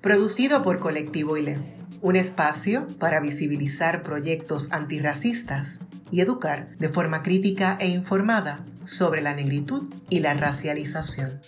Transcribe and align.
producido 0.00 0.62
por 0.62 0.78
Colectivo 0.78 1.36
ILE, 1.36 1.58
un 2.00 2.16
espacio 2.16 2.86
para 2.98 3.20
visibilizar 3.20 4.02
proyectos 4.02 4.72
antirracistas 4.72 5.80
y 6.10 6.22
educar 6.22 6.76
de 6.78 6.88
forma 6.88 7.22
crítica 7.22 7.76
e 7.78 7.88
informada 7.88 8.64
sobre 8.84 9.20
la 9.20 9.34
negritud 9.34 9.92
y 10.08 10.20
la 10.20 10.32
racialización. 10.34 11.42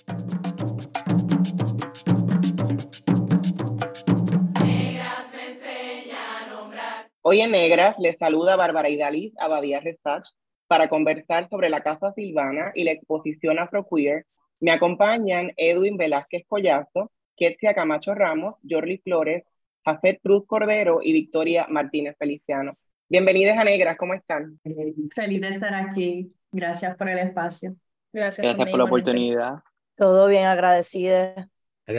Hoy 7.22 7.40
en 7.40 7.52
Negras 7.52 7.96
les 7.98 8.16
saluda 8.18 8.56
Bárbara 8.56 8.90
Idaliz 8.90 9.32
Abadía 9.38 9.80
Restach 9.80 10.28
para 10.66 10.88
conversar 10.88 11.48
sobre 11.48 11.70
la 11.70 11.80
Casa 11.80 12.12
Silvana 12.14 12.72
y 12.74 12.84
la 12.84 12.90
exposición 12.90 13.58
Afroqueer. 13.58 14.26
Me 14.60 14.72
acompañan 14.72 15.52
Edwin 15.56 15.96
Velázquez 15.96 16.42
Collazo, 16.46 17.10
Ketsia 17.42 17.74
Camacho 17.74 18.14
Ramos, 18.14 18.54
Jorly 18.62 18.98
Flores, 18.98 19.42
Jafet 19.84 20.20
Cruz 20.22 20.44
Cordero 20.46 21.00
y 21.02 21.12
Victoria 21.12 21.66
Martínez 21.68 22.14
Feliciano. 22.16 22.78
Bienvenidas 23.08 23.58
a 23.58 23.64
Negras, 23.64 23.96
¿cómo 23.96 24.14
están? 24.14 24.60
Feliz 24.62 25.40
de 25.40 25.48
estar 25.48 25.74
aquí. 25.74 26.32
Gracias 26.52 26.96
por 26.96 27.08
el 27.08 27.18
espacio. 27.18 27.74
Gracias, 28.12 28.44
Gracias 28.44 28.70
por 28.70 28.78
la 28.78 28.84
oportunidad. 28.84 29.54
Todo 29.96 30.28
bien, 30.28 30.44
agradecida. 30.44 31.48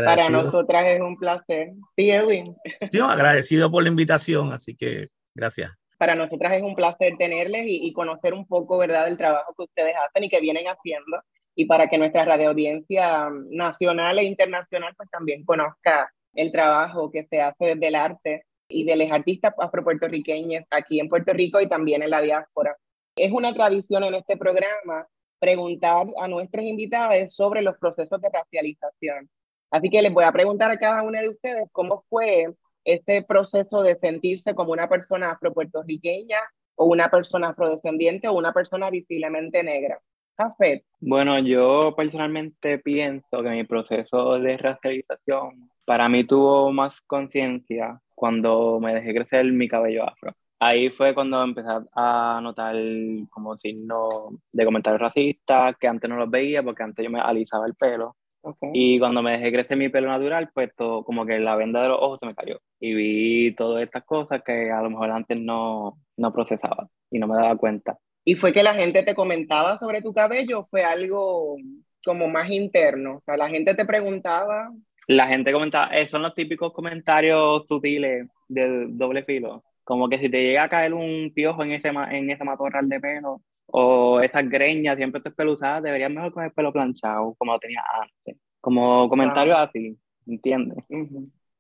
Para 0.06 0.30
nosotras 0.30 0.86
es 0.86 1.02
un 1.02 1.18
placer. 1.18 1.74
Sí, 1.98 2.10
Edwin. 2.10 2.56
Yo 2.94 3.08
agradecido 3.08 3.70
por 3.70 3.84
la 3.84 3.90
invitación, 3.90 4.54
así 4.54 4.78
que 4.78 5.10
gracias. 5.36 5.74
Para 5.98 6.16
nosotras 6.16 6.54
es 6.54 6.62
un 6.62 6.74
placer 6.74 7.18
tenerles 7.20 7.68
y, 7.68 7.86
y 7.86 7.92
conocer 7.92 8.34
un 8.34 8.48
poco, 8.48 8.78
¿verdad?, 8.78 9.08
del 9.08 9.18
trabajo 9.18 9.54
que 9.58 9.64
ustedes 9.64 9.94
hacen 9.98 10.24
y 10.24 10.30
que 10.30 10.40
vienen 10.40 10.68
haciendo 10.68 11.22
y 11.56 11.66
para 11.66 11.88
que 11.88 11.98
nuestra 11.98 12.26
radioaudiencia 12.26 13.30
nacional 13.50 14.20
e 14.20 14.24
internacional 14.24 14.94
pues 14.96 15.10
también 15.10 15.44
conozca 15.46 16.12
el 16.34 16.52
trabajo 16.52 17.12
que 17.12 17.26
se 17.30 17.42
hace 17.42 17.76
desde 17.76 17.88
el 17.88 17.96
arte 17.96 18.46
y 18.68 18.86
de 18.86 18.96
los 18.96 19.12
artistas 19.12 19.54
afropuertorriqueños 19.58 20.64
aquí 20.72 21.00
en 21.00 21.10
Puerto 21.10 21.34
Rico 21.34 21.62
y 21.62 21.68
también 21.68 22.02
en 22.02 22.10
la 22.10 22.22
diáspora. 22.22 22.76
Es 23.16 23.32
una 23.32 23.54
tradición 23.54 24.04
en 24.04 24.16
este 24.16 24.38
programa 24.38 25.08
preguntar 25.40 26.08
a 26.20 26.28
nuestros 26.28 26.66
invitados 26.66 27.36
sobre 27.36 27.62
los 27.62 27.78
procesos 27.78 28.20
de 28.22 28.30
racialización. 28.30 29.30
Así 29.70 29.90
que 29.90 30.02
les 30.02 30.14
voy 30.14 30.24
a 30.24 30.32
preguntar 30.32 30.72
a 30.72 30.78
cada 30.78 31.04
una 31.04 31.22
de 31.22 31.30
ustedes 31.30 31.68
cómo 31.72 32.06
fue 32.10 32.48
ese 32.86 33.24
proceso 33.24 33.82
de 33.84 33.96
sentirse 33.98 34.56
como 34.56 34.72
una 34.72 34.90
persona 34.90 35.32
afropuertorriqueña 35.32 36.40
o 36.76 36.86
una 36.86 37.10
persona 37.10 37.50
afrodescendiente 37.50 38.28
o 38.28 38.34
una 38.34 38.54
persona 38.54 38.90
visiblemente 38.90 39.64
negra. 39.64 40.02
Café. 40.36 40.84
Bueno, 41.00 41.38
yo 41.40 41.94
personalmente 41.96 42.80
pienso 42.80 43.44
que 43.44 43.50
mi 43.50 43.64
proceso 43.66 44.40
de 44.40 44.58
racialización 44.58 45.70
para 45.86 46.10
mí 46.10 46.24
tuvo 46.26 46.72
más 46.72 47.02
conciencia 47.02 48.00
cuando 48.16 48.80
me 48.80 48.96
dejé 48.96 49.14
crecer 49.14 49.46
mi 49.52 49.68
cabello 49.68 50.04
afro. 50.10 50.34
Ahí 50.60 50.90
fue 50.90 51.14
cuando 51.14 51.44
empecé 51.44 51.68
a 51.96 52.40
notar 52.42 52.76
como 53.30 53.58
signos 53.58 54.34
de 54.52 54.66
comentarios 54.66 55.02
racistas 55.02 55.76
que 55.78 55.88
antes 55.88 56.10
no 56.10 56.16
los 56.16 56.30
veía 56.32 56.64
porque 56.64 56.84
antes 56.84 57.04
yo 57.04 57.12
me 57.12 57.20
alisaba 57.20 57.68
el 57.68 57.76
pelo. 57.76 58.16
Y 58.74 59.00
cuando 59.00 59.22
me 59.22 59.32
dejé 59.38 59.52
crecer 59.52 59.78
mi 59.78 59.90
pelo 59.90 60.08
natural, 60.08 60.50
pues 60.54 60.72
todo, 60.76 61.04
como 61.04 61.26
que 61.26 61.40
la 61.40 61.56
venda 61.56 61.82
de 61.82 61.90
los 61.90 62.00
ojos 62.02 62.20
se 62.20 62.26
me 62.26 62.36
cayó. 62.36 62.60
Y 62.80 62.94
vi 62.94 63.56
todas 63.56 63.84
estas 63.84 64.04
cosas 64.04 64.42
que 64.44 64.72
a 64.72 64.82
lo 64.82 64.90
mejor 64.90 65.12
antes 65.12 65.38
no, 65.38 65.98
no 66.18 66.34
procesaba 66.34 66.90
y 67.12 67.20
no 67.20 67.28
me 67.28 67.36
daba 67.36 67.56
cuenta. 67.58 67.98
¿Y 68.26 68.36
fue 68.36 68.54
que 68.54 68.64
la 68.64 68.74
gente 68.74 69.04
te 69.04 69.16
comentaba 69.16 69.78
sobre 69.78 70.02
tu 70.02 70.14
cabello 70.14 70.66
fue 70.70 70.84
algo 70.84 71.58
como 72.06 72.28
más 72.28 72.50
interno? 72.50 73.18
O 73.18 73.22
sea, 73.26 73.36
la 73.38 73.50
gente 73.50 73.74
te 73.74 73.86
preguntaba. 73.86 74.72
La 75.08 75.28
gente 75.28 75.52
comentaba, 75.52 75.94
eh, 75.94 76.08
son 76.08 76.22
los 76.22 76.34
típicos 76.34 76.72
comentarios 76.72 77.66
sutiles 77.68 78.28
de 78.48 78.88
doble 78.90 79.24
filo. 79.24 79.64
Como 79.84 80.08
que 80.08 80.18
si 80.18 80.30
te 80.30 80.42
llega 80.42 80.64
a 80.64 80.70
caer 80.70 80.94
un 80.94 81.34
piojo 81.36 81.64
en 81.64 81.72
ese, 81.72 81.90
en 81.90 82.30
ese 82.30 82.44
matorral 82.46 82.88
de 82.88 83.02
pelo, 83.02 83.42
o 83.66 84.22
esas 84.22 84.48
greñas 84.48 84.96
siempre 84.96 85.20
te 85.20 85.32
peluzadas, 85.32 85.84
deberías 85.84 86.12
mejor 86.12 86.32
con 86.32 86.46
el 86.46 86.52
pelo 86.54 86.72
planchado, 86.72 87.36
como 87.38 87.54
lo 87.54 87.60
tenía 87.60 87.84
antes. 88.02 88.42
Como 88.62 89.10
comentarios 89.10 89.58
así, 89.58 89.98
¿entiendes? 90.26 90.86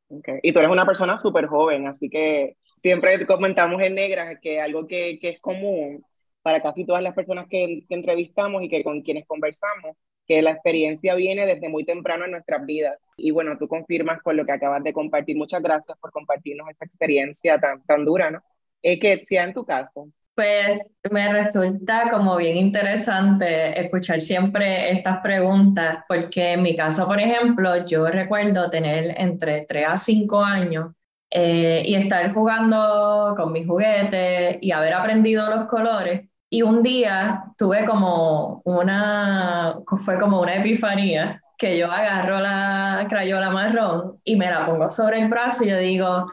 okay. 0.07 0.40
Y 0.41 0.53
tú 0.53 0.59
eres 0.59 0.72
una 0.72 0.85
persona 0.85 1.19
súper 1.19 1.47
joven, 1.47 1.88
así 1.88 2.09
que 2.09 2.56
siempre 2.81 3.25
comentamos 3.25 3.81
en 3.81 3.95
negras 3.95 4.38
que 4.41 4.62
algo 4.62 4.88
que, 4.88 5.19
que 5.19 5.30
es 5.30 5.40
común 5.41 6.06
para 6.44 6.62
casi 6.62 6.86
todas 6.86 7.02
las 7.02 7.16
personas 7.16 7.48
que, 7.50 7.86
entrevistamos 7.90 8.62
y 8.64 8.70
que 8.70 8.84
con 8.84 9.02
quienes 9.02 9.26
conversamos, 9.26 9.96
que 10.28 10.42
la 10.42 10.52
experiencia 10.52 11.16
viene 11.16 11.46
desde 11.46 11.70
muy 11.70 11.84
temprano 11.86 12.26
en 12.26 12.31
nuestras 12.31 12.66
vidas. 12.66 12.98
Y 13.18 13.31
bueno, 13.31 13.58
tú 13.58 13.68
confirmas 13.68 14.22
con 14.22 14.38
lo 14.38 14.46
que 14.46 14.52
acabas 14.52 14.84
de 14.84 14.94
compartir. 14.94 15.38
Muchas 15.38 15.62
gracias 15.62 15.98
por 16.00 16.12
compartirnos 16.12 16.70
esa 16.70 16.86
experiencia 16.86 17.59
tan, 17.59 17.84
tan 17.84 18.06
dura, 18.06 18.30
¿no? 18.31 18.42
Eh, 18.81 19.00
que 19.00 19.24
sea 19.26 19.44
en 19.44 19.54
tu 19.54 19.66
caso. 19.66 20.09
Pues 20.36 20.81
me 21.12 21.31
resulta 21.31 22.09
como 22.12 22.38
bien 22.38 22.58
interesante 22.58 23.80
escuchar 23.80 24.20
siempre 24.20 24.92
estas 24.92 25.20
preguntas, 25.22 26.00
porque 26.08 26.54
en 26.54 26.64
mi 26.64 26.75
caso, 26.75 27.06
por 27.06 27.20
ejemplo, 27.20 27.86
yo 27.86 28.08
recuerdo 28.08 28.70
tener 28.70 29.14
entre 29.18 29.62
3 29.62 29.88
a 29.88 29.98
5 29.98 30.44
años 30.44 30.92
eh, 31.30 31.84
y 31.86 31.96
estar 31.96 32.34
jugando 32.34 33.34
con 33.38 33.52
mis 33.52 33.68
juguetes 33.68 34.58
y 34.62 34.72
haber 34.72 34.94
aprendido 34.94 35.50
los 35.50 35.66
colores 35.66 36.30
y 36.53 36.62
un 36.62 36.84
día 36.84 37.46
tuve 37.58 37.84
como 37.84 38.62
una, 38.64 39.75
fue 40.06 40.19
como 40.19 40.40
una 40.40 40.58
epifanía, 40.58 41.41
que 41.58 41.80
yo 41.80 41.91
agarro 41.91 42.40
la 42.40 43.08
crayola 43.09 43.50
marrón 43.50 44.19
y 44.24 44.36
me 44.36 44.52
la 44.52 44.63
pongo 44.63 44.88
sobre 44.92 45.19
el 45.19 45.30
brazo 45.30 45.63
y 45.63 45.69
yo 45.69 45.78
digo, 45.80 46.31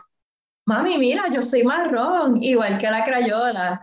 mami, 0.67 0.99
mira, 0.99 1.25
yo 1.33 1.43
soy 1.43 1.65
marrón, 1.65 2.43
igual 2.43 2.77
que 2.77 2.91
la 2.91 3.03
crayola. 3.03 3.83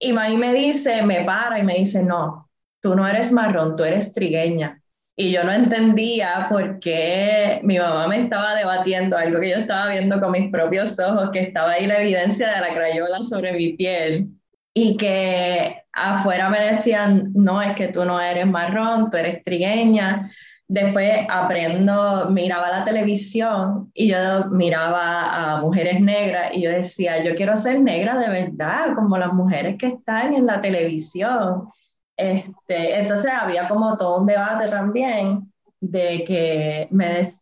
Y 0.00 0.12
mami 0.12 0.36
me 0.36 0.54
dice, 0.54 1.04
me 1.04 1.22
para 1.22 1.60
y 1.60 1.62
me 1.62 1.74
dice, 1.74 2.02
no, 2.02 2.50
tú 2.80 2.96
no 2.96 3.06
eres 3.06 3.30
marrón, 3.30 3.76
tú 3.76 3.84
eres 3.84 4.12
trigueña. 4.12 4.82
Y 5.14 5.30
yo 5.30 5.44
no 5.44 5.52
entendía 5.52 6.48
por 6.50 6.80
qué 6.80 7.60
mi 7.62 7.78
mamá 7.78 8.08
me 8.08 8.22
estaba 8.22 8.56
debatiendo 8.56 9.16
algo 9.16 9.38
que 9.38 9.50
yo 9.50 9.58
estaba 9.58 9.90
viendo 9.90 10.18
con 10.18 10.32
mis 10.32 10.50
propios 10.50 10.98
ojos, 10.98 11.30
que 11.30 11.42
estaba 11.42 11.74
ahí 11.74 11.86
la 11.86 12.00
evidencia 12.00 12.48
de 12.48 12.60
la 12.60 12.74
crayola 12.74 13.18
sobre 13.20 13.52
mi 13.52 13.74
piel 13.74 14.35
y 14.78 14.98
que 14.98 15.84
afuera 15.90 16.50
me 16.50 16.60
decían, 16.60 17.32
no, 17.34 17.62
es 17.62 17.74
que 17.74 17.88
tú 17.88 18.04
no 18.04 18.20
eres 18.20 18.46
marrón, 18.46 19.08
tú 19.08 19.16
eres 19.16 19.42
trigueña. 19.42 20.30
Después 20.68 21.26
aprendo, 21.30 22.28
miraba 22.28 22.68
la 22.70 22.84
televisión 22.84 23.90
y 23.94 24.08
yo 24.08 24.50
miraba 24.50 25.54
a 25.54 25.60
mujeres 25.62 25.98
negras 26.02 26.50
y 26.52 26.60
yo 26.60 26.70
decía, 26.70 27.22
yo 27.22 27.34
quiero 27.34 27.56
ser 27.56 27.80
negra 27.80 28.18
de 28.18 28.28
verdad, 28.28 28.94
como 28.94 29.16
las 29.16 29.32
mujeres 29.32 29.76
que 29.78 29.86
están 29.86 30.34
en 30.34 30.44
la 30.44 30.60
televisión. 30.60 31.70
Este, 32.14 32.98
entonces 32.98 33.32
había 33.32 33.68
como 33.68 33.96
todo 33.96 34.20
un 34.20 34.26
debate 34.26 34.68
también 34.68 35.50
de 35.80 36.22
que 36.22 36.86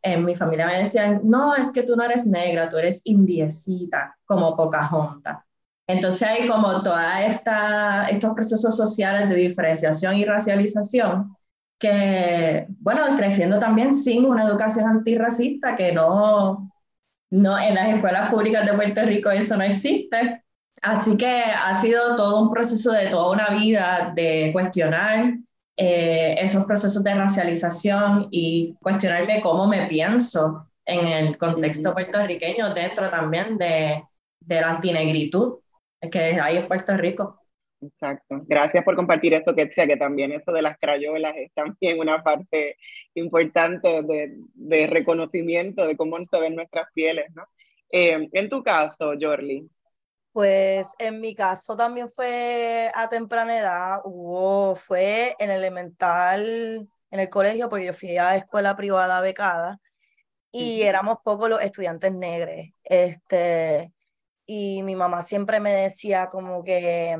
en 0.03 0.25
mi 0.25 0.37
familia 0.37 0.67
me 0.69 0.79
decían, 0.79 1.21
no, 1.25 1.57
es 1.57 1.73
que 1.73 1.83
tú 1.83 1.97
no 1.97 2.05
eres 2.05 2.27
negra, 2.27 2.71
tú 2.71 2.77
eres 2.77 3.01
indiecita, 3.03 4.17
como 4.25 4.55
Pocahontas. 4.55 5.39
Entonces 5.87 6.23
hay 6.29 6.47
como 6.47 6.83
todos 6.83 6.99
estos 8.11 8.33
procesos 8.35 8.77
sociales 8.77 9.29
de 9.29 9.35
diferenciación 9.37 10.17
y 10.17 10.25
racialización 10.25 11.37
que, 11.79 12.67
bueno, 12.81 13.03
creciendo 13.17 13.59
también 13.59 13.93
sin 13.95 14.25
una 14.25 14.45
educación 14.45 14.89
antirracista, 14.89 15.77
que 15.77 15.93
no, 15.93 16.71
no 17.31 17.59
en 17.59 17.75
las 17.75 17.89
escuelas 17.89 18.31
públicas 18.31 18.65
de 18.67 18.75
Puerto 18.75 19.03
Rico 19.03 19.31
eso 19.31 19.57
no 19.57 19.65
existe. 19.65 20.43
Así 20.83 21.17
que 21.17 21.27
ha 21.43 21.81
sido 21.81 22.17
todo 22.17 22.43
un 22.43 22.51
proceso 22.51 22.93
de 22.93 23.07
toda 23.09 23.33
una 23.33 23.49
vida 23.51 24.13
de 24.15 24.51
cuestionar 24.53 25.35
eh, 25.77 26.37
esos 26.39 26.65
procesos 26.67 27.03
de 27.05 27.15
racialización 27.15 28.29
y 28.31 28.77
cuestionarme 28.81 29.41
cómo 29.41 29.67
me 29.67 29.87
pienso 29.87 30.71
en 30.87 31.07
el 31.07 31.39
contexto 31.39 31.93
puertorriqueño 31.93 32.73
dentro 32.75 33.11
también 33.11 33.59
de, 33.59 34.05
de 34.41 34.61
la 34.61 34.71
antinegritud 34.71 35.55
que 36.11 36.41
hay 36.41 36.59
en 36.59 36.69
Puerto 36.69 36.97
Rico. 36.97 37.41
Exacto. 37.81 38.41
Gracias 38.47 38.83
por 38.85 38.97
compartir 38.97 39.35
esto, 39.35 39.55
que 39.55 39.69
que 39.69 39.97
también 39.97 40.33
esto 40.33 40.53
de 40.53 40.63
las 40.63 40.79
crayolas 40.79 41.37
es 41.37 41.53
también 41.53 42.01
una 42.01 42.23
parte 42.23 42.77
importante 43.15 44.03
de, 44.03 44.37
de 44.55 44.87
reconocimiento 44.87 45.87
de 45.87 45.97
cómo 45.97 46.17
se 46.25 46.41
ven 46.41 46.55
nuestras 46.55 46.87
pieles, 46.95 47.27
¿no? 47.35 47.45
Eh, 47.91 48.29
en 48.33 48.49
tu 48.49 48.63
caso, 48.63 49.13
Jorly. 49.21 49.69
Pues 50.33 50.93
en 50.99 51.21
mi 51.21 51.35
caso 51.35 51.77
también 51.77 52.09
fue 52.09 52.91
a 52.95 53.09
temprana 53.09 53.57
edad, 53.57 54.01
hubo, 54.05 54.75
fue 54.75 55.37
en 55.39 55.51
elemental, 55.51 56.89
en 57.11 57.21
el 57.21 57.29
colegio, 57.29 57.69
porque 57.69 57.87
yo 57.87 57.95
fui 57.95 58.17
a 58.17 58.35
escuela 58.37 58.75
privada 58.75 59.21
becada 59.21 59.79
y 60.51 60.83
éramos 60.83 61.19
pocos 61.25 61.49
los 61.49 61.63
estudiantes 61.63 62.13
negros. 62.13 62.67
Este, 62.83 63.93
y 64.47 64.83
mi 64.83 64.95
mamá 64.97 65.23
siempre 65.23 65.61
me 65.61 65.73
decía 65.73 66.29
como 66.31 66.63
que 66.63 67.19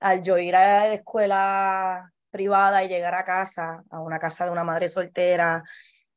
al 0.00 0.22
yo 0.22 0.38
ir 0.38 0.56
a 0.56 0.86
la 0.86 0.94
escuela 0.94 2.12
privada 2.30 2.82
y 2.82 2.88
llegar 2.88 3.14
a 3.14 3.24
casa, 3.24 3.84
a 3.90 4.00
una 4.00 4.18
casa 4.18 4.44
de 4.44 4.50
una 4.50 4.64
madre 4.64 4.88
soltera, 4.88 5.62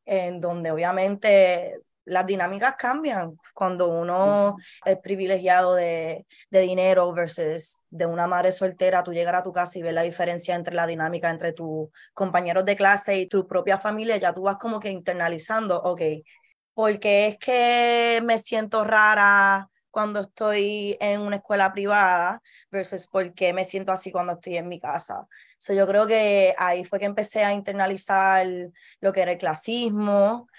en 0.05 0.41
donde 0.41 0.71
obviamente 0.71 1.79
las 2.05 2.25
dinámicas 2.25 2.75
cambian 2.77 3.37
cuando 3.53 3.89
uno 3.89 4.55
es 4.85 4.97
privilegiado 4.97 5.75
de, 5.75 6.25
de, 6.49 6.61
dinero 6.61 7.11
versus 7.13 7.81
de 7.89 8.05
una 8.05 8.27
madre 8.27 8.53
soltera, 8.53 9.03
tú 9.03 9.11
llegar 9.11 9.35
a 9.35 9.43
tu 9.43 9.51
casa 9.51 9.77
y 9.77 9.81
ver 9.81 9.93
la 9.93 10.03
diferencia 10.03 10.55
entre 10.55 10.73
la 10.73 10.87
dinámica 10.87 11.29
entre 11.29 11.51
tus 11.51 11.89
compañeros 12.13 12.63
de 12.63 12.77
clase 12.77 13.17
y 13.17 13.27
tu 13.27 13.45
propia 13.45 13.77
familia, 13.77 14.15
ya 14.17 14.33
tú 14.33 14.43
vas 14.43 14.57
como 14.57 14.79
que 14.79 14.89
internalizando, 14.89 15.81
ok, 15.81 16.01
porque 16.73 17.27
es 17.27 17.37
que 17.37 18.21
me 18.23 18.39
siento 18.39 18.85
rara 18.85 19.69
cuando 19.97 20.19
estoy 20.19 20.95
en 20.99 21.21
una 21.21 21.37
escuela 21.37 21.73
privada 21.73 22.43
versus 22.69 23.07
porque 23.07 23.51
me 23.51 23.65
siento 23.65 23.91
así 23.91 24.11
cuando 24.11 24.33
estoy 24.33 24.57
en 24.57 24.67
mi 24.67 24.79
casa. 24.79 25.27
So, 25.57 25.73
yo 25.73 25.87
creo 25.87 26.05
que 26.05 26.53
ahí 26.59 26.83
fue 26.83 26.99
que 26.99 27.05
empecé 27.05 27.43
a 27.43 27.51
internalizar 27.51 28.45
lo 28.99 29.11
que 29.11 29.21
era 29.23 29.31
el 29.31 29.39
clasismo, 29.39 30.49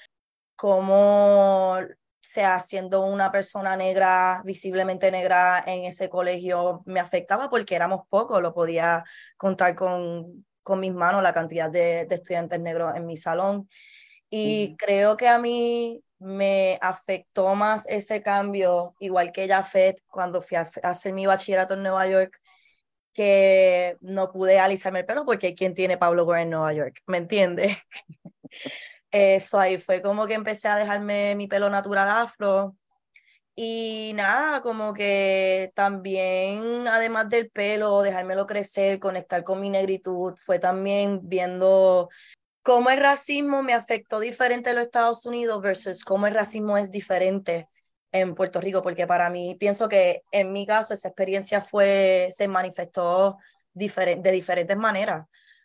cómo 0.57 1.79
sea 2.21 2.59
siendo 2.59 3.07
una 3.07 3.31
persona 3.31 3.77
negra, 3.77 4.43
visiblemente 4.45 5.09
negra 5.13 5.63
en 5.65 5.85
ese 5.85 6.09
colegio, 6.11 6.83
me 6.85 6.99
afectaba 6.99 7.49
porque 7.49 7.77
éramos 7.77 8.09
pocos, 8.09 8.43
lo 8.43 8.53
podía 8.53 9.05
contar 9.37 9.77
con, 9.77 10.47
con 10.65 10.81
mis 10.81 10.93
manos 10.93 11.23
la 11.23 11.33
cantidad 11.33 11.71
de, 11.71 12.07
de 12.07 12.15
estudiantes 12.17 12.59
negros 12.59 12.97
en 12.97 13.07
mi 13.07 13.17
salón. 13.17 13.69
Y 14.31 14.77
creo 14.79 15.17
que 15.17 15.29
a 15.29 15.39
mí 15.39 16.03
me 16.19 16.79
afectó 16.83 17.55
más 17.55 17.87
ese 17.89 18.23
cambio, 18.23 18.95
igual 18.99 19.33
que 19.33 19.49
Jafet, 19.49 20.01
cuando 20.09 20.43
fui 20.43 20.57
a 20.57 20.69
hacer 20.83 21.13
mi 21.13 21.27
bachillerato 21.27 21.75
en 21.75 21.83
Nueva 21.83 22.07
York, 22.07 22.41
que 23.19 23.97
no 24.01 24.31
pude 24.31 24.61
alisarme 24.61 25.01
el 25.01 25.07
pelo 25.07 25.25
porque 25.25 25.55
¿quién 25.55 25.75
tiene 25.75 25.99
Pablo 25.99 26.25
Gore 26.25 26.43
en 26.43 26.51
Nueva 26.51 26.73
York? 26.73 27.03
¿Me 27.07 27.19
entiende? 27.19 27.77
Eso 29.11 29.59
ahí 29.59 29.79
fue 29.79 30.03
como 30.03 30.27
que 30.27 30.35
empecé 30.35 30.69
a 30.69 30.77
dejarme 30.77 31.35
mi 31.35 31.49
pelo 31.49 31.71
natural 31.71 32.09
afro. 32.09 32.77
Y 33.57 34.13
nada, 34.15 34.63
como 34.63 34.95
que 34.95 35.73
también, 35.75 36.87
además 36.87 37.29
del 37.29 37.51
pelo, 37.51 38.03
dejármelo 38.03 38.47
crecer, 38.47 39.01
conectar 39.01 39.43
con 39.43 39.61
mi 39.61 39.69
negritud, 39.69 40.35
fue 40.37 40.61
también 40.61 41.21
viendo 41.25 42.09
cómo 42.69 42.91
el 42.91 42.99
racismo 43.01 43.63
me 43.63 43.73
afectó 43.73 44.21
diferente 44.21 44.69
en 44.69 44.77
los 44.77 44.85
Estados 44.85 45.25
Unidos 45.25 45.63
versus 45.63 46.05
cómo 46.05 46.27
el 46.27 46.35
racismo 46.35 46.77
es 46.77 46.91
diferente 46.91 47.67
en 48.13 48.35
Puerto 48.35 48.61
Rico, 48.61 48.83
porque 48.83 49.07
para 49.07 49.31
mí 49.31 49.57
pienso 49.59 49.89
que 49.89 50.21
en 50.33 50.53
mi 50.53 50.67
caso 50.67 50.93
esa 50.93 51.09
experiencia 51.09 51.63
fue, 51.63 52.29
se 52.31 52.47
manifestó 52.47 53.39
de 53.73 54.31
diferentes 54.31 54.77
maneras 54.77 55.25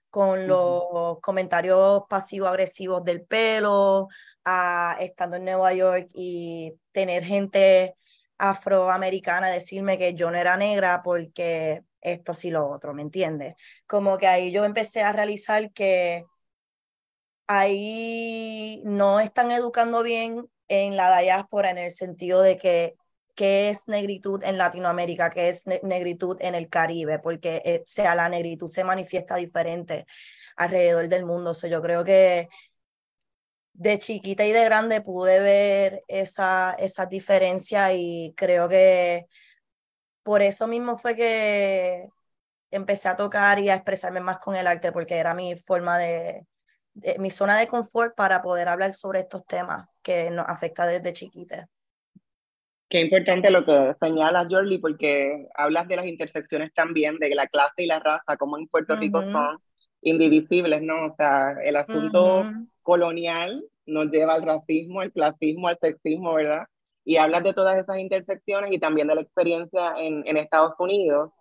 con 0.09 0.47
los 0.47 1.19
comentarios 1.19 2.03
pasivo-agresivos 2.07 3.03
del 3.03 3.25
pelo, 3.25 4.07
a, 4.45 4.95
estando 5.01 5.35
en 5.35 5.43
Nueva 5.43 5.73
York 5.73 6.07
y 6.13 6.73
tener 6.93 7.25
gente 7.25 7.95
afroamericana 8.37 9.49
decirme 9.49 9.97
que 9.97 10.13
yo 10.13 10.31
no 10.31 10.37
era 10.37 10.55
negra 10.55 11.01
porque 11.03 11.81
esto 11.99 12.33
sí 12.33 12.49
lo 12.49 12.69
otro, 12.69 12.93
¿me 12.93 13.01
entiendes? 13.01 13.55
Como 13.87 14.17
que 14.17 14.27
ahí 14.27 14.53
yo 14.53 14.63
empecé 14.63 15.01
a 15.01 15.11
realizar 15.11 15.69
que 15.73 16.23
ahí 17.47 18.81
no 18.85 19.19
están 19.19 19.51
educando 19.51 20.03
bien 20.03 20.47
en 20.67 20.97
la 20.97 21.19
diáspora 21.19 21.71
en 21.71 21.77
el 21.77 21.91
sentido 21.91 22.41
de 22.41 22.57
que 22.57 22.95
qué 23.35 23.69
es 23.69 23.87
negritud 23.87 24.43
en 24.43 24.57
Latinoamérica, 24.57 25.29
qué 25.29 25.49
es 25.49 25.65
negritud 25.83 26.37
en 26.41 26.55
el 26.55 26.69
Caribe, 26.69 27.19
porque 27.19 27.61
eh, 27.65 27.83
sea 27.85 28.15
la 28.15 28.29
negritud 28.29 28.69
se 28.69 28.83
manifiesta 28.83 29.35
diferente 29.35 30.05
alrededor 30.55 31.07
del 31.07 31.25
mundo. 31.25 31.51
O 31.51 31.67
yo 31.67 31.81
creo 31.81 32.03
que 32.03 32.49
de 33.73 33.97
chiquita 33.99 34.45
y 34.45 34.51
de 34.51 34.63
grande 34.65 35.01
pude 35.01 35.39
ver 35.39 36.03
esa, 36.07 36.75
esa 36.79 37.05
diferencia 37.07 37.93
y 37.93 38.33
creo 38.37 38.69
que 38.69 39.27
por 40.23 40.41
eso 40.41 40.67
mismo 40.67 40.97
fue 40.97 41.15
que 41.15 42.07
empecé 42.71 43.09
a 43.09 43.17
tocar 43.17 43.59
y 43.59 43.69
a 43.69 43.75
expresarme 43.75 44.19
más 44.21 44.39
con 44.39 44.55
el 44.55 44.67
arte, 44.67 44.91
porque 44.91 45.17
era 45.17 45.33
mi 45.33 45.55
forma 45.55 45.97
de, 45.97 46.45
de 46.93 47.17
mi 47.19 47.31
zona 47.31 47.57
de 47.57 47.67
confort 47.67 48.15
para 48.15 48.41
poder 48.41 48.67
hablar 48.67 48.93
sobre 48.93 49.19
estos 49.19 49.45
temas 49.45 49.87
que 50.01 50.29
nos 50.29 50.47
afecta 50.47 50.85
desde 50.85 51.13
chiquita. 51.13 51.67
Qué 52.87 53.01
importante 53.01 53.49
lo 53.49 53.65
que 53.65 53.93
señalas, 53.99 54.47
Jorly, 54.49 54.77
porque 54.77 55.47
hablas 55.55 55.87
de 55.87 55.95
las 55.95 56.05
intersecciones 56.05 56.71
también, 56.73 57.17
de 57.17 57.33
la 57.33 57.47
clase 57.47 57.83
y 57.83 57.87
la 57.87 57.99
raza, 57.99 58.37
como 58.37 58.57
en 58.57 58.67
Puerto 58.67 58.95
Rico 58.95 59.21
son 59.23 59.57
indivisibles, 60.01 60.81
¿no? 60.83 61.07
O 61.07 61.15
sea, 61.17 61.55
el 61.63 61.75
asunto 61.75 62.43
colonial 62.83 63.65
nos 63.87 64.11
lleva 64.11 64.33
al 64.33 64.43
racismo, 64.43 65.01
al 65.01 65.11
clasismo, 65.11 65.69
al 65.69 65.79
sexismo, 65.81 66.35
¿verdad? 66.35 66.67
Y 67.03 67.17
hablas 67.17 67.43
de 67.43 67.53
todas 67.53 67.77
esas 67.77 67.97
intersecciones 67.97 68.71
y 68.71 68.77
también 68.77 69.07
de 69.07 69.15
la 69.15 69.21
experiencia 69.21 69.95
en, 69.97 70.21
en 70.27 70.37
Estados 70.37 70.73
Unidos. 70.77 71.31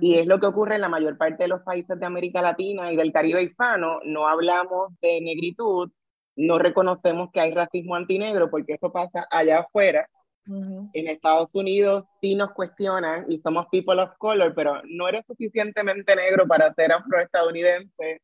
Y 0.00 0.18
es 0.18 0.26
lo 0.26 0.38
que 0.38 0.46
ocurre 0.46 0.74
en 0.74 0.82
la 0.82 0.90
mayor 0.90 1.16
parte 1.16 1.44
de 1.44 1.48
los 1.48 1.62
países 1.62 1.98
de 1.98 2.04
América 2.06 2.42
Latina 2.42 2.92
y 2.92 2.96
del 2.96 3.12
Caribe 3.12 3.42
hispano. 3.42 4.00
No 4.04 4.28
hablamos 4.28 4.92
de 5.00 5.20
negritud, 5.22 5.90
no 6.36 6.58
reconocemos 6.58 7.30
que 7.32 7.40
hay 7.40 7.54
racismo 7.54 7.94
antinegro 7.94 8.50
porque 8.50 8.74
eso 8.74 8.92
pasa 8.92 9.26
allá 9.30 9.60
afuera 9.60 10.06
en 10.46 11.08
Estados 11.08 11.50
Unidos 11.52 12.04
sí 12.20 12.34
nos 12.34 12.52
cuestionan 12.52 13.24
y 13.28 13.38
somos 13.38 13.66
people 13.70 14.00
of 14.00 14.10
color, 14.18 14.52
pero 14.54 14.82
no 14.84 15.08
eres 15.08 15.24
suficientemente 15.26 16.16
negro 16.16 16.46
para 16.46 16.72
ser 16.74 16.92
afroestadounidense, 16.92 18.22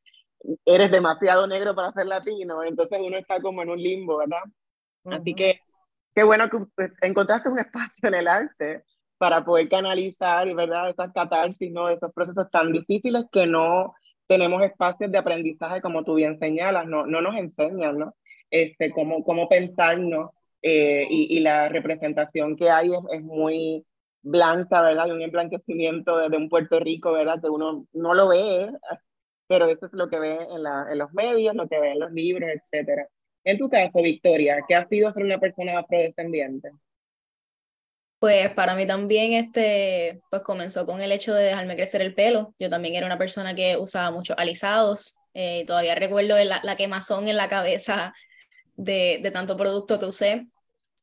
eres 0.65 0.91
demasiado 0.91 1.47
negro 1.47 1.75
para 1.75 1.93
ser 1.93 2.07
latino, 2.07 2.65
entonces 2.65 2.99
uno 3.01 3.17
está 3.17 3.41
como 3.41 3.63
en 3.63 3.71
un 3.71 3.81
limbo, 3.81 4.19
¿verdad? 4.19 4.43
Así 5.05 5.35
que 5.35 5.61
qué 6.15 6.25
bueno 6.25 6.49
que 6.51 6.59
encontraste 7.03 7.49
un 7.49 7.59
espacio 7.59 8.09
en 8.09 8.15
el 8.15 8.29
arte 8.29 8.83
para 9.19 9.45
poder 9.45 9.69
canalizar, 9.69 10.53
¿verdad? 10.55 10.91
Esas 10.91 11.13
catarsis, 11.13 11.73
¿no? 11.73 11.89
Esos 11.89 12.13
procesos 12.13 12.51
tan 12.51 12.73
difíciles 12.73 13.25
que 13.33 13.47
no 13.47 13.95
tenemos 14.27 14.63
espacios 14.63 15.11
de 15.11 15.19
aprendizaje, 15.19 15.81
como 15.81 16.05
tú 16.05 16.15
bien 16.15 16.39
señalas, 16.39 16.87
no, 16.87 17.07
no 17.07 17.21
nos 17.21 17.37
enseñan, 17.37 17.99
¿no? 17.99 18.15
Este, 18.51 18.91
cómo, 18.91 19.25
cómo 19.25 19.49
pensarnos 19.49 20.31
eh, 20.63 21.07
y, 21.09 21.41
la 21.41 21.69
representación 21.69 22.57
que 22.57 22.71
hay 22.71 22.91
es, 23.13 23.23
muy 23.23 23.85
blanca, 24.23 24.83
¿verdad? 24.83 25.07
De 25.07 25.13
un 25.13 25.23
emblanquecimiento 25.23 26.19
desde 26.19 26.37
un 26.37 26.49
Puerto 26.49 26.81
Rico, 26.81 27.13
¿verdad? 27.13 27.41
Que 27.41 27.49
uno 27.49 27.87
no 27.93 28.15
lo 28.15 28.29
ve, 28.29 28.71
pero 29.47 29.67
eso 29.69 29.87
es 29.87 29.93
lo 29.93 30.09
que 30.09 30.19
ve 30.19 30.39
en, 30.51 30.63
la, 30.63 30.87
en 30.91 30.99
los 30.99 31.13
medios, 31.13 31.55
lo 31.55 31.69
que 31.69 31.79
ve 31.79 31.93
en 31.93 32.01
los 32.01 32.13
libros, 32.13 32.51
etc. 32.51 33.07
En 33.45 33.59
tu 33.59 33.69
caso, 33.69 34.03
Victoria, 34.03 34.59
¿qué 34.67 34.75
ha 34.75 34.87
sido 34.89 35.13
ser 35.13 35.25
una 35.25 35.39
persona 35.39 35.79
afrodescendiente? 35.79 36.71
Pues 38.19 38.51
para 38.55 38.75
mí 38.75 38.87
también 38.87 39.35
este, 39.35 40.21
pues 40.31 40.43
comenzó 40.43 40.87
con 40.87 41.01
el 41.03 41.13
hecho 41.13 41.35
de 41.35 41.45
dejarme 41.45 41.77
crecer 41.77 42.01
el 42.01 42.15
pelo. 42.15 42.55
Yo 42.59 42.71
también 42.71 42.95
era 42.95 43.07
una 43.07 43.19
persona 43.19 43.55
que 43.55 43.77
usaba 43.77 44.11
muchos 44.11 44.37
alisados. 44.39 45.19
Eh, 45.35 45.65
todavía 45.67 45.95
recuerdo 45.95 46.43
la, 46.43 46.61
la, 46.63 46.77
quemazón 46.77 47.29
en 47.29 47.37
la 47.37 47.49
cabeza 47.49 48.15
de, 48.77 49.21
de 49.23 49.31
tanto 49.31 49.57
producto 49.57 49.99
que 49.99 50.07
usé. 50.07 50.47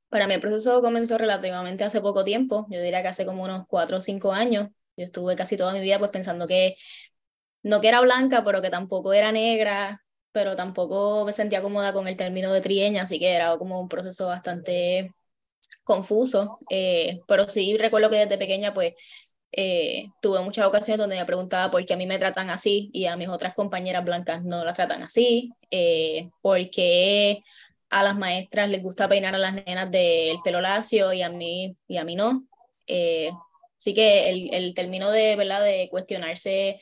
Para 0.10 0.27
mí 0.27 0.34
el 0.34 0.41
proceso 0.41 0.82
comenzó 0.82 1.17
relativamente 1.17 1.84
hace 1.84 2.01
poco 2.01 2.24
tiempo, 2.24 2.67
yo 2.70 2.82
diría 2.82 3.01
que 3.01 3.08
hace 3.10 3.25
como 3.25 3.43
unos 3.43 3.65
cuatro 3.67 3.98
o 3.98 4.01
cinco 4.01 4.32
años. 4.32 4.70
Yo 4.98 5.05
estuve 5.05 5.36
casi 5.36 5.58
toda 5.58 5.74
mi 5.74 5.82
vida 5.82 6.00
pues 6.00 6.12
pensando 6.12 6.48
que 6.48 6.75
no 7.63 7.82
que 7.82 7.88
era 7.89 8.01
blanca, 8.01 8.43
pero 8.43 8.62
que 8.62 8.70
tampoco 8.70 9.13
era 9.13 9.32
negra, 9.32 10.03
pero 10.32 10.55
tampoco 10.55 11.25
me 11.25 11.34
sentía 11.34 11.62
cómoda 11.62 11.93
con 11.93 12.08
el 12.08 12.17
término 12.17 12.51
de 12.53 12.62
trieña, 12.62 13.03
así 13.03 13.20
que 13.20 13.34
era 13.34 13.58
como 13.58 13.79
un 13.82 13.89
proceso 13.89 14.27
bastante 14.27 15.13
confuso. 15.83 16.59
Eh, 16.69 17.21
pero 17.27 17.47
sí 17.49 17.77
recuerdo 17.77 18.09
que 18.09 18.17
desde 18.17 18.37
pequeña 18.37 18.73
pues 18.73 18.93
eh, 19.51 20.07
tuve 20.21 20.41
muchas 20.41 20.65
ocasiones 20.65 20.99
donde 20.99 21.17
me 21.17 21.25
preguntaba 21.25 21.69
por 21.69 21.85
qué 21.85 21.93
a 21.93 21.97
mí 21.97 22.07
me 22.07 22.17
tratan 22.17 22.49
así 22.49 22.89
y 22.93 23.05
a 23.05 23.15
mis 23.17 23.29
otras 23.29 23.53
compañeras 23.53 24.03
blancas 24.03 24.43
no 24.43 24.65
las 24.65 24.73
tratan 24.73 25.03
así, 25.03 25.51
eh, 25.69 26.29
por 26.41 26.69
qué 26.71 27.43
a 27.89 28.01
las 28.03 28.17
maestras 28.17 28.69
les 28.69 28.81
gusta 28.81 29.07
peinar 29.07 29.35
a 29.35 29.37
las 29.37 29.53
nenas 29.53 29.91
del 29.91 30.37
pelo 30.43 30.59
lacio 30.61 31.13
y 31.13 31.21
a 31.21 31.29
mí, 31.29 31.77
y 31.87 31.97
a 31.97 32.03
mí 32.03 32.15
no. 32.15 32.47
Eh, 32.87 33.31
así 33.77 33.93
que 33.93 34.29
el, 34.29 34.53
el 34.53 34.73
término 34.73 35.11
de, 35.11 35.35
¿verdad? 35.35 35.63
de 35.63 35.87
cuestionarse 35.91 36.79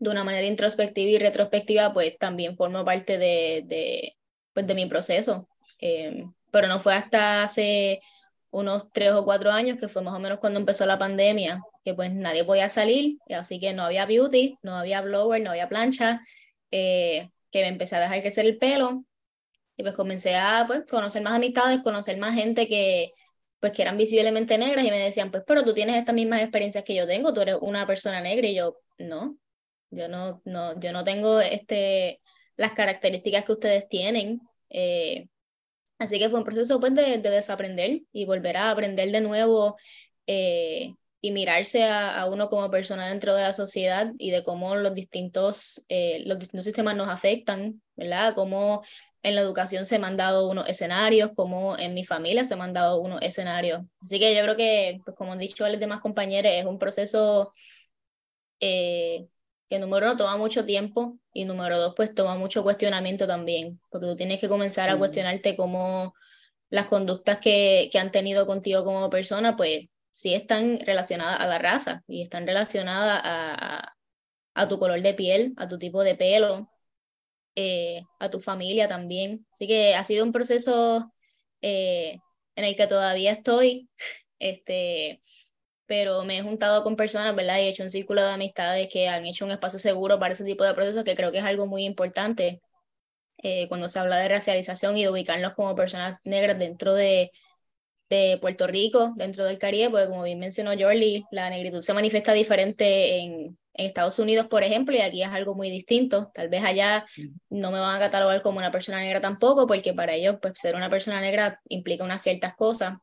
de 0.00 0.10
una 0.10 0.24
manera 0.24 0.46
introspectiva 0.46 1.10
y 1.10 1.18
retrospectiva, 1.18 1.92
pues 1.92 2.18
también 2.18 2.56
forma 2.56 2.84
parte 2.84 3.18
de, 3.18 3.62
de, 3.66 4.16
pues, 4.52 4.66
de 4.66 4.74
mi 4.74 4.86
proceso. 4.86 5.48
Eh, 5.80 6.24
pero 6.50 6.68
no 6.68 6.80
fue 6.80 6.94
hasta 6.94 7.42
hace 7.42 8.00
unos 8.50 8.84
tres 8.92 9.12
o 9.12 9.24
cuatro 9.24 9.50
años, 9.50 9.78
que 9.78 9.88
fue 9.88 10.02
más 10.02 10.14
o 10.14 10.18
menos 10.20 10.38
cuando 10.38 10.58
empezó 10.60 10.86
la 10.86 10.98
pandemia, 10.98 11.62
que 11.84 11.94
pues 11.94 12.12
nadie 12.12 12.44
podía 12.44 12.68
salir, 12.68 13.18
así 13.30 13.60
que 13.60 13.74
no 13.74 13.82
había 13.84 14.06
beauty, 14.06 14.58
no 14.62 14.76
había 14.76 15.02
blower, 15.02 15.42
no 15.42 15.50
había 15.50 15.68
plancha, 15.68 16.22
eh, 16.70 17.30
que 17.50 17.62
me 17.62 17.68
empecé 17.68 17.96
a 17.96 18.00
dejar 18.00 18.20
crecer 18.20 18.46
el 18.46 18.58
pelo 18.58 19.04
y 19.76 19.82
pues 19.82 19.94
comencé 19.94 20.36
a 20.36 20.64
pues, 20.66 20.84
conocer 20.90 21.22
más 21.22 21.34
amistades, 21.34 21.80
conocer 21.82 22.18
más 22.18 22.34
gente 22.34 22.66
que 22.68 23.12
pues 23.60 23.72
que 23.72 23.82
eran 23.82 23.96
visiblemente 23.96 24.56
negras 24.56 24.84
y 24.84 24.90
me 24.90 24.98
decían, 25.00 25.30
pues 25.30 25.42
pero 25.46 25.64
tú 25.64 25.74
tienes 25.74 25.96
estas 25.96 26.14
mismas 26.14 26.42
experiencias 26.42 26.84
que 26.84 26.94
yo 26.94 27.06
tengo, 27.06 27.34
tú 27.34 27.40
eres 27.40 27.56
una 27.60 27.86
persona 27.86 28.20
negra 28.20 28.46
y 28.46 28.54
yo, 28.54 28.76
no, 28.98 29.36
yo 29.90 30.08
no, 30.08 30.42
no, 30.44 30.78
yo 30.78 30.92
no 30.92 31.04
tengo 31.04 31.40
este, 31.40 32.20
las 32.56 32.72
características 32.72 33.44
que 33.44 33.52
ustedes 33.52 33.88
tienen. 33.88 34.40
Eh, 34.70 35.28
así 35.98 36.18
que 36.18 36.28
fue 36.28 36.38
un 36.38 36.44
proceso 36.44 36.80
pues, 36.80 36.94
de, 36.94 37.18
de, 37.18 37.30
desaprender 37.30 38.02
y 38.12 38.24
volver 38.24 38.56
a 38.56 38.70
aprender 38.70 39.10
de 39.10 39.20
nuevo 39.20 39.76
eh, 40.26 40.94
y 41.20 41.32
mirarse 41.32 41.84
a, 41.84 42.20
a, 42.20 42.26
uno 42.30 42.48
como 42.48 42.70
persona 42.70 43.08
dentro 43.08 43.34
de 43.34 43.42
la 43.42 43.52
sociedad 43.52 44.12
y 44.18 44.30
de 44.30 44.42
cómo 44.42 44.76
los 44.76 44.94
distintos, 44.94 45.84
eh, 45.88 46.22
los 46.26 46.38
distintos 46.38 46.64
sistemas 46.64 46.96
nos 46.96 47.08
afectan, 47.08 47.82
¿verdad? 47.96 48.34
Cómo 48.34 48.82
en 49.22 49.34
la 49.34 49.40
educación 49.40 49.86
se 49.86 49.98
me 49.98 50.06
han 50.06 50.16
dado 50.16 50.48
unos 50.48 50.68
escenarios, 50.68 51.30
como 51.34 51.76
en 51.78 51.94
mi 51.94 52.04
familia 52.04 52.44
se 52.44 52.56
me 52.56 52.64
han 52.64 52.72
dado 52.72 53.00
unos 53.00 53.20
escenarios. 53.22 53.82
Así 54.00 54.18
que 54.20 54.34
yo 54.34 54.42
creo 54.42 54.56
que, 54.56 55.00
pues 55.04 55.16
como 55.16 55.32
han 55.32 55.38
dicho 55.38 55.68
los 55.68 55.80
demás 55.80 56.00
compañeros, 56.00 56.52
es 56.54 56.64
un 56.64 56.78
proceso 56.78 57.52
eh, 58.60 59.28
que 59.68 59.78
número 59.78 60.06
uno 60.06 60.16
toma 60.16 60.36
mucho 60.36 60.64
tiempo 60.64 61.18
y 61.32 61.44
número 61.44 61.78
dos 61.78 61.94
pues 61.96 62.14
toma 62.14 62.36
mucho 62.36 62.62
cuestionamiento 62.62 63.26
también, 63.26 63.80
porque 63.90 64.06
tú 64.06 64.16
tienes 64.16 64.40
que 64.40 64.48
comenzar 64.48 64.88
a 64.90 64.98
cuestionarte 64.98 65.56
cómo 65.56 66.14
las 66.70 66.86
conductas 66.86 67.38
que, 67.38 67.88
que 67.92 67.98
han 67.98 68.10
tenido 68.12 68.46
contigo 68.46 68.84
como 68.84 69.10
persona, 69.10 69.56
pues 69.56 69.86
sí 70.12 70.34
están 70.34 70.80
relacionadas 70.80 71.40
a 71.40 71.46
la 71.46 71.58
raza 71.58 72.02
y 72.06 72.22
están 72.22 72.46
relacionadas 72.46 73.20
a, 73.24 73.82
a, 73.84 73.96
a 74.54 74.68
tu 74.68 74.78
color 74.78 75.02
de 75.02 75.14
piel, 75.14 75.54
a 75.56 75.68
tu 75.68 75.78
tipo 75.78 76.02
de 76.02 76.14
pelo, 76.16 76.70
eh, 77.54 78.02
a 78.20 78.30
tu 78.30 78.40
familia 78.40 78.88
también. 78.88 79.46
Así 79.52 79.66
que 79.66 79.94
ha 79.94 80.04
sido 80.04 80.24
un 80.24 80.32
proceso 80.32 81.12
eh, 81.60 82.18
en 82.56 82.64
el 82.64 82.76
que 82.76 82.86
todavía 82.86 83.32
estoy, 83.32 83.88
este, 84.38 85.20
pero 85.88 86.22
me 86.24 86.38
he 86.38 86.42
juntado 86.42 86.84
con 86.84 86.96
personas, 86.96 87.34
¿verdad? 87.34 87.58
Y 87.58 87.62
he 87.62 87.68
hecho 87.70 87.82
un 87.82 87.90
círculo 87.90 88.22
de 88.22 88.30
amistades 88.30 88.88
que 88.92 89.08
han 89.08 89.24
hecho 89.26 89.46
un 89.46 89.52
espacio 89.52 89.78
seguro 89.78 90.18
para 90.20 90.34
ese 90.34 90.44
tipo 90.44 90.62
de 90.62 90.74
procesos 90.74 91.02
que 91.02 91.16
creo 91.16 91.32
que 91.32 91.38
es 91.38 91.44
algo 91.44 91.66
muy 91.66 91.84
importante 91.84 92.60
eh, 93.38 93.68
cuando 93.68 93.88
se 93.88 93.98
habla 93.98 94.18
de 94.18 94.28
racialización 94.28 94.98
y 94.98 95.04
de 95.04 95.10
ubicarnos 95.10 95.52
como 95.54 95.74
personas 95.74 96.20
negras 96.24 96.58
dentro 96.58 96.94
de, 96.94 97.32
de 98.10 98.38
Puerto 98.40 98.66
Rico, 98.66 99.14
dentro 99.16 99.44
del 99.46 99.58
Caribe, 99.58 99.88
porque 99.90 100.08
como 100.08 100.24
bien 100.24 100.38
mencionó 100.38 100.72
Jordi, 100.78 101.24
la 101.30 101.48
negritud 101.48 101.80
se 101.80 101.94
manifiesta 101.94 102.34
diferente 102.34 103.20
en, 103.20 103.58
en 103.72 103.86
Estados 103.86 104.18
Unidos, 104.18 104.46
por 104.48 104.62
ejemplo, 104.64 104.94
y 104.94 105.00
aquí 105.00 105.22
es 105.22 105.30
algo 105.30 105.54
muy 105.54 105.70
distinto. 105.70 106.30
Tal 106.34 106.50
vez 106.50 106.64
allá 106.64 107.06
no 107.48 107.70
me 107.70 107.80
van 107.80 107.96
a 107.96 108.00
catalogar 108.00 108.42
como 108.42 108.58
una 108.58 108.70
persona 108.70 109.00
negra 109.00 109.22
tampoco, 109.22 109.66
porque 109.66 109.94
para 109.94 110.14
ellos, 110.14 110.36
pues, 110.42 110.52
ser 110.56 110.74
una 110.76 110.90
persona 110.90 111.20
negra 111.22 111.62
implica 111.68 112.04
unas 112.04 112.22
ciertas 112.22 112.54
cosas. 112.56 112.98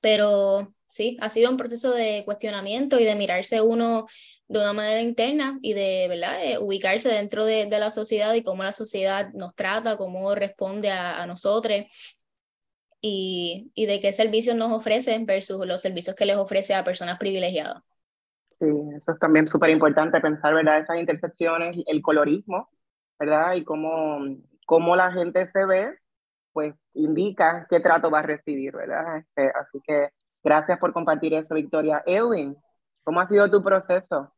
Pero 0.00 0.72
sí, 0.88 1.16
ha 1.20 1.28
sido 1.28 1.50
un 1.50 1.56
proceso 1.56 1.92
de 1.92 2.22
cuestionamiento 2.24 2.98
y 2.98 3.04
de 3.04 3.14
mirarse 3.14 3.60
uno 3.60 4.06
de 4.48 4.58
una 4.58 4.72
manera 4.72 5.00
interna 5.00 5.58
y 5.62 5.74
de, 5.74 6.06
¿verdad?, 6.08 6.60
ubicarse 6.60 7.10
dentro 7.10 7.44
de, 7.44 7.66
de, 7.66 7.78
la 7.78 7.90
sociedad 7.90 8.34
y 8.34 8.42
cómo 8.42 8.62
la 8.62 8.72
sociedad 8.72 9.32
nos 9.34 9.54
trata, 9.54 9.96
cómo 9.96 10.34
responde 10.34 10.90
a, 10.90 11.22
a 11.22 11.26
nosotros 11.26 11.84
y, 13.00 13.70
y 13.74 13.86
de 13.86 14.00
qué 14.00 14.12
servicios 14.12 14.56
nos 14.56 14.72
ofrecen 14.72 15.26
versus 15.26 15.64
los 15.66 15.82
servicios 15.82 16.16
que 16.16 16.26
les 16.26 16.36
ofrece 16.36 16.74
a 16.74 16.84
personas 16.84 17.18
privilegiadas. 17.18 17.82
Sí, 18.48 18.66
eso 18.96 19.12
es 19.12 19.18
también 19.20 19.46
súper 19.46 19.70
importante 19.70 20.20
pensar, 20.20 20.54
¿verdad? 20.54 20.80
Esas 20.80 20.98
intersecciones, 20.98 21.76
el 21.86 22.02
colorismo, 22.02 22.68
¿verdad? 23.18 23.54
Y 23.54 23.64
cómo, 23.64 24.18
cómo 24.66 24.96
la 24.96 25.12
gente 25.12 25.48
se 25.52 25.64
ve, 25.64 25.98
pues 26.52 26.74
indica 26.94 27.66
qué 27.70 27.78
trato 27.78 28.10
va 28.10 28.20
a 28.20 28.22
recibir, 28.22 28.74
¿verdad? 28.74 29.18
Este, 29.18 29.52
así 29.54 29.80
que 29.86 30.08
gracias 30.48 30.78
por 30.78 30.94
compartir 30.94 31.34
eso, 31.34 31.54
Victoria. 31.54 32.02
Edwin, 32.06 32.56
¿cómo 33.04 33.20
ha 33.20 33.28
sido 33.28 33.50
tu 33.50 33.62
proceso? 33.62 34.32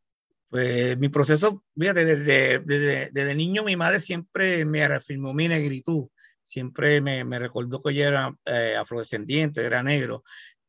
Pues 0.48 0.98
mi 0.98 1.08
proceso, 1.08 1.62
desde, 1.74 2.58
desde, 2.58 3.10
desde 3.12 3.34
niño 3.36 3.62
mi 3.62 3.76
madre 3.76 4.00
siempre 4.00 4.64
me 4.64 4.86
reafirmó 4.88 5.32
mi 5.32 5.46
negritud, 5.46 6.08
siempre 6.42 7.00
me, 7.00 7.24
me 7.24 7.38
recordó 7.38 7.80
que 7.80 7.94
yo 7.94 8.04
era 8.04 8.34
eh, 8.44 8.74
afrodescendiente, 8.76 9.64
era 9.64 9.84
negro, 9.84 10.24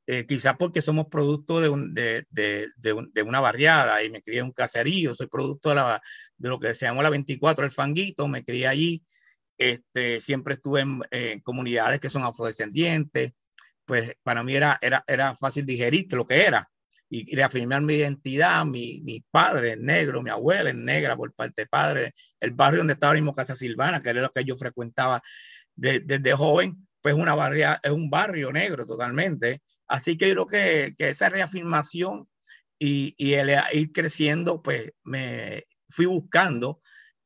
eh, 0.05 0.27
quizás 0.27 0.55
porque 0.59 0.81
somos 0.81 1.07
producto 1.07 1.59
de, 1.59 1.69
un, 1.69 1.95
de, 1.95 2.27
de, 2.29 2.67
de, 2.77 3.23
una 3.23 3.39
barriada 3.39 4.03
y 4.03 4.11
me 4.11 4.21
crié 4.21 4.41
en 4.41 4.45
un 4.45 4.51
caserío, 4.51 5.15
soy 5.15 5.25
producto 5.25 5.69
de, 5.69 5.75
la, 5.75 6.01
de 6.37 6.49
lo 6.49 6.59
que 6.59 6.75
se 6.75 6.85
llamó 6.85 7.01
la 7.01 7.09
24, 7.09 7.65
el 7.65 7.71
fanguito, 7.71 8.27
me 8.27 8.45
crié 8.45 8.67
allí, 8.67 9.03
este, 9.57 10.19
siempre 10.19 10.53
estuve 10.53 10.81
en, 10.81 11.01
en 11.09 11.39
comunidades 11.39 11.99
que 11.99 12.09
son 12.09 12.23
afrodescendientes, 12.23 13.33
pues 13.91 14.13
para 14.23 14.41
mí 14.41 14.55
era, 14.55 14.79
era, 14.81 15.03
era 15.05 15.35
fácil 15.35 15.65
digerir 15.65 16.07
lo 16.13 16.25
que 16.25 16.45
era 16.45 16.65
y, 17.09 17.29
y 17.29 17.35
reafirmar 17.35 17.81
mi 17.81 17.95
identidad, 17.95 18.63
mi, 18.63 19.01
mi 19.01 19.19
padre 19.19 19.75
negro, 19.75 20.21
mi 20.21 20.29
abuela 20.29 20.69
es 20.69 20.77
negra 20.77 21.17
por 21.17 21.33
parte 21.33 21.63
de 21.63 21.67
padre, 21.67 22.13
el 22.39 22.51
barrio 22.51 22.77
donde 22.77 22.93
estaba 22.93 23.15
mismo 23.15 23.35
Casa 23.35 23.53
Silvana, 23.53 24.01
que 24.01 24.11
era 24.11 24.21
lo 24.21 24.31
que 24.31 24.45
yo 24.45 24.55
frecuentaba 24.55 25.21
desde 25.75 26.19
de, 26.19 26.31
joven, 26.31 26.87
pues 27.01 27.15
una 27.15 27.35
barria, 27.35 27.81
es 27.83 27.91
un 27.91 28.09
barrio 28.09 28.53
negro 28.53 28.85
totalmente, 28.85 29.61
Así 29.89 30.17
que 30.17 30.29
yo 30.29 30.35
creo 30.35 30.47
que, 30.47 30.95
que 30.97 31.09
esa 31.09 31.27
reafirmación 31.27 32.29
y, 32.79 33.13
y, 33.17 33.33
el 33.33 33.51
ir 33.73 33.91
creciendo, 33.91 34.61
pues 34.61 34.93
me 35.03 35.65
fui 35.89 36.05
buscando 36.05 36.79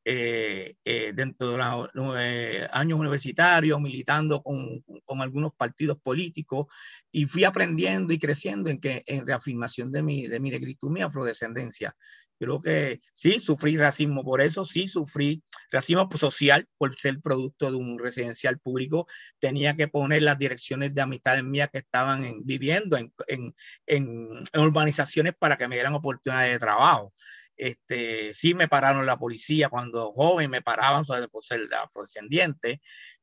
eh, 0.08 0.76
eh, 0.84 1.12
dentro 1.12 1.50
de 1.50 1.58
los 1.94 2.16
eh, 2.16 2.68
años 2.70 3.00
universitarios, 3.00 3.80
militando 3.80 4.40
con, 4.40 4.84
con, 5.04 5.20
algunos 5.20 5.52
partidos 5.56 5.98
políticos 6.00 6.66
y 7.10 7.24
fui 7.26 7.42
aprendiendo 7.42 8.12
y 8.12 8.18
creciendo 8.20 8.70
en, 8.70 8.78
que, 8.78 9.02
en 9.04 9.26
reafirmación 9.26 9.90
de 9.90 10.04
mi, 10.04 10.28
de 10.28 10.38
mi 10.38 10.50
negritud, 10.50 10.92
mi 10.92 11.02
afrodescendencia. 11.02 11.96
Creo 12.38 12.62
que 12.62 13.00
sí, 13.14 13.40
sufrí 13.40 13.76
racismo 13.78 14.22
por 14.22 14.40
eso, 14.40 14.64
sí, 14.64 14.86
sufrí 14.86 15.42
racismo 15.72 16.08
social 16.16 16.68
por 16.78 16.94
ser 16.94 17.20
producto 17.20 17.72
de 17.72 17.76
un 17.76 17.98
residencial 17.98 18.60
público. 18.60 19.08
Tenía 19.40 19.74
que 19.74 19.88
poner 19.88 20.22
las 20.22 20.38
direcciones 20.38 20.94
de 20.94 21.00
amistades 21.00 21.42
mías 21.42 21.68
que 21.72 21.78
estaban 21.78 22.22
en, 22.24 22.44
viviendo 22.44 22.96
en, 22.96 23.12
en, 23.26 23.54
en, 23.86 24.46
urbanizaciones 24.54 25.32
para 25.36 25.56
que 25.56 25.66
me 25.66 25.74
dieran 25.74 25.94
oportunidades 25.94 26.52
de 26.52 26.58
trabajo. 26.60 27.12
Este, 27.56 28.32
sí 28.32 28.54
me 28.54 28.68
pararon 28.68 29.06
la 29.06 29.18
policía 29.18 29.68
cuando 29.68 30.12
joven, 30.12 30.50
me 30.50 30.62
paraban 30.62 31.04
por 31.04 31.44
ser 31.44 31.62
afrodescendiente. 31.74 32.80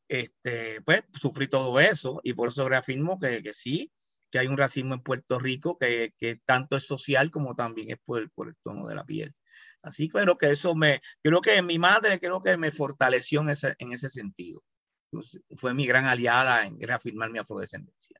Este, 0.07 0.81
pues 0.81 1.03
sufrí 1.19 1.47
todo 1.47 1.79
eso 1.79 2.19
y 2.23 2.33
por 2.33 2.49
eso 2.49 2.67
reafirmo 2.67 3.19
que, 3.19 3.41
que 3.41 3.53
sí, 3.53 3.91
que 4.33 4.39
hay 4.39 4.47
un 4.47 4.57
racismo 4.57 4.95
en 4.95 5.03
Puerto 5.03 5.37
Rico 5.37 5.77
que, 5.77 6.11
tanto 6.45 6.75
es 6.75 6.87
social 6.87 7.29
como 7.29 7.53
también 7.53 7.91
es 7.91 7.97
por, 8.03 8.19
el 8.19 8.55
tono 8.63 8.87
de 8.87 8.95
la 8.95 9.05
piel. 9.05 9.35
Así 9.83 10.07
que 10.07 10.21
creo 10.21 10.39
que 10.39 10.49
eso 10.49 10.73
me, 10.73 11.01
creo 11.21 11.39
que 11.39 11.61
mi 11.61 11.77
madre 11.77 12.19
creo 12.19 12.41
que 12.41 12.57
me 12.57 12.71
fortaleció 12.71 13.41
en 13.41 13.51
ese, 13.51 13.75
en 13.77 13.93
ese 13.93 14.09
sentido. 14.09 14.63
Fue 15.55 15.75
mi 15.75 15.85
gran 15.85 16.05
aliada 16.05 16.65
en 16.65 16.81
reafirmar 16.81 17.29
mi 17.29 17.37
afrodescendencia. 17.37 18.19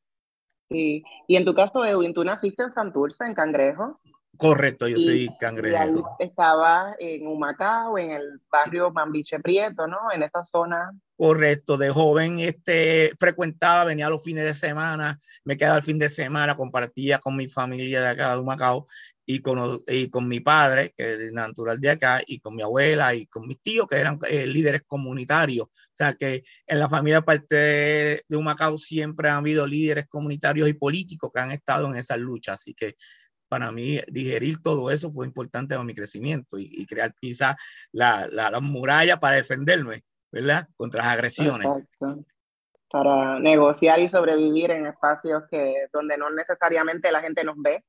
Sí. 0.70 1.04
Y 1.28 1.36
en 1.36 1.46
tu 1.46 1.56
caso, 1.56 1.84
Edwin, 1.84 2.14
tú 2.14 2.24
naciste 2.24 2.62
en 2.62 2.72
Santurce, 2.72 3.26
en 3.26 3.34
Cangrejo. 3.34 4.00
Correcto, 4.38 4.88
yo 4.88 4.98
y, 4.98 5.04
soy. 5.04 5.30
Y 5.64 5.76
ahí 5.76 5.94
estaba 6.18 6.96
en 6.98 7.28
Humacao, 7.28 7.98
en 7.98 8.12
el 8.12 8.42
barrio 8.52 8.92
Mambiche 8.92 9.40
Prieto, 9.40 9.88
¿no? 9.88 10.00
En 10.12 10.24
esa 10.24 10.44
zona. 10.44 10.92
Correcto, 11.16 11.78
de 11.78 11.92
joven 11.92 12.40
este, 12.40 13.14
frecuentaba, 13.20 13.86
venía 13.86 14.10
los 14.10 14.24
fines 14.24 14.46
de 14.46 14.56
semana, 14.56 15.20
me 15.46 15.56
quedaba 15.56 15.78
el 15.78 15.84
fin 15.84 16.00
de 16.00 16.10
semana, 16.10 16.58
compartía 16.58 17.20
con 17.20 17.36
mi 17.36 17.48
familia 17.48 18.02
de 18.02 18.08
acá 18.08 18.34
de 18.34 18.40
Humacao 18.40 18.88
y 19.26 19.40
con, 19.40 19.82
y 19.88 20.10
con 20.10 20.28
mi 20.28 20.40
padre, 20.40 20.94
que 20.98 21.14
es 21.14 21.32
natural 21.32 21.80
de 21.80 21.92
acá, 21.92 22.22
y 22.26 22.40
con 22.40 22.56
mi 22.56 22.64
abuela 22.64 23.14
y 23.14 23.28
con 23.28 23.48
mis 23.48 23.62
tíos, 23.62 23.88
que 23.88 23.98
eran 23.98 24.20
eh, 24.28 24.48
líderes 24.48 24.82
comunitarios. 24.88 25.68
O 25.68 25.96
sea 25.96 26.14
que 26.14 26.44
en 26.66 26.80
la 26.80 26.90
familia 26.90 27.22
parte 27.22 27.56
de, 27.56 28.26
de 28.28 28.36
Humacao 28.36 28.78
siempre 28.80 29.30
han 29.30 29.38
habido 29.38 29.68
líderes 29.68 30.08
comunitarios 30.08 30.68
y 30.68 30.74
políticos 30.74 31.32
que 31.34 31.40
han 31.40 31.52
estado 31.52 31.88
en 31.88 31.98
esa 31.98 32.18
lucha. 32.18 32.54
Así 32.54 32.74
que 32.74 32.96
para 33.54 33.72
mí 33.72 34.00
digerir 34.08 34.64
todo 34.64 34.90
eso 34.90 35.12
fue 35.12 35.28
importante 35.28 35.76
para 35.76 35.86
mi 35.86 35.94
crecimiento 35.94 36.58
y, 36.58 36.68
y 36.72 36.88
crear 36.88 37.14
quizás 37.14 37.56
la, 37.92 38.28
la, 38.32 38.50
la, 38.50 38.60
muralla 38.60 39.20
para 39.20 39.36
defenderme, 39.36 40.02
¿verdad? 40.32 40.68
Contra 40.76 41.04
las 41.04 41.12
agresiones. 41.12 41.68
Exacto. 41.68 42.26
Para 42.90 43.40
negociar 43.40 44.00
y 44.00 44.10
sobrevivir 44.10 44.72
en 44.72 44.88
espacios 44.88 45.44
que, 45.52 45.86
donde 45.94 46.18
no 46.18 46.32
necesariamente 46.32 47.12
la 47.12 47.22
gente 47.22 47.44
nos 47.44 47.58
ve 47.58 47.84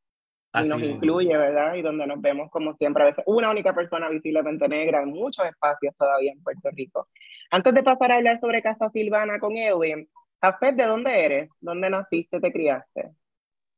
y 0.53 0.59
Así 0.59 0.69
nos 0.69 0.83
incluye, 0.83 1.35
¿verdad? 1.35 1.77
Y 1.77 1.81
donde 1.81 2.07
nos 2.07 2.21
vemos 2.21 2.51
como 2.51 2.75
siempre 2.75 3.05
a 3.05 3.07
veces 3.07 3.25
una 3.27 3.51
única 3.51 3.75
persona 3.75 4.11
visiblemente 4.11 4.69
negra 4.69 5.01
en 5.01 5.09
muchos 5.09 5.47
espacios 5.47 5.97
todavía 5.97 6.33
en 6.33 6.43
Puerto 6.43 6.69
Rico. 6.73 7.09
Antes 7.51 7.73
de 7.73 7.83
pasar 7.83 8.13
a 8.13 8.17
hablar 8.17 8.39
sobre 8.39 8.61
Casa 8.61 8.91
Silvana 8.91 9.39
con 9.39 9.57
Edwin, 9.57 10.07
Jafet, 10.43 10.77
¿de 10.77 10.85
dónde 10.85 11.25
eres? 11.25 11.51
¿Dónde 11.59 11.89
naciste, 11.89 12.39
te 12.39 12.53
criaste? 12.53 13.15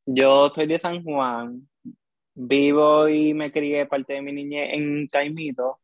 Yo 0.04 0.50
soy 0.50 0.66
de 0.66 0.78
San 0.78 1.02
Juan. 1.02 1.68
Vivo 2.36 3.08
y 3.08 3.34
me 3.34 3.52
crié 3.52 3.86
parte 3.86 4.14
de 4.14 4.22
mi 4.22 4.32
niñez 4.32 4.70
en 4.74 5.06
Caimito 5.08 5.80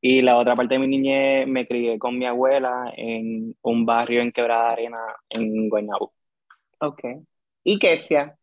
y 0.00 0.22
la 0.22 0.38
otra 0.38 0.56
parte 0.56 0.74
de 0.74 0.80
mi 0.80 0.88
niñez 0.88 1.46
me 1.48 1.66
crié 1.68 1.98
con 1.98 2.18
mi 2.18 2.26
abuela 2.26 2.92
en 2.96 3.56
un 3.62 3.86
barrio 3.86 4.22
en 4.22 4.32
Quebrada 4.32 4.72
Arena, 4.72 4.98
en 5.30 5.68
Guaynabo. 5.70 6.14
Ok. 6.80 7.00
¿Y 7.64 7.78
Ketia? 7.78 8.36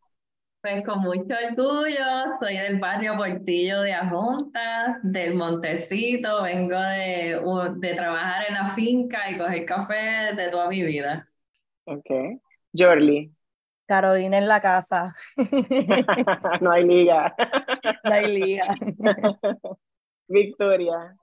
Pues 0.60 0.84
con 0.84 1.00
mucho 1.00 1.34
orgullo, 1.48 2.04
soy 2.40 2.56
del 2.58 2.78
barrio 2.80 3.16
Portillo 3.16 3.80
de 3.82 3.92
Ajunta, 3.94 4.98
del 5.02 5.34
Montecito, 5.34 6.42
vengo 6.42 6.76
de, 6.80 7.40
de 7.76 7.94
trabajar 7.94 8.46
en 8.48 8.54
la 8.54 8.66
finca 8.74 9.30
y 9.30 9.38
coger 9.38 9.64
café 9.64 10.34
de 10.36 10.48
toda 10.50 10.68
mi 10.68 10.82
vida. 10.82 11.28
Ok. 11.86 12.40
Jorly. 12.72 13.35
Carolina 13.86 14.38
en 14.38 14.48
la 14.48 14.60
casa. 14.60 15.14
no 16.60 16.72
hay 16.72 16.84
liga. 16.84 17.34
no 18.04 18.12
hay 18.12 18.38
liga. 18.38 18.74
Victoria. 20.28 21.16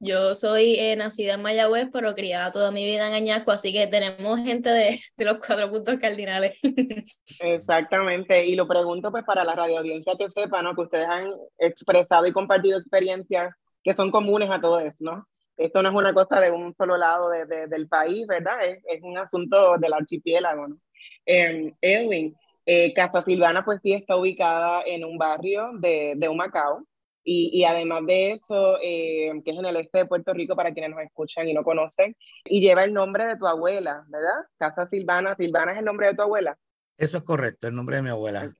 Yo 0.00 0.34
soy 0.34 0.74
eh, 0.78 0.96
nacida 0.96 1.34
en 1.34 1.42
Mayagüez, 1.42 1.88
pero 1.92 2.14
criada 2.14 2.50
toda 2.50 2.70
mi 2.70 2.84
vida 2.84 3.08
en 3.08 3.14
Añasco, 3.14 3.52
así 3.52 3.72
que 3.72 3.86
tenemos 3.86 4.40
gente 4.40 4.68
de, 4.68 5.00
de 5.16 5.24
los 5.24 5.38
cuatro 5.38 5.70
puntos 5.70 5.96
cardinales. 5.96 6.58
Exactamente, 7.40 8.44
y 8.44 8.54
lo 8.54 8.68
pregunto 8.68 9.10
pues 9.10 9.24
para 9.24 9.44
la 9.44 9.54
radio 9.54 9.78
audiencia 9.78 10.14
que 10.18 10.30
sepa, 10.30 10.62
¿no? 10.62 10.74
Que 10.74 10.82
ustedes 10.82 11.08
han 11.08 11.30
expresado 11.58 12.26
y 12.26 12.32
compartido 12.32 12.78
experiencias 12.78 13.54
que 13.82 13.94
son 13.94 14.10
comunes 14.10 14.50
a 14.50 14.60
todos, 14.60 14.82
¿no? 15.00 15.26
Esto 15.56 15.82
no 15.82 15.88
es 15.88 15.94
una 15.94 16.12
cosa 16.12 16.40
de 16.40 16.50
un 16.50 16.74
solo 16.74 16.96
lado 16.96 17.30
de, 17.30 17.46
de, 17.46 17.66
del 17.68 17.88
país, 17.88 18.26
¿verdad? 18.26 18.62
Es, 18.64 18.82
es, 18.88 19.00
un 19.02 19.16
asunto 19.16 19.78
del 19.78 19.92
archipiélago, 19.92 20.68
¿no? 20.68 20.78
Eh, 21.26 21.72
Edwin, 21.80 22.36
eh, 22.66 22.92
Casa 22.94 23.22
Silvana 23.22 23.64
pues 23.64 23.80
sí 23.82 23.92
está 23.92 24.16
ubicada 24.16 24.82
en 24.86 25.04
un 25.04 25.18
barrio 25.18 25.70
de, 25.78 26.14
de 26.16 26.28
Humacao, 26.28 26.86
y, 27.26 27.50
y, 27.54 27.64
además 27.64 28.02
de 28.06 28.32
eso, 28.32 28.76
eh, 28.82 29.32
que 29.42 29.52
es 29.52 29.56
en 29.56 29.64
el 29.64 29.76
este 29.76 29.98
de 29.98 30.06
Puerto 30.06 30.34
Rico 30.34 30.54
para 30.54 30.74
quienes 30.74 30.90
nos 30.90 31.00
escuchan 31.00 31.48
y 31.48 31.54
no 31.54 31.64
conocen, 31.64 32.14
y 32.44 32.60
lleva 32.60 32.84
el 32.84 32.92
nombre 32.92 33.24
de 33.24 33.36
tu 33.38 33.46
abuela, 33.46 34.04
¿verdad? 34.08 34.44
Casa 34.58 34.86
Silvana. 34.90 35.34
¿Silvana 35.34 35.72
es 35.72 35.78
el 35.78 35.86
nombre 35.86 36.08
de 36.08 36.14
tu 36.14 36.20
abuela? 36.20 36.58
Eso 36.98 37.16
es 37.16 37.22
correcto, 37.22 37.66
el 37.66 37.74
nombre 37.74 37.96
de 37.96 38.02
mi 38.02 38.10
abuela. 38.10 38.52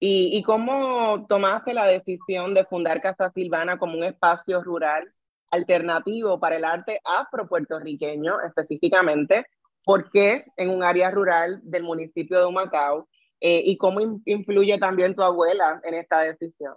¿Y, 0.00 0.36
y 0.36 0.42
cómo 0.42 1.26
tomaste 1.28 1.72
la 1.74 1.86
decisión 1.86 2.54
de 2.54 2.64
fundar 2.64 3.00
Casa 3.00 3.30
Silvana 3.32 3.78
como 3.78 3.96
un 3.96 4.04
espacio 4.04 4.64
rural 4.64 5.12
alternativo 5.52 6.40
para 6.40 6.56
el 6.56 6.64
arte 6.64 7.00
afro-puertorriqueño 7.04 8.40
específicamente? 8.40 9.46
¿Por 9.86 10.10
qué 10.10 10.44
en 10.56 10.70
un 10.70 10.82
área 10.82 11.12
rural 11.12 11.60
del 11.62 11.84
municipio 11.84 12.40
de 12.40 12.46
Humacao? 12.46 13.08
Eh, 13.40 13.62
¿Y 13.64 13.76
cómo 13.76 14.00
influye 14.24 14.78
también 14.78 15.14
tu 15.14 15.22
abuela 15.22 15.80
en 15.84 15.94
esta 15.94 16.22
decisión? 16.22 16.74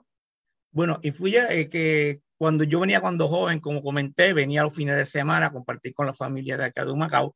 Bueno, 0.70 1.00
influye 1.02 1.42
eh, 1.50 1.70
que 1.70 2.22
cuando 2.38 2.66
yo 2.66 2.80
venía 2.80 3.02
cuando 3.02 3.28
joven, 3.28 3.62
como 3.62 3.82
comenté, 3.82 4.32
venía 4.34 4.62
los 4.62 4.76
fines 4.76 4.96
de 4.96 5.06
semana 5.06 5.48
a 5.48 5.52
compartir 5.52 5.96
con 5.96 6.06
la 6.06 6.14
familia 6.14 6.56
de 6.56 6.66
acá 6.66 6.86
de 6.86 6.92
Humacao, 6.92 7.34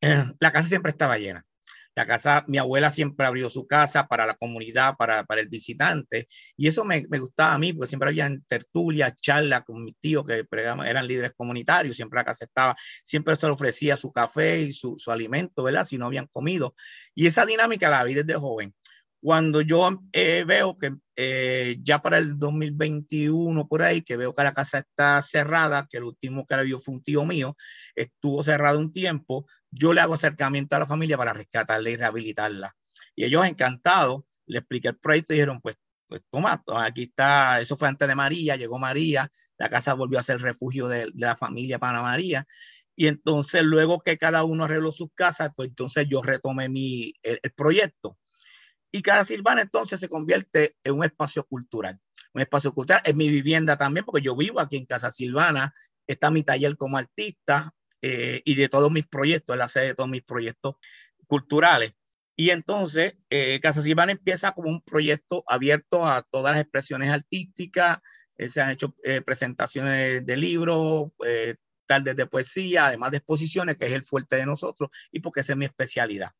eh, 0.00 0.24
la 0.40 0.50
casa 0.50 0.68
siempre 0.68 0.90
estaba 0.90 1.16
llena. 1.18 1.46
La 1.94 2.06
casa, 2.06 2.44
mi 2.48 2.58
abuela 2.58 2.90
siempre 2.90 3.26
abrió 3.26 3.50
su 3.50 3.66
casa 3.66 4.06
para 4.06 4.26
la 4.26 4.34
comunidad, 4.34 4.96
para, 4.96 5.24
para 5.24 5.40
el 5.40 5.48
visitante, 5.48 6.26
y 6.56 6.68
eso 6.68 6.84
me, 6.84 7.04
me 7.08 7.18
gustaba 7.18 7.54
a 7.54 7.58
mí, 7.58 7.72
porque 7.72 7.88
siempre 7.88 8.08
había 8.08 8.30
tertulias, 8.46 9.14
charlas 9.16 9.62
con 9.64 9.84
mis 9.84 9.96
tíos 9.98 10.24
que 10.26 10.46
eran 10.50 11.06
líderes 11.06 11.32
comunitarios, 11.36 11.96
siempre 11.96 12.18
la 12.18 12.24
casa 12.24 12.44
estaba, 12.44 12.76
siempre 13.04 13.36
se 13.36 13.46
le 13.46 13.52
ofrecía 13.52 13.96
su 13.96 14.12
café 14.12 14.60
y 14.62 14.72
su, 14.72 14.96
su 14.98 15.10
alimento, 15.10 15.62
¿verdad? 15.62 15.84
Si 15.84 15.98
no 15.98 16.06
habían 16.06 16.26
comido. 16.28 16.74
Y 17.14 17.26
esa 17.26 17.44
dinámica 17.44 17.90
la 17.90 18.04
vi 18.04 18.14
desde 18.14 18.34
joven. 18.34 18.74
Cuando 19.22 19.60
yo 19.60 20.02
eh, 20.12 20.42
veo 20.44 20.76
que 20.76 20.96
eh, 21.14 21.76
ya 21.80 22.02
para 22.02 22.18
el 22.18 22.36
2021, 22.40 23.68
por 23.68 23.82
ahí, 23.82 24.02
que 24.02 24.16
veo 24.16 24.34
que 24.34 24.42
la 24.42 24.52
casa 24.52 24.78
está 24.78 25.22
cerrada, 25.22 25.86
que 25.88 25.98
el 25.98 26.04
último 26.04 26.44
que 26.44 26.56
la 26.56 26.62
vio 26.62 26.80
fue 26.80 26.96
un 26.96 27.02
tío 27.04 27.24
mío, 27.24 27.56
estuvo 27.94 28.42
cerrado 28.42 28.80
un 28.80 28.92
tiempo, 28.92 29.46
yo 29.70 29.94
le 29.94 30.00
hago 30.00 30.14
acercamiento 30.14 30.74
a 30.74 30.80
la 30.80 30.86
familia 30.86 31.16
para 31.16 31.32
rescatarla 31.32 31.88
y 31.90 31.96
rehabilitarla. 31.96 32.74
Y 33.14 33.22
ellos 33.22 33.46
encantados, 33.46 34.24
le 34.46 34.58
expliqué 34.58 34.88
el 34.88 34.98
proyecto 34.98 35.32
y 35.32 35.36
dijeron, 35.36 35.60
pues, 35.60 35.76
pues 36.08 36.22
toma, 36.28 36.60
aquí 36.78 37.04
está, 37.04 37.60
eso 37.60 37.76
fue 37.76 37.86
antes 37.86 38.08
de 38.08 38.16
María, 38.16 38.56
llegó 38.56 38.76
María, 38.80 39.30
la 39.56 39.70
casa 39.70 39.94
volvió 39.94 40.18
a 40.18 40.24
ser 40.24 40.40
refugio 40.40 40.88
de, 40.88 41.02
de 41.14 41.26
la 41.26 41.36
familia 41.36 41.78
para 41.78 42.02
María. 42.02 42.44
Y 42.96 43.06
entonces 43.06 43.62
luego 43.62 44.00
que 44.00 44.18
cada 44.18 44.42
uno 44.42 44.64
arregló 44.64 44.90
sus 44.90 45.10
casas, 45.14 45.50
pues 45.54 45.68
entonces 45.68 46.08
yo 46.10 46.22
retomé 46.22 46.68
mi, 46.68 47.14
el, 47.22 47.38
el 47.40 47.52
proyecto 47.52 48.18
y 48.92 49.02
Casa 49.02 49.24
Silvana 49.24 49.62
entonces 49.62 49.98
se 49.98 50.08
convierte 50.08 50.76
en 50.84 50.94
un 50.94 51.04
espacio 51.04 51.44
cultural. 51.44 51.98
Un 52.34 52.42
espacio 52.42 52.72
cultural 52.72 53.02
es 53.04 53.14
mi 53.14 53.28
vivienda 53.28 53.76
también, 53.76 54.04
porque 54.04 54.22
yo 54.22 54.36
vivo 54.36 54.60
aquí 54.60 54.76
en 54.76 54.86
Casa 54.86 55.10
Silvana, 55.10 55.72
está 56.06 56.30
mi 56.30 56.42
taller 56.42 56.76
como 56.76 56.98
artista 56.98 57.74
eh, 58.02 58.42
y 58.44 58.54
de 58.54 58.68
todos 58.68 58.92
mis 58.92 59.06
proyectos, 59.06 59.54
es 59.54 59.58
la 59.58 59.68
sede 59.68 59.86
de 59.88 59.94
todos 59.94 60.10
mis 60.10 60.22
proyectos 60.22 60.76
culturales. 61.26 61.94
Y 62.36 62.50
entonces 62.50 63.16
eh, 63.30 63.60
Casa 63.60 63.82
Silvana 63.82 64.12
empieza 64.12 64.52
como 64.52 64.68
un 64.68 64.82
proyecto 64.82 65.42
abierto 65.46 66.06
a 66.06 66.22
todas 66.22 66.52
las 66.52 66.62
expresiones 66.62 67.10
artísticas, 67.10 67.98
eh, 68.36 68.48
se 68.48 68.60
han 68.60 68.70
hecho 68.70 68.94
eh, 69.04 69.22
presentaciones 69.22 70.24
de 70.24 70.36
libros, 70.36 71.10
eh, 71.24 71.56
tardes 71.86 72.16
de 72.16 72.26
poesía, 72.26 72.86
además 72.86 73.10
de 73.10 73.18
exposiciones, 73.18 73.76
que 73.76 73.86
es 73.86 73.92
el 73.92 74.04
fuerte 74.04 74.36
de 74.36 74.46
nosotros, 74.46 74.90
y 75.10 75.20
porque 75.20 75.40
esa 75.40 75.52
es 75.52 75.58
mi 75.58 75.66
especialidad 75.66 76.32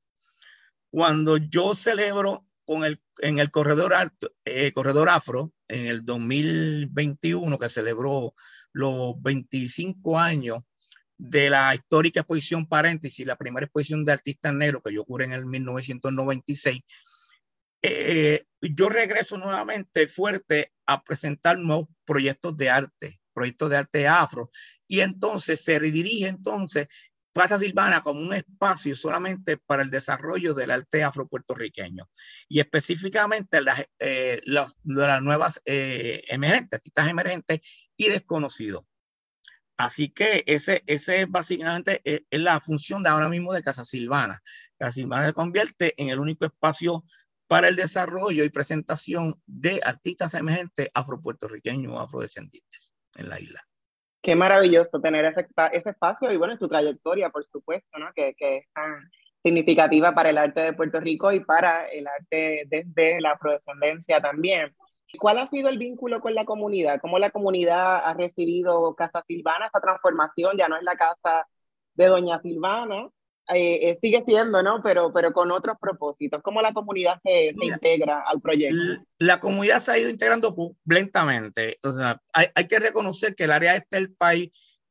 cuando 0.93 1.39
yo 1.39 1.75
celebro 1.75 2.47
con 2.67 2.85
el, 2.85 3.01
en 3.19 3.39
el 3.39 3.51
corredor, 3.51 3.95
eh, 4.45 4.73
Afro, 5.09 5.53
en 5.67 5.87
el 5.87 6.05
2021, 6.05 7.59
que 7.59 7.69
celebró 7.71 8.35
los 8.73 9.15
25 9.23 10.19
años 10.19 10.59
de 11.17 11.49
la 11.49 11.75
histórica 11.75 12.21
exposición 12.21 12.67
Paréntesis, 12.67 13.27
la 13.27 13.37
primera 13.37 13.65
exposición 13.65 14.05
de 14.05 14.13
artistas 14.13 14.53
negros 14.53 14.83
que 14.85 14.93
yo 14.93 15.01
ocurre 15.01 15.25
en 15.25 15.33
el 15.33 15.47
1996, 15.47 16.83
eh, 17.81 18.45
yo 18.61 18.91
regreso 18.91 19.39
nuevamente 19.39 20.07
fuerte 20.09 20.75
a 20.85 21.03
presentar 21.03 21.59
nuevos 21.59 21.89
proyectos 22.05 22.55
de 22.59 22.69
arte, 22.69 23.21
proyectos 23.33 23.71
de 23.71 23.77
arte 23.79 24.07
afro, 24.07 24.51
y 24.87 25.01
entonces 25.01 25.65
se 25.65 25.79
redirige 25.79 26.29
entonces 26.29 26.89
Plaza 27.33 27.59
Silvana 27.59 28.03
como 28.03 28.21
un 28.21 28.35
espacio 28.35 28.95
solamente 28.95 29.57
para 29.57 29.83
el 29.83 29.91
desarrollo 29.91 30.53
del 30.55 30.71
arte 30.71 31.03
afropuertorriqueño 31.03 32.09
y 32.49 32.61
específicamente 32.61 33.63
las, 33.63 33.85
eh, 33.99 34.41
las, 34.45 34.77
las 34.85 35.23
nuevas 35.23 35.61
eh, 35.65 36.25
emergentes, 36.29 36.79
artistas 36.79 37.09
emergentes 37.09 37.61
y 37.97 38.09
desconocidos. 38.11 38.85
Así 39.79 40.11
que 40.11 40.45
ese, 40.47 40.83
ese 40.87 41.25
básicamente 41.25 42.03
es, 42.05 42.21
es, 42.31 42.41
la 42.41 42.61
función 42.61 43.03
de 43.03 43.09
ahora 43.09 43.29
mismo 43.29 43.53
de 43.53 43.63
Casa 43.63 43.85
Silvana. 43.85 44.43
Casa 44.79 44.93
Silvana 44.93 45.27
se 45.27 45.33
convierte 45.33 45.95
en 45.97 46.11
el 46.11 46.21
único 46.21 46.45
espacio 46.45 47.03
para 47.47 47.69
el 47.69 47.77
desarrollo 47.77 48.45
y 48.45 48.51
presentación 48.51 49.41
de 49.47 49.81
artistas 49.85 50.35
emergentes 50.35 50.89
afropuertorriqueños 50.95 51.93
o 51.93 52.01
afrodescendientes 52.01 52.95
en 53.17 53.29
la 53.29 53.41
isla. 53.41 53.67
Qué 54.23 54.37
maravilloso 54.37 55.01
tener 55.01 55.25
ese, 55.25 55.47
ese 55.73 55.91
espacio 55.91 56.31
y 56.33 56.37
bueno, 56.37 56.57
tu 56.57 56.69
trayectoria, 56.69 57.31
por 57.31 57.45
supuesto, 57.45 57.99
¿no? 57.99 58.07
Que, 58.15 58.35
que, 58.35 58.59
es 58.59 58.67
tan 58.73 59.11
significativa 59.43 60.15
para 60.15 60.31
el 60.31 60.39
arte 60.39 60.61
de 60.61 60.73
Puerto 60.73 61.01
Rico 61.01 61.33
y 61.33 61.41
para 61.41 61.87
el 61.89 62.07
arte 62.07 62.65
desde 62.69 63.21
la 63.21 63.33
afrodescendencia 63.33 64.21
también. 64.21 64.75
¿Cuál 65.19 65.39
ha 65.39 65.47
sido 65.47 65.69
el 65.69 65.79
vínculo 65.79 66.21
con 66.21 66.35
la 66.35 66.45
comunidad? 66.45 67.01
¿Cómo 67.01 67.19
la 67.19 67.31
comunidad 67.31 68.03
ha 68.05 68.15
recibido 68.15 68.95
Casa 68.95 69.25
Silvana, 69.27 69.67
esta 69.67 69.81
transformación? 69.81 70.57
Ya 70.57 70.69
no 70.69 70.77
es 70.77 70.83
la 70.85 70.97
casa 70.97 71.47
de 71.95 72.07
Doña 72.07 72.41
Silvana, 72.41 73.09
eh, 73.49 73.91
eh, 73.91 73.99
sigue 74.01 74.23
siendo, 74.27 74.63
¿no? 74.63 74.83
Pero, 74.83 75.13
pero 75.13 75.33
con 75.33 75.51
otros 75.51 75.77
propósitos. 75.81 76.43
¿Cómo 76.43 76.63
la 76.63 76.73
comunidad 76.73 77.21
se, 77.25 77.55
se 77.59 77.67
integra 77.67 78.23
al 78.27 78.41
proyecto? 78.41 79.05
La 79.19 79.41
comunidad 79.41 79.81
se 79.81 79.93
ha 79.93 79.99
ido 79.99 80.09
integrando 80.11 80.55
lentamente. 80.85 81.79
O 81.83 81.93
sea, 81.93 82.21
hay, 82.33 82.47
hay 82.55 82.69
que 82.69 82.79
reconocer 82.79 83.35
que 83.35 83.45
el 83.45 83.53
área 83.53 83.75
este 83.75 83.97
del 83.97 84.15
país 84.15 84.51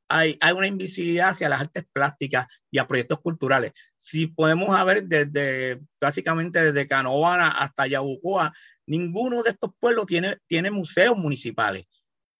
hay, 0.10 0.38
hay, 0.42 0.52
una 0.52 0.68
invisibilidad 0.68 1.30
hacia 1.30 1.48
las 1.48 1.62
artes 1.62 1.86
plásticas 1.94 2.46
y 2.70 2.80
a 2.80 2.88
proyectos 2.88 3.20
culturales. 3.20 3.72
Si 3.98 4.28
podemos 4.28 4.86
ver 4.86 5.04
desde, 5.06 5.80
básicamente 6.02 6.62
desde 6.62 6.88
Canovana 6.88 7.50
hasta 7.52 7.88
Yabucoa, 7.88 8.52
ninguno 8.86 9.42
de 9.42 9.52
estos 9.52 9.72
pueblos 9.80 10.06
tiene, 10.08 10.38
tiene 10.48 10.70
museos 10.70 11.16
municipales 11.18 11.86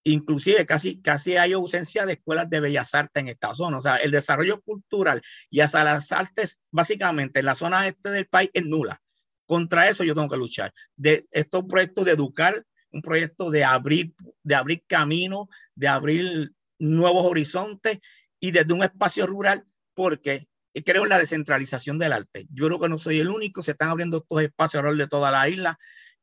inclusive 0.04 0.66
casi, 0.66 1.02
casi 1.02 1.38
hay 1.38 1.54
ausencia 1.54 2.06
de 2.06 2.14
escuelas 2.14 2.50
de 2.50 2.60
bellas 2.60 2.94
artes 2.96 3.22
en 3.22 3.30
esta 3.30 3.54
zona. 3.54 3.78
O 3.78 3.82
sea, 3.82 3.98
el 3.98 4.12
desarrollo 4.12 4.62
cultural 4.62 5.22
y 5.50 5.60
hasta 5.60 5.84
las 5.84 6.12
artes, 6.12 6.58
básicamente 6.72 7.40
en 7.40 7.46
la 7.46 7.56
zona 7.56 7.88
este 7.88 8.10
del 8.10 8.28
país, 8.28 8.50
es 8.54 8.66
nula. 8.66 9.02
Contra 9.46 9.90
eso 9.90 10.04
yo 10.04 10.16
tengo 10.16 10.30
que 10.30 10.38
luchar. 10.38 10.74
De 10.96 11.28
estos 11.32 11.66
proyectos 11.66 12.06
de 12.06 12.12
educar, 12.12 12.66
un 12.92 13.02
proyecto 13.02 13.50
de 13.50 13.64
abrir, 13.64 14.14
de 14.44 14.56
abrir 14.56 14.84
camino, 14.88 15.50
de 15.76 15.88
abrir 15.88 16.52
nuevos 16.80 17.26
horizontes 17.26 18.00
y 18.40 18.52
desde 18.52 18.74
un 18.74 18.84
espacio 18.84 19.28
rural, 19.28 19.66
porque 19.94 20.48
creo 20.86 21.04
en 21.04 21.10
la 21.10 21.20
descentralización 21.20 22.00
del 22.00 22.14
arte. 22.14 22.48
Yo 22.50 22.68
creo 22.68 22.80
que 22.80 22.90
no 22.90 22.98
soy 22.98 23.20
el 23.20 23.30
único, 23.30 23.62
se 23.62 23.72
están 23.72 23.90
abriendo 23.90 24.18
estos 24.18 24.42
espacios 24.42 24.80
alrededor 24.80 25.04
de 25.04 25.08
toda 25.08 25.32
la 25.32 25.48
isla. 25.48 25.78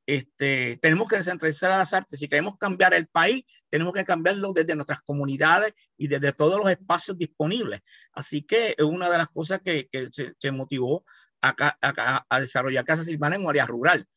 Este, 0.08 0.78
tenemos 0.80 1.06
que 1.06 1.16
descentralizar 1.16 1.68
las 1.68 1.92
artes. 1.92 2.18
Si 2.18 2.28
queremos 2.28 2.56
cambiar 2.56 2.94
el 2.94 3.08
país, 3.08 3.44
tenemos 3.68 3.92
que 3.92 4.06
cambiarlo 4.06 4.54
desde 4.54 4.74
nuestras 4.74 5.02
comunidades 5.02 5.74
y 5.98 6.08
desde 6.08 6.32
todos 6.32 6.58
los 6.58 6.70
espacios 6.70 7.18
disponibles. 7.18 7.82
Así 8.14 8.40
que 8.40 8.74
es 8.78 8.86
una 8.86 9.10
de 9.10 9.18
las 9.18 9.28
cosas 9.28 9.60
que, 9.60 9.86
que 9.88 10.08
se, 10.10 10.32
se, 10.38 10.50
motivó 10.50 11.04
a, 11.42 11.54
a, 11.82 12.24
a, 12.26 12.40
desarrollar 12.40 12.86
Casa 12.86 13.04
Silvana 13.04 13.36
en 13.36 13.46
área 13.46 13.66
rural. 13.66 14.08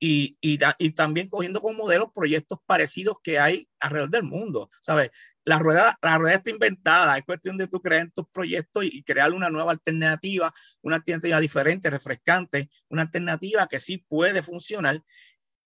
Y, 0.00 0.38
y, 0.40 0.58
y, 0.78 0.90
también 0.92 1.28
cogiendo 1.28 1.60
como 1.60 1.84
modelo 1.84 2.10
proyectos 2.10 2.60
parecidos 2.64 3.18
que 3.22 3.38
hay 3.38 3.68
alrededor 3.80 4.08
del 4.08 4.22
mundo, 4.22 4.70
¿sabes? 4.80 5.10
La 5.48 5.58
rueda, 5.58 5.98
la 6.02 6.18
rueda 6.18 6.34
está 6.34 6.50
inventada, 6.50 7.16
es 7.16 7.24
cuestión 7.24 7.56
de 7.56 7.68
tú 7.68 7.80
crear 7.80 8.02
en 8.02 8.10
tus 8.10 8.28
proyectos 8.28 8.84
y, 8.84 9.02
crear 9.02 9.32
una 9.32 9.48
nueva 9.48 9.72
alternativa, 9.72 10.52
una 10.82 10.96
alternativa 10.96 11.40
diferente, 11.40 11.88
refrescante, 11.88 12.68
una 12.90 13.00
alternativa 13.00 13.66
que 13.66 13.80
sí 13.80 13.96
puede 13.96 14.42
funcionar 14.42 15.02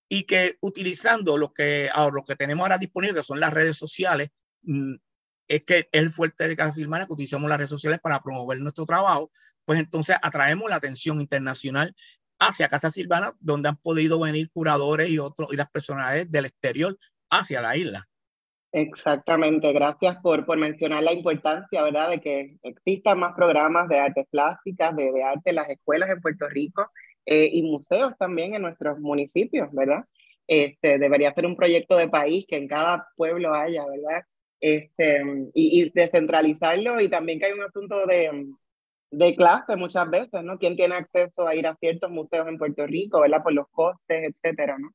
y 0.09 0.23
que 0.23 0.57
utilizando 0.61 1.37
lo 1.37 1.53
que, 1.53 1.91
ahora, 1.93 2.15
lo 2.15 2.25
que 2.25 2.37
tenemos 2.37 2.63
ahora 2.63 2.79
disponible, 2.79 3.17
que 3.17 3.25
son 3.25 3.41
las 3.41 3.53
redes 3.53 3.77
sociales, 3.77 4.31
mm, 4.63 4.95
es 5.49 5.65
que 5.65 5.79
es 5.79 5.87
el 5.91 6.11
fuerte 6.13 6.47
de 6.47 6.57
Casa 6.57 6.75
Silvana 6.75 7.07
que 7.07 7.15
utilizamos 7.15 7.49
las 7.49 7.59
redes 7.59 7.71
sociales 7.71 7.99
para 8.01 8.23
promover 8.23 8.61
nuestro 8.61 8.85
trabajo, 8.85 9.33
pues 9.65 9.81
entonces 9.81 10.15
atraemos 10.23 10.71
la 10.71 10.77
atención 10.77 11.21
internacional 11.21 11.93
hacia 12.39 12.69
Casa 12.69 12.93
Silvana, 12.93 13.33
donde 13.41 13.71
han 13.71 13.79
podido 13.79 14.21
venir 14.21 14.49
curadores 14.53 15.11
y 15.11 15.19
otros 15.19 15.49
y 15.51 15.57
las 15.57 15.67
del 16.31 16.45
exterior 16.45 16.97
hacia 17.31 17.61
la 17.61 17.77
isla. 17.77 18.09
Exactamente, 18.75 19.71
gracias 19.75 20.17
por, 20.23 20.47
por 20.47 20.57
mencionar 20.57 21.03
la 21.03 21.13
importancia, 21.13 21.83
¿verdad?, 21.83 22.09
de 22.09 22.21
que 22.21 22.57
existan 22.63 23.19
más 23.19 23.35
programas 23.35 23.87
de 23.89 23.99
artes 23.99 24.27
plásticas, 24.31 24.97
de, 24.97 25.13
de 25.13 25.23
arte 25.23 25.51
en 25.51 25.57
las 25.57 25.69
escuelas 25.69 26.09
en 26.11 26.23
Puerto 26.23 26.49
Rico 26.49 26.91
eh, 27.27 27.51
y 27.53 27.63
museos 27.63 28.15
también 28.19 28.55
en 28.55 28.63
nuestros 28.63 28.99
municipios, 28.99 29.69
¿verdad? 29.73 30.05
Este, 30.47 30.99
debería 30.99 31.35
ser 31.35 31.45
un 31.47 31.55
proyecto 31.57 31.97
de 31.99 32.09
país 32.09 32.47
que 32.49 32.57
en 32.57 32.67
cada 32.67 33.09
pueblo 33.15 33.55
haya, 33.55 33.85
¿verdad? 33.87 34.23
Este, 34.59 35.23
y, 35.53 35.83
y 35.83 35.91
descentralizarlo 35.95 36.99
y 37.01 37.09
también 37.09 37.39
que 37.41 37.47
hay 37.47 37.53
un 37.53 37.63
asunto 37.63 38.07
de, 38.07 38.47
de 39.11 39.37
clase 39.37 39.77
muchas 39.77 40.09
veces, 40.09 40.43
¿no? 40.45 40.59
¿Quién 40.59 40.77
tiene 40.77 40.95
acceso 40.95 41.47
a 41.47 41.55
ir 41.55 41.67
a 41.67 41.77
ciertos 41.77 42.11
museos 42.11 42.49
en 42.49 42.57
Puerto 42.59 42.87
Rico, 42.87 43.21
¿verdad? 43.21 43.43
Por 43.43 43.53
los 43.53 43.69
costes, 43.71 44.33
etcétera, 44.35 44.79
¿no? 44.79 44.95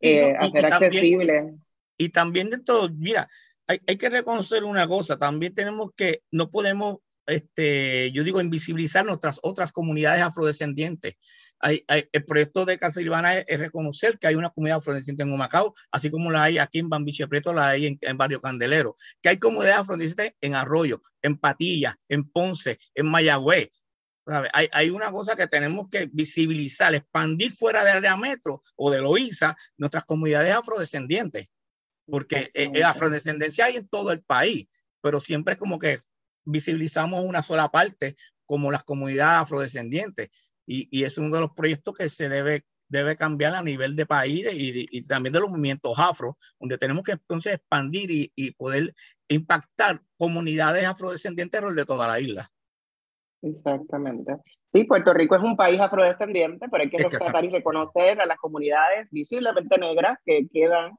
Eh, 0.00 0.34
hacer 0.38 0.64
accesible. 0.66 1.54
Y 1.98 2.10
también 2.10 2.48
de 2.48 2.58
todo, 2.58 2.88
mira, 2.90 3.28
hay, 3.66 3.80
hay, 3.86 3.98
que 3.98 4.08
reconocer 4.08 4.64
una 4.64 4.86
cosa, 4.86 5.18
también 5.18 5.54
tenemos 5.54 5.90
que, 5.94 6.22
no 6.30 6.50
podemos, 6.50 6.98
este, 7.26 8.10
yo 8.12 8.24
digo, 8.24 8.40
invisibilizar 8.40 9.04
nuestras 9.04 9.40
otras 9.42 9.72
comunidades 9.72 10.22
afrodescendientes. 10.22 11.16
Hay, 11.60 11.84
hay, 11.88 12.08
el 12.12 12.24
proyecto 12.24 12.64
de 12.64 12.78
Casa 12.78 13.00
Silvana 13.00 13.36
es, 13.36 13.44
es, 13.48 13.58
reconocer 13.58 14.16
que 14.18 14.28
hay 14.28 14.36
una 14.36 14.50
comunidad 14.50 14.78
afrodescendiente 14.78 15.24
en 15.24 15.32
Humacao, 15.32 15.74
así 15.90 16.08
como 16.08 16.30
la 16.30 16.44
hay 16.44 16.58
aquí 16.58 16.78
en 16.78 16.88
Bambiche 16.88 17.26
Preto, 17.26 17.52
la 17.52 17.70
hay 17.70 17.88
en, 17.88 17.98
en 18.00 18.16
Barrio 18.16 18.40
Candelero, 18.40 18.94
que 19.20 19.30
hay 19.30 19.38
comunidades 19.38 19.80
afrodescendientes 19.80 20.38
en 20.40 20.54
Arroyo, 20.54 21.00
en 21.20 21.36
Patilla, 21.36 21.98
en 22.08 22.30
Ponce, 22.30 22.78
en 22.94 23.10
Mayagüez. 23.10 23.70
Hay, 24.52 24.68
hay, 24.72 24.90
una 24.90 25.10
cosa 25.10 25.36
que 25.36 25.46
tenemos 25.46 25.88
que 25.88 26.08
visibilizar, 26.12 26.94
expandir 26.94 27.50
fuera 27.50 27.82
del 27.82 27.96
área 27.96 28.16
metro 28.16 28.60
o 28.76 28.90
de 28.90 29.00
Loíza 29.00 29.56
nuestras 29.78 30.04
comunidades 30.04 30.54
afrodescendientes, 30.54 31.48
porque 32.08 32.50
eh, 32.54 32.82
afrodescendencia 32.82 33.66
hay 33.66 33.76
en 33.76 33.88
todo 33.88 34.12
el 34.12 34.22
país, 34.22 34.68
pero 35.00 35.20
siempre 35.20 35.54
es 35.54 35.60
como 35.60 35.78
que 35.78 36.00
visibilizamos 36.44 37.24
una 37.24 37.42
sola 37.42 37.70
parte 37.70 38.16
como 38.46 38.70
las 38.70 38.84
comunidades 38.84 39.42
afrodescendientes 39.42 40.30
y, 40.66 40.88
y, 40.90 41.04
es 41.04 41.18
uno 41.18 41.34
de 41.34 41.42
los 41.42 41.52
proyectos 41.52 41.94
que 41.94 42.08
se 42.08 42.28
debe, 42.28 42.64
debe 42.88 43.16
cambiar 43.16 43.54
a 43.54 43.62
nivel 43.62 43.96
de 43.96 44.06
país 44.06 44.46
y, 44.52 44.86
y 44.90 45.06
también 45.06 45.32
de 45.32 45.40
los 45.40 45.50
movimientos 45.50 45.98
afro, 45.98 46.38
donde 46.58 46.78
tenemos 46.78 47.04
que 47.04 47.12
entonces 47.12 47.54
expandir 47.54 48.10
y, 48.10 48.32
y 48.34 48.52
poder 48.52 48.94
impactar 49.28 50.02
comunidades 50.16 50.84
afrodescendientes 50.84 51.74
de 51.74 51.84
toda 51.84 52.08
la 52.08 52.20
isla. 52.20 52.50
Exactamente. 53.42 54.36
Sí, 54.72 54.84
Puerto 54.84 55.14
Rico 55.14 55.36
es 55.36 55.42
un 55.42 55.56
país 55.56 55.80
afrodescendiente, 55.80 56.66
pero 56.70 56.82
hay 56.82 56.90
que 56.90 57.02
rescatar 57.02 57.44
y 57.44 57.50
reconocer 57.50 58.20
a 58.20 58.26
las 58.26 58.38
comunidades 58.38 59.10
visiblemente 59.10 59.78
negras 59.78 60.18
que 60.24 60.46
quedan 60.52 60.92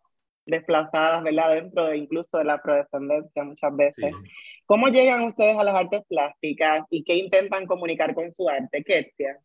desplazadas, 0.50 1.24
¿verdad? 1.24 1.56
Dentro 1.56 1.86
de 1.86 1.98
incluso 1.98 2.38
de 2.38 2.46
la 2.46 2.56
afrodescendencia 2.56 3.44
muchas 3.44 3.76
veces. 3.76 4.12
Sí. 4.16 4.30
¿Cómo 4.66 4.88
llegan 4.90 5.24
ustedes 5.24 5.58
a 5.58 5.64
las 5.64 5.76
artes 5.76 6.04
plásticas 6.08 6.84
y 6.90 7.04
qué 7.04 7.16
intentan 7.16 7.66
comunicar 7.66 8.14
con 8.14 8.34
su 8.34 8.48
arte, 8.48 8.84
Ketia? 8.84 9.40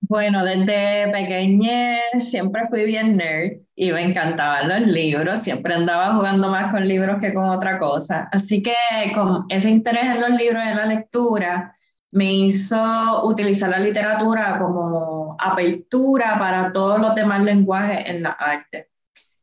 Bueno, 0.00 0.44
desde 0.44 1.10
pequeña 1.10 1.98
siempre 2.20 2.66
fui 2.68 2.84
bien 2.84 3.16
nerd 3.16 3.58
y 3.74 3.90
me 3.90 4.02
encantaban 4.02 4.68
los 4.68 4.86
libros, 4.86 5.40
siempre 5.40 5.74
andaba 5.74 6.14
jugando 6.14 6.48
más 6.48 6.72
con 6.72 6.86
libros 6.86 7.18
que 7.20 7.34
con 7.34 7.48
otra 7.48 7.78
cosa. 7.78 8.28
Así 8.32 8.62
que 8.62 8.74
con 9.14 9.46
ese 9.48 9.70
interés 9.70 10.04
en 10.10 10.20
los 10.20 10.30
libros 10.30 10.62
y 10.64 10.68
en 10.68 10.76
la 10.76 10.86
lectura 10.86 11.76
me 12.12 12.32
hizo 12.32 13.26
utilizar 13.26 13.70
la 13.70 13.78
literatura 13.78 14.58
como 14.58 15.36
apertura 15.38 16.36
para 16.38 16.72
todos 16.72 17.00
los 17.00 17.14
demás 17.14 17.42
lenguajes 17.42 18.08
en 18.08 18.22
la 18.22 18.30
arte. 18.30 18.90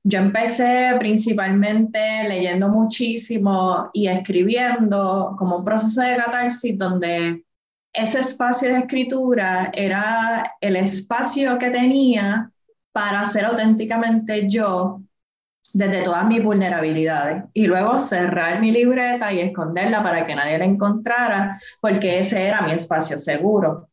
Yo 0.06 0.20
empecé 0.20 0.96
principalmente 1.00 2.28
leyendo 2.28 2.68
muchísimo 2.70 3.90
y 3.94 4.08
escribiendo 4.08 5.36
como 5.38 5.58
un 5.58 5.66
proceso 5.66 6.02
de 6.02 6.18
catarsis 6.18 6.78
donde 6.78 7.46
ese 7.94 8.20
espacio 8.20 8.70
de 8.70 8.80
escritura 8.80 9.72
era 9.74 10.56
el 10.60 10.76
espacio 10.76 11.58
que 11.58 11.70
tenía 11.70 12.52
para 12.92 13.26
ser 13.26 13.46
auténticamente 13.46 14.50
yo 14.50 15.02
desde 15.74 16.04
todas 16.04 16.26
mis 16.28 16.44
vulnerabilidades 16.44 17.46
y 17.54 17.66
luego 17.66 18.00
cerrar 18.00 18.60
mi 18.60 18.72
libreta 18.72 19.32
y 19.32 19.40
esconderla 19.40 20.04
para 20.04 20.26
que 20.26 20.36
nadie 20.36 20.58
la 20.58 20.66
encontrara 20.66 21.60
porque 21.82 22.20
ese 22.20 22.46
era 22.46 22.62
mi 22.62 22.74
espacio 22.74 23.18
seguro. 23.18 23.90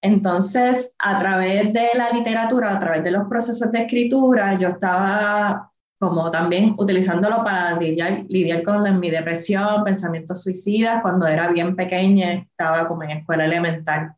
Entonces, 0.00 0.94
a 0.98 1.18
través 1.18 1.72
de 1.72 1.88
la 1.96 2.10
literatura, 2.10 2.76
a 2.76 2.80
través 2.80 3.02
de 3.04 3.10
los 3.10 3.28
procesos 3.28 3.72
de 3.72 3.80
escritura, 3.80 4.56
yo 4.58 4.68
estaba 4.68 5.70
como 5.98 6.30
también 6.30 6.74
utilizándolo 6.78 7.42
para 7.42 7.76
lidiar, 7.76 8.24
lidiar 8.28 8.62
con 8.62 9.00
mi 9.00 9.10
depresión, 9.10 9.82
pensamientos 9.84 10.42
suicidas, 10.42 11.02
cuando 11.02 11.26
era 11.26 11.48
bien 11.48 11.74
pequeña, 11.74 12.32
estaba 12.34 12.86
como 12.86 13.02
en 13.02 13.10
escuela 13.10 13.44
elemental. 13.44 14.14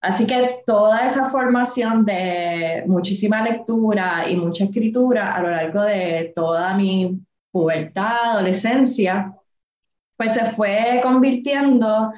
Así 0.00 0.26
que 0.26 0.62
toda 0.64 1.04
esa 1.04 1.26
formación 1.26 2.06
de 2.06 2.84
muchísima 2.86 3.42
lectura 3.42 4.24
y 4.28 4.36
mucha 4.36 4.64
escritura 4.64 5.34
a 5.34 5.42
lo 5.42 5.50
largo 5.50 5.82
de 5.82 6.32
toda 6.34 6.74
mi 6.76 7.20
pubertad, 7.50 8.30
adolescencia, 8.32 9.34
pues 10.16 10.34
se 10.34 10.44
fue 10.46 11.00
convirtiendo 11.02 12.12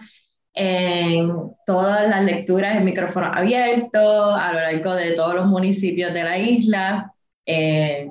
en 0.54 1.32
todas 1.66 2.08
las 2.08 2.22
lecturas 2.24 2.76
en 2.76 2.84
micrófono 2.84 3.30
abierto 3.32 4.34
a 4.34 4.52
lo 4.52 4.60
largo 4.60 4.94
de 4.94 5.12
todos 5.12 5.34
los 5.34 5.46
municipios 5.46 6.12
de 6.12 6.24
la 6.24 6.38
isla. 6.38 7.12
Eh, 7.46 8.10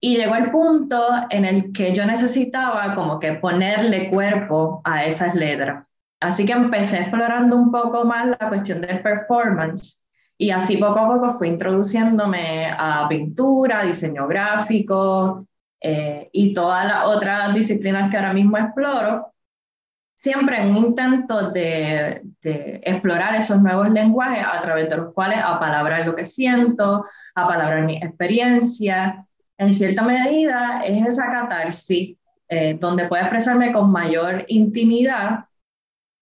y 0.00 0.16
llegó 0.16 0.34
el 0.36 0.50
punto 0.50 1.02
en 1.30 1.44
el 1.44 1.72
que 1.72 1.94
yo 1.94 2.04
necesitaba 2.04 2.94
como 2.94 3.18
que 3.18 3.34
ponerle 3.34 4.10
cuerpo 4.10 4.82
a 4.84 5.04
esas 5.04 5.34
letras. 5.34 5.86
Así 6.20 6.46
que 6.46 6.52
empecé 6.52 6.98
explorando 7.00 7.56
un 7.56 7.70
poco 7.72 8.04
más 8.04 8.26
la 8.26 8.48
cuestión 8.48 8.80
del 8.80 9.02
performance 9.02 10.04
y 10.36 10.50
así 10.50 10.76
poco 10.76 10.98
a 10.98 11.08
poco 11.08 11.30
fui 11.32 11.48
introduciéndome 11.48 12.66
a 12.76 13.06
pintura, 13.08 13.84
diseño 13.84 14.26
gráfico 14.26 15.46
eh, 15.80 16.28
y 16.32 16.54
todas 16.54 16.86
las 16.86 17.06
otras 17.06 17.54
disciplinas 17.54 18.10
que 18.10 18.16
ahora 18.16 18.32
mismo 18.32 18.58
exploro, 18.58 19.33
siempre 20.14 20.60
en 20.60 20.70
un 20.70 20.86
intento 20.86 21.50
de, 21.50 22.22
explorar 22.42 23.34
esos 23.34 23.60
nuevos 23.60 23.90
lenguajes 23.90 24.44
a 24.44 24.60
través 24.60 24.88
de 24.88 24.96
los 24.96 25.12
cuales 25.12 25.38
apalabrar 25.38 26.06
lo 26.06 26.14
que 26.14 26.24
siento, 26.24 27.04
apalabrar 27.34 27.84
mi 27.84 27.96
experiencia 27.96 29.26
en 29.58 29.74
cierta 29.74 30.02
medida 30.02 30.82
es 30.84 31.06
esa 31.06 31.30
catarsis 31.30 32.16
eh, 32.48 32.76
donde 32.78 33.06
puedo 33.06 33.22
expresarme 33.22 33.72
con 33.72 33.90
mayor 33.90 34.44
intimidad 34.48 35.46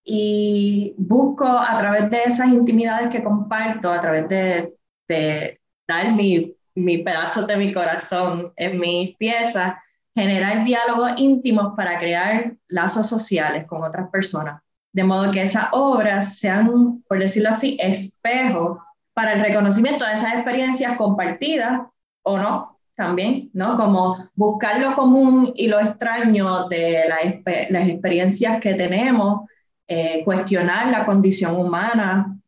y 0.04 0.94
busco 0.98 1.46
a 1.46 1.76
través 1.78 2.10
de 2.10 2.24
esas 2.24 2.48
intimidades 2.48 3.08
que 3.08 3.22
comparto, 3.22 3.90
a 3.90 4.00
través 4.00 4.28
de, 4.28 4.74
de 5.08 5.60
dar 5.86 6.12
mi, 6.12 6.54
mi 6.74 6.98
pedazo 6.98 7.46
de 7.46 7.56
mi 7.56 7.72
corazón 7.72 8.52
en 8.56 8.78
mis 8.78 9.16
piezas, 9.16 9.74
generar 10.14 10.64
diálogos 10.64 11.12
íntimos 11.16 11.74
para 11.76 11.98
crear 11.98 12.54
lazos 12.68 13.08
sociales 13.08 13.66
con 13.66 13.82
otras 13.82 14.08
personas. 14.10 14.60
De 14.92 15.04
modo 15.04 15.30
que 15.30 15.42
esas 15.42 15.68
obras 15.72 16.38
sean, 16.38 17.02
por 17.08 17.18
decirlo 17.18 17.50
así, 17.50 17.76
espejos 17.80 18.78
para 19.14 19.32
el 19.32 19.40
reconocimiento 19.40 20.04
de 20.04 20.14
esas 20.14 20.34
experiencias 20.34 20.96
compartidas 20.96 21.80
o 22.22 22.38
no, 22.38 22.78
también, 22.94 23.50
¿no? 23.54 23.76
Como 23.76 24.28
buscar 24.34 24.78
lo 24.80 24.94
común 24.94 25.52
y 25.56 25.68
lo 25.68 25.80
extraño 25.80 26.68
de 26.68 27.04
la, 27.08 27.42
las 27.70 27.88
experiencias 27.88 28.60
que 28.60 28.74
tenemos 28.74 29.48
eh, 29.88 30.22
cuestionar 30.24 30.88
la 30.88 31.04
condición 31.06 31.56
humana, 31.56 32.38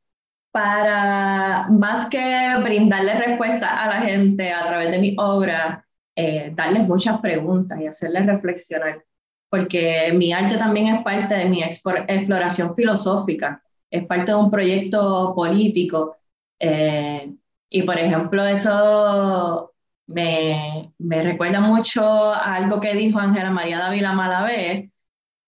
para 0.55 1.66
más 1.68 2.07
que 2.07 2.55
brindarle 2.62 3.14
respuesta 3.14 3.83
a 3.83 3.88
la 3.88 4.00
gente 4.03 4.53
a 4.53 4.64
través 4.64 4.88
de 4.92 4.98
mi 4.98 5.16
obra, 5.18 5.84
eh, 6.16 6.53
darles 6.55 6.87
muchas 6.87 7.20
preguntas 7.20 7.81
y 7.81 7.87
hacerles 7.87 8.27
reflexionar, 8.27 9.05
porque 9.48 10.12
mi 10.14 10.33
arte 10.33 10.57
también 10.57 10.94
es 10.94 11.05
parte 11.05 11.35
de 11.35 11.46
mi 11.46 11.62
exploración 11.62 12.74
filosófica, 12.74 13.62
es 13.90 14.07
parte 14.07 14.33
de 14.33 14.38
un 14.38 14.50
proyecto 14.50 15.33
político. 15.35 16.16
Eh, 16.59 17.33
y 17.68 17.83
por 17.83 17.98
ejemplo, 17.98 18.44
eso 18.46 19.72
me, 20.07 20.92
me, 20.98 21.22
recuerda 21.22 21.61
mucho 21.61 22.05
a 22.05 22.55
algo 22.57 22.81
que 22.81 22.94
dijo 22.94 23.18
Ángela 23.18 23.50
María 23.50 23.79
Dávila 23.79 24.12
Malavé 24.12 24.92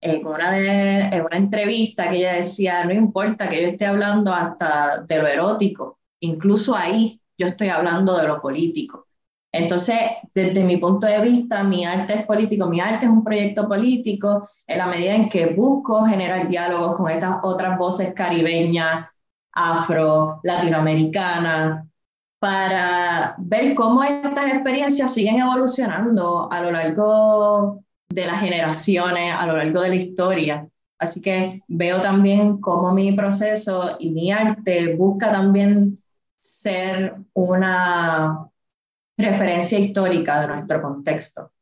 en 0.00 0.26
una, 0.26 0.50
de, 0.52 1.00
en 1.00 1.24
una 1.24 1.36
entrevista 1.36 2.10
que 2.10 2.18
ella 2.18 2.34
decía, 2.34 2.84
no 2.84 2.92
importa 2.92 3.48
que 3.48 3.62
yo 3.62 3.68
esté 3.68 3.86
hablando 3.86 4.32
hasta 4.32 5.02
de 5.02 5.18
lo 5.18 5.26
erótico, 5.26 5.98
incluso 6.20 6.76
ahí 6.76 7.20
yo 7.38 7.46
estoy 7.46 7.68
hablando 7.68 8.16
de 8.16 8.28
lo 8.28 8.40
político. 8.40 9.05
Entonces, 9.56 9.98
desde 10.34 10.62
mi 10.64 10.76
punto 10.76 11.06
de 11.06 11.20
vista, 11.20 11.62
mi 11.64 11.84
arte 11.84 12.14
es 12.14 12.26
político, 12.26 12.66
mi 12.66 12.80
arte 12.80 13.06
es 13.06 13.10
un 13.10 13.24
proyecto 13.24 13.66
político 13.68 14.48
en 14.66 14.78
la 14.78 14.86
medida 14.86 15.14
en 15.14 15.28
que 15.28 15.46
busco 15.46 16.04
generar 16.04 16.48
diálogos 16.48 16.96
con 16.96 17.10
estas 17.10 17.36
otras 17.42 17.78
voces 17.78 18.12
caribeñas, 18.14 19.06
afro, 19.52 20.40
latinoamericanas, 20.42 21.86
para 22.38 23.34
ver 23.38 23.74
cómo 23.74 24.02
estas 24.04 24.52
experiencias 24.52 25.14
siguen 25.14 25.38
evolucionando 25.38 26.52
a 26.52 26.60
lo 26.60 26.70
largo 26.70 27.82
de 28.08 28.26
las 28.26 28.40
generaciones, 28.40 29.34
a 29.34 29.46
lo 29.46 29.56
largo 29.56 29.80
de 29.80 29.88
la 29.88 29.94
historia. 29.96 30.68
Así 30.98 31.20
que 31.20 31.62
veo 31.68 32.00
también 32.00 32.60
cómo 32.60 32.92
mi 32.92 33.12
proceso 33.12 33.96
y 33.98 34.10
mi 34.10 34.32
arte 34.32 34.94
busca 34.96 35.32
también 35.32 36.02
ser 36.40 37.16
una 37.32 38.48
referencia 39.16 39.78
histórica 39.78 40.40
de 40.40 40.48
nuestro 40.48 40.82
contexto. 40.82 41.52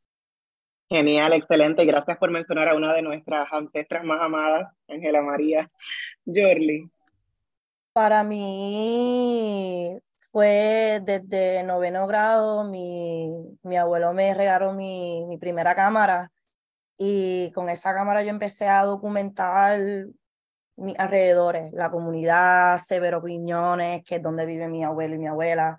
Genial, 0.88 1.32
excelente. 1.32 1.84
Gracias 1.84 2.18
por 2.18 2.30
mencionar 2.30 2.68
a 2.68 2.76
una 2.76 2.92
de 2.92 3.02
nuestras 3.02 3.46
ancestras 3.52 4.04
más 4.04 4.20
amadas, 4.20 4.72
Ángela 4.88 5.22
María 5.22 5.70
Jorli. 6.26 6.90
Para 7.92 8.22
mí 8.24 9.98
fue 10.30 11.00
desde 11.04 11.62
noveno 11.62 12.06
grado, 12.06 12.64
mi, 12.64 13.30
mi 13.62 13.76
abuelo 13.76 14.12
me 14.12 14.34
regaló 14.34 14.72
mi, 14.72 15.24
mi 15.26 15.38
primera 15.38 15.74
cámara 15.74 16.30
y 16.98 17.50
con 17.52 17.68
esa 17.68 17.94
cámara 17.94 18.22
yo 18.22 18.30
empecé 18.30 18.68
a 18.68 18.84
documentar 18.84 19.80
mis 20.76 20.98
alrededores, 20.98 21.72
la 21.72 21.90
comunidad, 21.90 22.78
Severo 22.78 23.22
Piñones, 23.22 24.04
que 24.04 24.16
es 24.16 24.22
donde 24.22 24.44
vive 24.46 24.68
mi 24.68 24.82
abuelo 24.84 25.14
y 25.14 25.18
mi 25.18 25.28
abuela, 25.28 25.76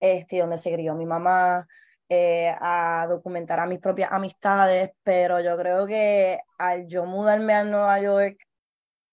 este, 0.00 0.40
donde 0.40 0.58
se 0.58 0.72
crió 0.72 0.94
mi 0.94 1.06
mamá, 1.06 1.66
eh, 2.08 2.54
a 2.60 3.06
documentar 3.08 3.60
a 3.60 3.66
mis 3.66 3.78
propias 3.80 4.12
amistades, 4.12 4.90
pero 5.02 5.40
yo 5.40 5.56
creo 5.56 5.86
que 5.86 6.40
al 6.58 6.86
yo 6.86 7.06
mudarme 7.06 7.54
a 7.54 7.64
Nueva 7.64 8.00
York 8.00 8.38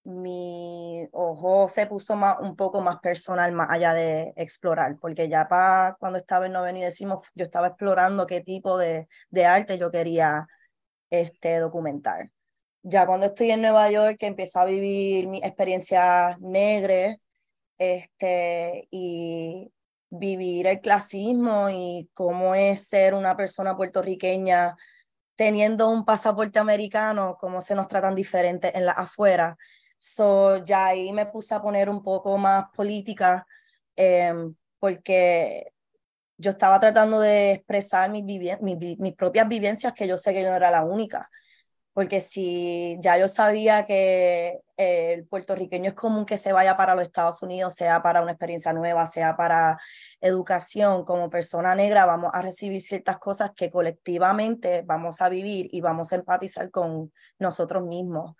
mi 0.04 1.08
ojo 1.12 1.68
se 1.68 1.86
puso 1.86 2.16
más, 2.16 2.38
un 2.40 2.56
poco 2.56 2.80
más 2.80 2.98
personal, 3.00 3.52
más 3.52 3.68
allá 3.70 3.94
de 3.94 4.32
explorar, 4.36 4.98
porque 5.00 5.28
ya 5.28 5.48
para 5.48 5.96
cuando 6.00 6.18
estaba 6.18 6.46
en 6.46 6.52
noveno 6.52 6.78
y 6.78 6.82
decimos, 6.82 7.22
yo 7.34 7.44
estaba 7.44 7.68
explorando 7.68 8.26
qué 8.26 8.40
tipo 8.40 8.78
de, 8.78 9.08
de 9.30 9.46
arte 9.46 9.78
yo 9.78 9.90
quería 9.90 10.46
este, 11.10 11.58
documentar. 11.58 12.30
Ya 12.82 13.06
cuando 13.06 13.26
estoy 13.26 13.50
en 13.52 13.62
Nueva 13.62 13.90
York, 13.90 14.16
que 14.18 14.26
empiezo 14.26 14.60
a 14.60 14.64
vivir 14.64 15.28
mi 15.28 15.38
experiencia 15.38 16.36
negra 16.40 17.16
este, 17.78 18.88
y 18.90 19.72
vivir 20.12 20.66
el 20.66 20.80
clasismo 20.80 21.68
y 21.70 22.08
cómo 22.14 22.54
es 22.54 22.88
ser 22.88 23.14
una 23.14 23.36
persona 23.36 23.76
puertorriqueña 23.76 24.76
teniendo 25.34 25.90
un 25.90 26.04
pasaporte 26.04 26.58
americano, 26.58 27.36
cómo 27.40 27.60
se 27.60 27.74
nos 27.74 27.88
tratan 27.88 28.14
diferentes 28.14 28.72
en 28.74 28.86
la 28.86 28.92
afuera 28.92 29.56
So, 30.04 30.64
ya 30.64 30.86
ahí 30.86 31.12
me 31.12 31.26
puse 31.26 31.54
a 31.54 31.62
poner 31.62 31.88
un 31.88 32.02
poco 32.02 32.36
más 32.36 32.64
política 32.74 33.46
em, 33.94 34.52
porque 34.80 35.72
yo 36.36 36.50
estaba 36.50 36.80
tratando 36.80 37.20
de 37.20 37.52
expresar 37.52 38.10
mis, 38.10 38.24
mis, 38.24 39.14
propias 39.14 39.46
vivencias 39.48 39.92
que 39.94 40.08
yo 40.08 40.16
sé 40.18 40.32
que 40.34 40.42
yo 40.42 40.50
no 40.50 40.56
era 40.56 40.72
la 40.72 40.82
única. 40.82 41.30
Porque 41.94 42.20
si 42.20 42.96
ya 43.00 43.18
yo 43.18 43.28
sabía 43.28 43.84
que 43.86 44.60
el 44.78 45.26
puertorriqueño 45.26 45.90
es 45.90 45.94
común 45.94 46.24
que 46.24 46.38
se 46.38 46.52
vaya 46.52 46.76
para 46.76 46.94
los 46.94 47.04
Estados 47.04 47.42
Unidos, 47.42 47.74
sea 47.74 48.02
para 48.02 48.22
una 48.22 48.32
experiencia 48.32 48.72
nueva, 48.72 49.06
sea 49.06 49.36
para 49.36 49.78
educación, 50.20 51.04
como 51.04 51.28
persona 51.28 51.74
negra 51.74 52.06
vamos 52.06 52.30
a 52.32 52.40
recibir 52.40 52.80
ciertas 52.80 53.18
cosas 53.18 53.52
que 53.54 53.70
colectivamente 53.70 54.82
vamos 54.86 55.20
a 55.20 55.28
vivir 55.28 55.68
y 55.70 55.82
vamos 55.82 56.12
a 56.12 56.16
empatizar 56.16 56.70
con 56.70 57.12
nosotros 57.38 57.82
mismos. 57.84 58.36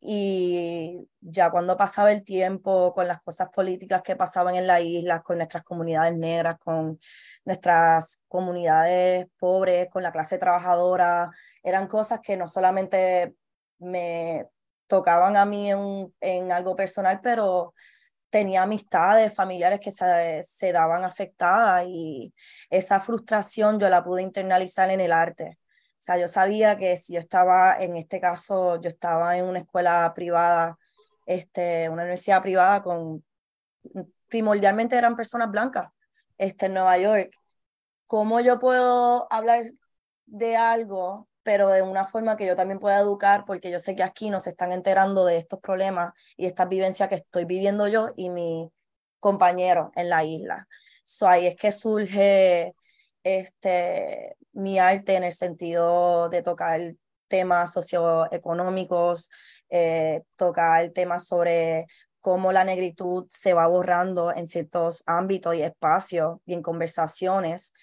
Y 0.00 1.08
ya 1.20 1.50
cuando 1.50 1.76
pasaba 1.76 2.12
el 2.12 2.22
tiempo 2.22 2.92
con 2.94 3.08
las 3.08 3.20
cosas 3.22 3.48
políticas 3.50 4.02
que 4.02 4.16
pasaban 4.16 4.54
en 4.54 4.66
la 4.66 4.80
isla, 4.80 5.22
con 5.22 5.38
nuestras 5.38 5.64
comunidades 5.64 6.16
negras, 6.16 6.58
con 6.58 7.00
nuestras 7.44 8.22
comunidades 8.28 9.26
pobres, 9.38 9.88
con 9.90 10.02
la 10.02 10.12
clase 10.12 10.38
trabajadora, 10.38 11.30
eran 11.62 11.88
cosas 11.88 12.20
que 12.22 12.36
no 12.36 12.46
solamente 12.46 13.34
me 13.78 14.46
tocaban 14.86 15.36
a 15.36 15.44
mí 15.46 15.70
en, 15.70 16.14
en 16.20 16.52
algo 16.52 16.76
personal, 16.76 17.20
pero 17.22 17.74
tenía 18.30 18.62
amistades, 18.62 19.34
familiares 19.34 19.80
que 19.80 19.90
se, 19.90 20.42
se 20.42 20.72
daban 20.72 21.04
afectadas 21.04 21.84
y 21.88 22.34
esa 22.70 23.00
frustración 23.00 23.80
yo 23.80 23.88
la 23.88 24.04
pude 24.04 24.22
internalizar 24.22 24.90
en 24.90 25.00
el 25.00 25.12
arte 25.12 25.58
sea, 26.06 26.18
yo 26.18 26.28
sabía 26.28 26.76
que 26.78 26.96
si 26.96 27.14
yo 27.14 27.20
estaba, 27.20 27.76
en 27.78 27.96
este 27.96 28.20
caso, 28.20 28.80
yo 28.80 28.88
estaba 28.88 29.36
en 29.36 29.44
una 29.44 29.58
escuela 29.60 30.12
privada, 30.14 30.78
este, 31.26 31.88
una 31.88 32.02
universidad 32.02 32.42
privada 32.42 32.82
con, 32.82 33.24
primordialmente 34.28 34.96
eran 34.96 35.16
personas 35.16 35.50
blancas, 35.50 35.90
este, 36.38 36.66
en 36.66 36.74
Nueva 36.74 36.98
York. 36.98 37.30
¿Cómo 38.06 38.40
yo 38.40 38.60
puedo 38.60 39.26
hablar 39.32 39.64
de 40.26 40.56
algo, 40.56 41.28
pero 41.42 41.68
de 41.70 41.82
una 41.82 42.04
forma 42.04 42.36
que 42.36 42.46
yo 42.46 42.56
también 42.56 42.78
pueda 42.80 43.00
educar, 43.00 43.44
porque 43.44 43.70
yo 43.70 43.80
sé 43.80 43.96
que 43.96 44.02
aquí 44.04 44.30
nos 44.30 44.46
están 44.46 44.72
enterando 44.72 45.24
de 45.24 45.38
estos 45.38 45.60
problemas 45.60 46.14
y 46.36 46.46
estas 46.46 46.68
vivencias 46.68 47.08
que 47.08 47.16
estoy 47.16 47.44
viviendo 47.46 47.88
yo 47.88 48.08
y 48.16 48.30
mi 48.30 48.70
compañero 49.20 49.90
en 49.96 50.08
la 50.10 50.24
isla. 50.24 50.68
So, 51.04 51.28
ahí 51.28 51.46
es 51.46 51.56
que 51.56 51.72
surge 51.72 52.74
este, 53.26 54.36
mi 54.52 54.78
arte 54.78 55.16
en 55.16 55.24
el 55.24 55.32
sentido 55.32 56.28
de 56.28 56.42
tocar 56.42 56.94
temas 57.26 57.72
socioeconómicos, 57.72 59.30
eh, 59.68 60.22
tocar 60.36 60.90
temas 60.90 61.26
sobre 61.26 61.86
cómo 62.20 62.52
la 62.52 62.62
negritud 62.62 63.26
se 63.28 63.52
va 63.52 63.66
borrando 63.66 64.32
en 64.32 64.46
ciertos 64.46 65.02
ámbitos 65.06 65.56
y 65.56 65.62
espacios 65.62 66.38
y 66.46 66.54
en 66.54 66.62
conversaciones. 66.62 67.74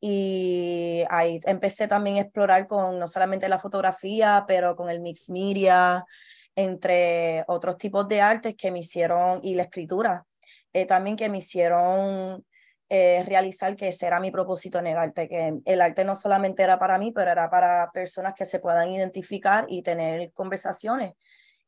Y 0.00 1.04
ahí 1.10 1.40
empecé 1.44 1.88
también 1.88 2.16
a 2.16 2.20
explorar 2.20 2.66
con 2.66 2.98
no 2.98 3.06
solamente 3.06 3.50
la 3.50 3.58
fotografía, 3.58 4.44
pero 4.48 4.76
con 4.76 4.88
el 4.88 5.00
mix 5.00 5.28
media, 5.28 6.06
entre 6.54 7.44
otros 7.48 7.76
tipos 7.76 8.08
de 8.08 8.22
artes 8.22 8.54
que 8.56 8.70
me 8.70 8.78
hicieron, 8.78 9.40
y 9.42 9.56
la 9.56 9.64
escritura, 9.64 10.24
eh, 10.72 10.86
también 10.86 11.16
que 11.16 11.28
me 11.28 11.38
hicieron 11.38 12.46
eh, 12.88 13.24
realizar 13.26 13.74
que 13.74 13.88
ese 13.88 14.06
era 14.06 14.20
mi 14.20 14.30
propósito 14.30 14.78
en 14.78 14.86
el 14.86 14.96
arte, 14.96 15.28
que 15.28 15.54
el 15.64 15.80
arte 15.80 16.04
no 16.04 16.14
solamente 16.14 16.62
era 16.62 16.78
para 16.78 16.98
mí, 16.98 17.12
pero 17.12 17.30
era 17.32 17.50
para 17.50 17.90
personas 17.92 18.34
que 18.34 18.46
se 18.46 18.60
puedan 18.60 18.90
identificar 18.90 19.66
y 19.68 19.82
tener 19.82 20.32
conversaciones. 20.32 21.14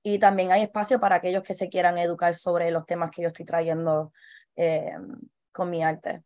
Y 0.03 0.19
también 0.19 0.53
hay 0.53 0.63
espacio 0.63 1.01
para 1.01 1.17
aquellos 1.17 1.43
que 1.43 1.55
se 1.55 1.69
quieran 1.69 1.99
educar 1.99 2.35
sobre 2.35 2.71
los 2.71 2.87
temas 2.87 3.11
que 3.11 3.23
yo 3.23 3.29
estoy 3.29 3.45
trayendo 3.45 4.13
eh, 4.55 4.93
con 5.51 5.71
mi 5.71 5.83
arte. 5.83 6.23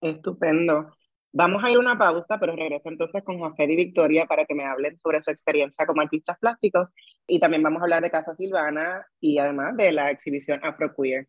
Estupendo. 0.00 0.90
Vamos 1.32 1.62
a 1.62 1.70
ir 1.70 1.76
a 1.76 1.80
una 1.80 1.98
pausa, 1.98 2.38
pero 2.40 2.56
regreso 2.56 2.88
entonces 2.88 3.22
con 3.22 3.38
José 3.38 3.64
y 3.64 3.76
Victoria 3.76 4.26
para 4.26 4.46
que 4.46 4.54
me 4.54 4.64
hablen 4.64 4.98
sobre 4.98 5.22
su 5.22 5.30
experiencia 5.30 5.86
como 5.86 6.02
artistas 6.02 6.38
plásticos 6.40 6.88
y 7.26 7.38
también 7.38 7.62
vamos 7.62 7.80
a 7.80 7.84
hablar 7.84 8.02
de 8.02 8.10
Casa 8.10 8.34
Silvana 8.34 9.06
y 9.20 9.38
además 9.38 9.76
de 9.76 9.92
la 9.92 10.10
exhibición 10.10 10.60
Afroqueer. 10.64 11.28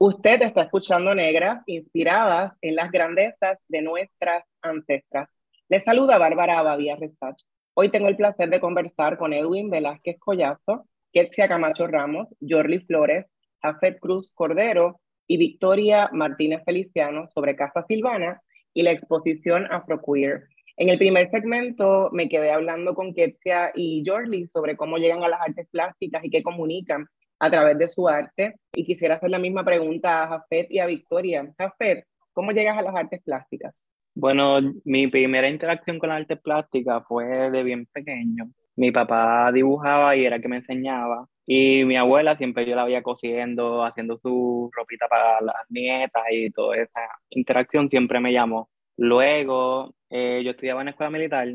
Usted 0.00 0.42
está 0.42 0.62
escuchando 0.62 1.12
Negras, 1.12 1.58
inspiradas 1.66 2.52
en 2.60 2.76
las 2.76 2.92
grandezas 2.92 3.58
de 3.66 3.82
nuestras 3.82 4.44
ancestras. 4.62 5.28
Les 5.68 5.82
saluda 5.82 6.18
Bárbara 6.18 6.60
Abadía 6.60 6.94
Restach. 6.94 7.42
Hoy 7.74 7.88
tengo 7.88 8.06
el 8.06 8.14
placer 8.14 8.48
de 8.48 8.60
conversar 8.60 9.18
con 9.18 9.32
Edwin 9.32 9.70
Velázquez 9.70 10.16
Collazo, 10.20 10.86
Ketsia 11.12 11.48
Camacho 11.48 11.88
Ramos, 11.88 12.28
Jorli 12.40 12.78
Flores, 12.78 13.26
Jafet 13.60 13.98
Cruz 13.98 14.30
Cordero 14.32 15.00
y 15.26 15.36
Victoria 15.36 16.08
Martínez 16.12 16.62
Feliciano 16.64 17.26
sobre 17.34 17.56
Casa 17.56 17.84
Silvana 17.88 18.40
y 18.72 18.82
la 18.82 18.92
exposición 18.92 19.66
Afroqueer. 19.68 20.44
En 20.76 20.90
el 20.90 20.98
primer 20.98 21.28
segmento 21.32 22.10
me 22.12 22.28
quedé 22.28 22.52
hablando 22.52 22.94
con 22.94 23.14
Ketsia 23.14 23.72
y 23.74 24.04
Jorli 24.06 24.48
sobre 24.54 24.76
cómo 24.76 24.98
llegan 24.98 25.24
a 25.24 25.28
las 25.28 25.40
artes 25.40 25.66
plásticas 25.72 26.24
y 26.24 26.30
qué 26.30 26.44
comunican 26.44 27.08
a 27.38 27.50
través 27.50 27.78
de 27.78 27.88
su 27.88 28.08
arte. 28.08 28.56
Y 28.72 28.84
quisiera 28.84 29.16
hacer 29.16 29.30
la 29.30 29.38
misma 29.38 29.64
pregunta 29.64 30.24
a 30.24 30.28
Jafet 30.28 30.66
y 30.70 30.78
a 30.78 30.86
Victoria. 30.86 31.52
Jafet, 31.58 32.04
¿cómo 32.32 32.52
llegas 32.52 32.78
a 32.78 32.82
las 32.82 32.94
artes 32.94 33.22
plásticas? 33.22 33.86
Bueno, 34.14 34.60
mi 34.84 35.06
primera 35.06 35.48
interacción 35.48 35.98
con 35.98 36.08
las 36.08 36.20
artes 36.20 36.40
plásticas 36.40 37.04
fue 37.06 37.50
de 37.50 37.62
bien 37.62 37.86
pequeño. 37.86 38.50
Mi 38.74 38.90
papá 38.90 39.50
dibujaba 39.52 40.16
y 40.16 40.24
era 40.24 40.40
que 40.40 40.48
me 40.48 40.56
enseñaba. 40.56 41.26
Y 41.46 41.84
mi 41.84 41.96
abuela 41.96 42.36
siempre 42.36 42.66
yo 42.66 42.76
la 42.76 42.84
veía 42.84 43.02
cosiendo, 43.02 43.84
haciendo 43.84 44.18
su 44.18 44.70
ropita 44.76 45.08
para 45.08 45.40
las 45.40 45.56
nietas 45.68 46.24
y 46.30 46.50
toda 46.50 46.76
esa 46.76 47.00
interacción 47.30 47.88
siempre 47.88 48.20
me 48.20 48.32
llamó. 48.32 48.68
Luego, 48.96 49.94
eh, 50.10 50.42
yo 50.44 50.50
estudiaba 50.50 50.82
en 50.82 50.88
escuela 50.88 51.10
militar, 51.10 51.48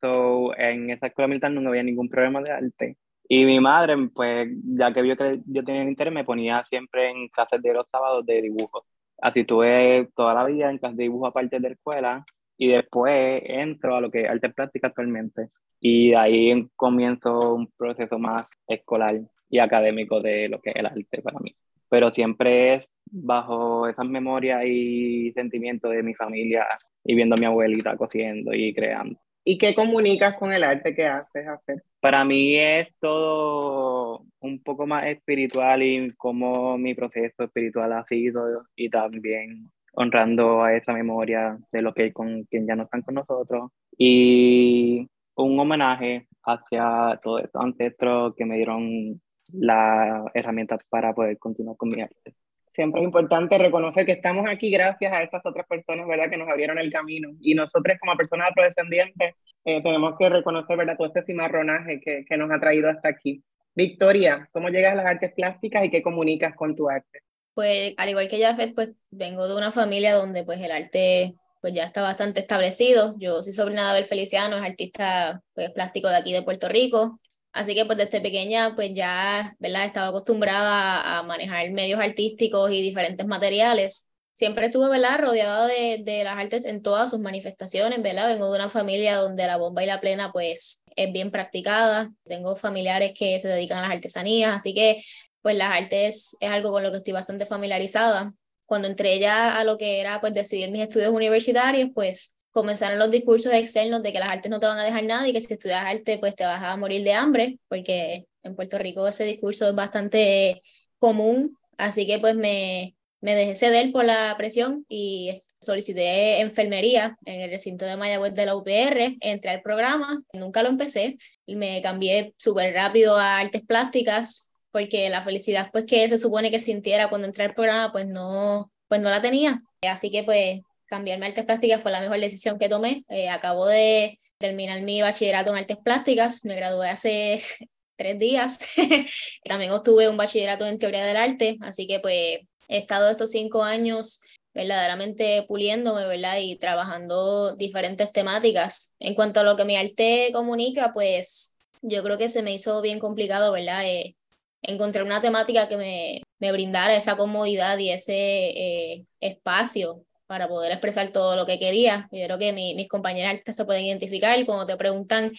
so 0.00 0.56
en 0.56 0.90
esa 0.90 1.08
escuela 1.08 1.28
militar 1.28 1.50
no 1.50 1.68
había 1.68 1.82
ningún 1.82 2.08
problema 2.08 2.42
de 2.42 2.50
arte. 2.50 2.96
Y 3.32 3.44
mi 3.44 3.60
madre, 3.60 3.94
pues, 4.12 4.48
ya 4.64 4.92
que 4.92 5.02
vio 5.02 5.16
que 5.16 5.40
yo 5.46 5.62
tenía 5.62 5.84
interés, 5.84 6.12
me 6.12 6.24
ponía 6.24 6.64
siempre 6.68 7.10
en 7.10 7.28
clases 7.28 7.62
de 7.62 7.72
los 7.72 7.86
sábados 7.88 8.26
de 8.26 8.42
dibujo. 8.42 8.84
Así 9.22 9.44
tuve 9.44 10.08
toda 10.16 10.34
la 10.34 10.44
vida 10.46 10.68
en 10.68 10.78
clases 10.78 10.96
de 10.96 11.04
dibujo 11.04 11.28
aparte 11.28 11.60
de 11.60 11.68
la 11.68 11.74
escuela 11.74 12.24
y 12.58 12.68
después 12.68 13.40
entro 13.46 13.94
a 13.94 14.00
lo 14.00 14.10
que 14.10 14.22
es 14.22 14.28
arte 14.28 14.50
práctica 14.50 14.88
actualmente. 14.88 15.50
Y 15.78 16.12
ahí 16.14 16.68
comienzo 16.74 17.54
un 17.54 17.68
proceso 17.78 18.18
más 18.18 18.50
escolar 18.66 19.20
y 19.48 19.60
académico 19.60 20.20
de 20.20 20.48
lo 20.48 20.60
que 20.60 20.70
es 20.70 20.76
el 20.76 20.86
arte 20.86 21.22
para 21.22 21.38
mí. 21.38 21.54
Pero 21.88 22.10
siempre 22.10 22.74
es 22.74 22.84
bajo 23.12 23.86
esas 23.86 24.06
memorias 24.06 24.64
y 24.66 25.30
sentimientos 25.34 25.92
de 25.92 26.02
mi 26.02 26.14
familia 26.14 26.66
y 27.04 27.14
viendo 27.14 27.36
a 27.36 27.38
mi 27.38 27.46
abuelita 27.46 27.96
cosiendo 27.96 28.52
y 28.52 28.74
creando. 28.74 29.20
¿Y 29.50 29.58
qué 29.58 29.74
comunicas 29.74 30.36
con 30.36 30.52
el 30.52 30.62
arte 30.62 30.94
que 30.94 31.08
haces 31.08 31.48
hacer? 31.48 31.82
Para 31.98 32.24
mí 32.24 32.56
es 32.56 32.86
todo 33.00 34.24
un 34.38 34.62
poco 34.62 34.86
más 34.86 35.06
espiritual 35.06 35.82
y 35.82 36.12
cómo 36.16 36.78
mi 36.78 36.94
proceso 36.94 37.42
espiritual 37.42 37.92
ha 37.94 38.06
sido 38.06 38.62
y 38.76 38.88
también 38.88 39.72
honrando 39.92 40.62
a 40.62 40.76
esa 40.76 40.92
memoria 40.92 41.58
de 41.72 41.82
lo 41.82 41.92
que 41.92 42.12
con 42.12 42.44
quien 42.44 42.64
ya 42.64 42.76
no 42.76 42.84
están 42.84 43.02
con 43.02 43.16
nosotros 43.16 43.72
y 43.98 45.08
un 45.34 45.58
homenaje 45.58 46.28
hacia 46.44 47.18
todos 47.20 47.42
estos 47.42 47.60
ancestros 47.60 48.36
que 48.36 48.44
me 48.44 48.54
dieron 48.54 49.20
las 49.52 50.26
herramientas 50.32 50.78
para 50.88 51.12
poder 51.12 51.38
continuar 51.38 51.76
con 51.76 51.88
mi 51.88 52.00
arte 52.02 52.36
siempre 52.72 53.00
es 53.00 53.04
importante 53.06 53.58
reconocer 53.58 54.06
que 54.06 54.12
estamos 54.12 54.46
aquí 54.48 54.70
gracias 54.70 55.12
a 55.12 55.22
estas 55.22 55.44
otras 55.44 55.66
personas, 55.66 56.06
¿verdad?, 56.06 56.30
que 56.30 56.36
nos 56.36 56.48
abrieron 56.48 56.78
el 56.78 56.92
camino. 56.92 57.30
Y 57.40 57.54
nosotros 57.54 57.96
como 58.00 58.16
personas 58.16 58.50
afrodescendientes 58.50 59.34
eh, 59.64 59.82
tenemos 59.82 60.14
que 60.18 60.28
reconocer, 60.28 60.76
¿verdad?, 60.76 60.96
todo 60.96 61.08
este 61.08 61.24
cimarronaje 61.24 62.00
que, 62.00 62.24
que 62.28 62.36
nos 62.36 62.50
ha 62.50 62.60
traído 62.60 62.88
hasta 62.88 63.08
aquí. 63.08 63.42
Victoria, 63.74 64.48
¿cómo 64.52 64.68
llegas 64.68 64.92
a 64.92 64.96
las 64.96 65.06
artes 65.06 65.32
plásticas 65.32 65.84
y 65.84 65.90
qué 65.90 66.02
comunicas 66.02 66.54
con 66.54 66.74
tu 66.74 66.88
arte? 66.88 67.20
Pues 67.54 67.94
al 67.96 68.08
igual 68.08 68.28
que 68.28 68.40
Jafet, 68.40 68.74
pues 68.74 68.90
vengo 69.10 69.46
de 69.48 69.56
una 69.56 69.70
familia 69.70 70.14
donde 70.14 70.44
pues 70.44 70.60
el 70.60 70.70
arte 70.70 71.34
pues 71.60 71.74
ya 71.74 71.84
está 71.84 72.02
bastante 72.02 72.40
establecido. 72.40 73.14
Yo 73.18 73.42
soy 73.42 73.52
sobrina 73.52 73.84
de 73.84 73.90
Abel 73.90 74.04
Feliciano, 74.06 74.56
es 74.56 74.62
artista 74.62 75.42
pues, 75.54 75.70
plástico 75.70 76.08
de 76.08 76.16
aquí 76.16 76.32
de 76.32 76.42
Puerto 76.42 76.68
Rico. 76.68 77.20
Así 77.52 77.74
que 77.74 77.84
pues 77.84 77.98
desde 77.98 78.20
pequeña 78.20 78.74
pues 78.76 78.92
ya, 78.94 79.56
¿verdad? 79.58 79.86
Estaba 79.86 80.08
acostumbrada 80.08 81.18
a 81.18 81.22
manejar 81.22 81.70
medios 81.72 82.00
artísticos 82.00 82.70
y 82.70 82.80
diferentes 82.80 83.26
materiales. 83.26 84.08
Siempre 84.32 84.66
estuve, 84.66 84.88
¿verdad? 84.88 85.20
Rodeada 85.20 85.66
de, 85.66 86.00
de 86.04 86.24
las 86.24 86.38
artes 86.38 86.64
en 86.64 86.82
todas 86.82 87.10
sus 87.10 87.20
manifestaciones, 87.20 88.00
¿verdad? 88.02 88.28
Vengo 88.28 88.50
de 88.50 88.56
una 88.56 88.70
familia 88.70 89.16
donde 89.16 89.46
la 89.46 89.56
bomba 89.56 89.82
y 89.82 89.86
la 89.86 90.00
plena 90.00 90.32
pues 90.32 90.82
es 90.96 91.12
bien 91.12 91.30
practicada. 91.30 92.10
Tengo 92.24 92.56
familiares 92.56 93.12
que 93.18 93.38
se 93.40 93.48
dedican 93.48 93.78
a 93.78 93.82
las 93.82 93.90
artesanías, 93.90 94.54
así 94.54 94.72
que 94.72 95.02
pues 95.42 95.56
las 95.56 95.72
artes 95.72 96.36
es 96.40 96.50
algo 96.50 96.70
con 96.70 96.82
lo 96.82 96.90
que 96.90 96.98
estoy 96.98 97.12
bastante 97.12 97.46
familiarizada. 97.46 98.32
Cuando 98.64 98.88
entré 98.88 99.18
ya 99.18 99.58
a 99.58 99.64
lo 99.64 99.76
que 99.76 100.00
era 100.00 100.20
pues 100.20 100.32
decidir 100.34 100.70
mis 100.70 100.82
estudios 100.82 101.12
universitarios, 101.12 101.90
pues 101.94 102.36
comenzaron 102.50 102.98
los 102.98 103.10
discursos 103.10 103.52
externos 103.52 104.02
de 104.02 104.12
que 104.12 104.18
las 104.18 104.30
artes 104.30 104.50
no 104.50 104.60
te 104.60 104.66
van 104.66 104.78
a 104.78 104.84
dejar 104.84 105.04
nada 105.04 105.28
y 105.28 105.32
que 105.32 105.40
si 105.40 105.52
estudias 105.52 105.84
arte 105.84 106.18
pues 106.18 106.34
te 106.34 106.44
vas 106.44 106.62
a 106.62 106.76
morir 106.76 107.04
de 107.04 107.14
hambre, 107.14 107.58
porque 107.68 108.26
en 108.42 108.56
Puerto 108.56 108.78
Rico 108.78 109.06
ese 109.06 109.24
discurso 109.24 109.68
es 109.68 109.74
bastante 109.74 110.62
común, 110.98 111.56
así 111.76 112.06
que 112.06 112.18
pues 112.18 112.34
me, 112.34 112.96
me 113.20 113.34
dejé 113.34 113.54
ceder 113.54 113.92
por 113.92 114.04
la 114.04 114.34
presión 114.36 114.84
y 114.88 115.42
solicité 115.60 116.40
enfermería 116.40 117.18
en 117.24 117.42
el 117.42 117.50
recinto 117.50 117.84
de 117.84 117.96
Mayagüez 117.96 118.34
de 118.34 118.46
la 118.46 118.56
UPR, 118.56 119.16
entré 119.20 119.50
al 119.50 119.62
programa, 119.62 120.22
nunca 120.32 120.62
lo 120.62 120.70
empecé, 120.70 121.16
y 121.46 121.56
me 121.56 121.82
cambié 121.82 122.34
súper 122.38 122.74
rápido 122.74 123.16
a 123.16 123.38
artes 123.38 123.62
plásticas, 123.62 124.50
porque 124.70 125.10
la 125.10 125.22
felicidad 125.22 125.70
pues 125.70 125.84
que 125.84 126.08
se 126.08 126.18
supone 126.18 126.50
que 126.50 126.60
sintiera 126.60 127.08
cuando 127.08 127.26
entré 127.26 127.44
al 127.44 127.54
programa 127.54 127.92
pues 127.92 128.06
no, 128.06 128.72
pues 128.88 129.00
no 129.00 129.10
la 129.10 129.20
tenía, 129.20 129.62
así 129.82 130.10
que 130.10 130.24
pues 130.24 130.60
cambiarme 130.90 131.26
a 131.26 131.28
artes 131.28 131.44
plásticas 131.44 131.80
fue 131.80 131.92
la 131.92 132.00
mejor 132.00 132.20
decisión 132.20 132.58
que 132.58 132.68
tomé. 132.68 133.04
Eh, 133.08 133.30
acabo 133.30 133.66
de 133.66 134.18
terminar 134.38 134.82
mi 134.82 135.00
bachillerato 135.00 135.50
en 135.50 135.56
artes 135.56 135.78
plásticas, 135.82 136.44
me 136.44 136.56
gradué 136.56 136.90
hace 136.90 137.42
tres 137.96 138.18
días. 138.18 138.58
También 139.44 139.70
obtuve 139.70 140.08
un 140.08 140.16
bachillerato 140.16 140.66
en 140.66 140.78
teoría 140.78 141.04
del 141.06 141.16
arte, 141.16 141.56
así 141.62 141.86
que 141.86 142.00
pues 142.00 142.40
he 142.68 142.78
estado 142.78 143.08
estos 143.08 143.30
cinco 143.30 143.62
años 143.62 144.20
verdaderamente 144.52 145.44
puliéndome, 145.46 146.06
¿verdad? 146.06 146.38
Y 146.40 146.58
trabajando 146.58 147.54
diferentes 147.54 148.12
temáticas. 148.12 148.92
En 148.98 149.14
cuanto 149.14 149.40
a 149.40 149.44
lo 149.44 149.56
que 149.56 149.64
mi 149.64 149.76
arte 149.76 150.30
comunica, 150.32 150.92
pues 150.92 151.54
yo 151.82 152.02
creo 152.02 152.18
que 152.18 152.28
se 152.28 152.42
me 152.42 152.52
hizo 152.52 152.82
bien 152.82 152.98
complicado, 152.98 153.52
¿verdad? 153.52 153.84
Eh, 153.86 154.16
encontrar 154.62 155.04
una 155.04 155.20
temática 155.20 155.68
que 155.68 155.76
me, 155.76 156.22
me 156.40 156.50
brindara 156.52 156.96
esa 156.96 157.16
comodidad 157.16 157.78
y 157.78 157.90
ese 157.90 158.14
eh, 158.14 159.04
espacio 159.20 160.04
para 160.30 160.46
poder 160.46 160.70
expresar 160.70 161.10
todo 161.10 161.34
lo 161.34 161.44
que 161.44 161.58
quería. 161.58 162.08
Yo 162.12 162.24
creo 162.24 162.38
que 162.38 162.52
mis 162.52 162.86
compañeras 162.86 163.40
se 163.44 163.64
pueden 163.64 163.86
identificar 163.86 164.44
cuando 164.46 164.64
te 164.64 164.76
preguntan 164.76 165.32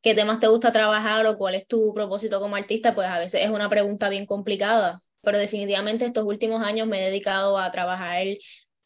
qué 0.00 0.14
temas 0.14 0.40
te 0.40 0.46
gusta 0.46 0.72
trabajar 0.72 1.26
o 1.26 1.36
cuál 1.36 1.54
es 1.54 1.66
tu 1.66 1.92
propósito 1.92 2.40
como 2.40 2.56
artista, 2.56 2.94
pues 2.94 3.08
a 3.08 3.18
veces 3.18 3.42
es 3.44 3.50
una 3.50 3.68
pregunta 3.68 4.08
bien 4.08 4.24
complicada. 4.24 5.02
Pero 5.20 5.36
definitivamente 5.36 6.06
estos 6.06 6.24
últimos 6.24 6.62
años 6.62 6.88
me 6.88 6.98
he 6.98 7.10
dedicado 7.10 7.58
a 7.58 7.70
trabajar 7.70 8.26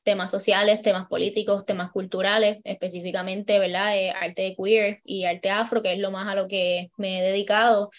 temas 0.02 0.32
sociales, 0.32 0.82
temas 0.82 1.06
políticos, 1.06 1.64
temas 1.64 1.92
culturales, 1.92 2.58
específicamente, 2.64 3.60
¿verdad? 3.60 3.96
Eh, 3.96 4.10
arte 4.10 4.56
queer 4.58 5.00
y 5.04 5.26
arte 5.26 5.50
afro, 5.50 5.80
que 5.80 5.92
es 5.92 6.00
lo 6.00 6.10
más 6.10 6.26
a 6.26 6.34
lo 6.34 6.48
que 6.48 6.90
me 6.96 7.20
he 7.20 7.22
dedicado. 7.22 7.90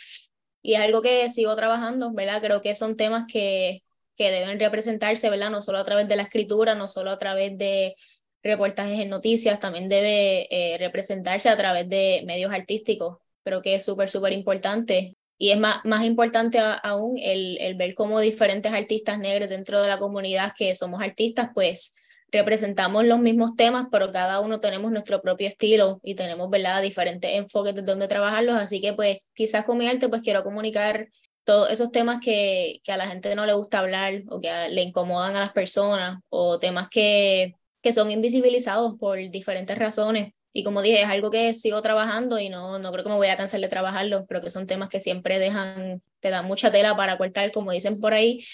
Y 0.62 0.74
es 0.74 0.82
algo 0.82 1.02
que 1.02 1.30
sigo 1.30 1.56
trabajando, 1.56 2.12
¿verdad? 2.12 2.42
Creo 2.42 2.62
que 2.62 2.76
son 2.76 2.98
temas 2.98 3.24
que 3.32 3.83
que 4.16 4.32
deben 4.32 4.60
representarse, 4.60 5.30
¿verdad? 5.30 5.50
No 5.50 5.62
solo 5.62 5.80
a 5.80 5.86
través 5.86 6.08
de 6.08 6.16
la 6.16 6.24
escritura, 6.24 6.76
no 6.76 6.88
solo 6.88 7.12
a 7.12 7.20
través 7.20 7.58
de 7.58 7.96
reportajes 8.44 9.00
en 9.00 9.10
noticias, 9.10 9.60
también 9.60 9.90
debe 9.90 10.48
eh, 10.52 10.78
representarse 10.78 11.50
a 11.50 11.58
través 11.58 11.88
de 11.90 12.24
medios 12.26 12.52
artísticos. 12.52 13.18
Creo 13.44 13.62
que 13.62 13.76
es 13.76 13.86
súper, 13.86 14.10
súper 14.10 14.34
importante. 14.34 15.18
Y 15.38 15.52
es 15.52 15.58
más, 15.58 15.80
más 15.84 16.04
importante 16.06 16.60
aún 16.60 17.18
el, 17.18 17.58
el 17.60 17.76
ver 17.76 17.94
cómo 17.96 18.20
diferentes 18.20 18.72
artistas 18.72 19.18
negros 19.20 19.50
dentro 19.50 19.82
de 19.82 19.88
la 19.88 19.98
comunidad 19.98 20.54
que 20.58 20.76
somos 20.76 21.02
artistas, 21.02 21.50
pues 21.54 21.94
representamos 22.34 23.06
los 23.06 23.20
mismos 23.20 23.56
temas, 23.56 23.88
pero 23.92 24.12
cada 24.12 24.40
uno 24.40 24.60
tenemos 24.60 24.92
nuestro 24.92 25.22
propio 25.22 25.48
estilo 25.48 26.00
y 26.04 26.16
tenemos, 26.16 26.50
¿verdad?, 26.50 26.82
diferentes 26.82 27.32
enfoques 27.32 27.76
de 27.76 27.84
dónde 27.84 28.08
trabajarlos. 28.08 28.56
Así 28.56 28.82
que, 28.82 28.94
pues, 28.94 29.20
quizás 29.34 29.64
con 29.64 29.78
mi 29.78 29.88
arte, 29.88 30.10
pues 30.10 30.24
quiero 30.24 30.44
comunicar 30.44 31.08
todos 31.44 31.70
esos 31.72 31.92
temas 31.92 32.20
que, 32.22 32.82
que, 32.84 32.92
a 32.92 32.98
la 32.98 33.08
gente 33.08 33.36
no 33.36 33.46
le 33.46 33.54
gusta 33.54 33.80
hablar 33.80 34.24
o 34.30 34.40
que 34.40 34.50
le 34.70 34.82
incomodan 34.82 35.36
a 35.36 35.40
las 35.40 35.52
personas 35.52 36.20
o 36.30 36.60
temas 36.60 36.88
que, 36.90 37.56
que 37.82 37.94
son 37.94 38.12
invisibilizados 38.12 38.96
por 38.98 39.18
diferentes 39.30 39.78
razones. 39.78 40.34
Y 40.54 40.64
como 40.64 40.82
dije, 40.82 41.02
es 41.02 41.08
algo 41.10 41.32
que 41.32 41.54
sigo 41.54 41.82
trabajando 41.82 42.40
y 42.40 42.50
no, 42.50 42.80
no 42.80 42.92
creo 42.92 43.04
que 43.04 43.10
me 43.10 43.16
voy 43.16 43.28
a 43.28 43.38
cansar 43.38 43.60
de 43.60 43.68
trabajarlo, 43.68 44.26
pero 44.28 44.42
que 44.42 44.52
son 44.52 44.68
temas 44.68 44.88
que 44.88 45.00
siempre 45.00 45.40
dejan, 45.40 46.02
te 46.20 46.30
dan 46.30 46.46
mucha 46.46 46.72
tela 46.72 46.96
para 46.96 47.18
cortar, 47.18 47.52
como 47.52 47.72
dicen 47.72 48.00
por 48.00 48.14
ahí. 48.14 48.46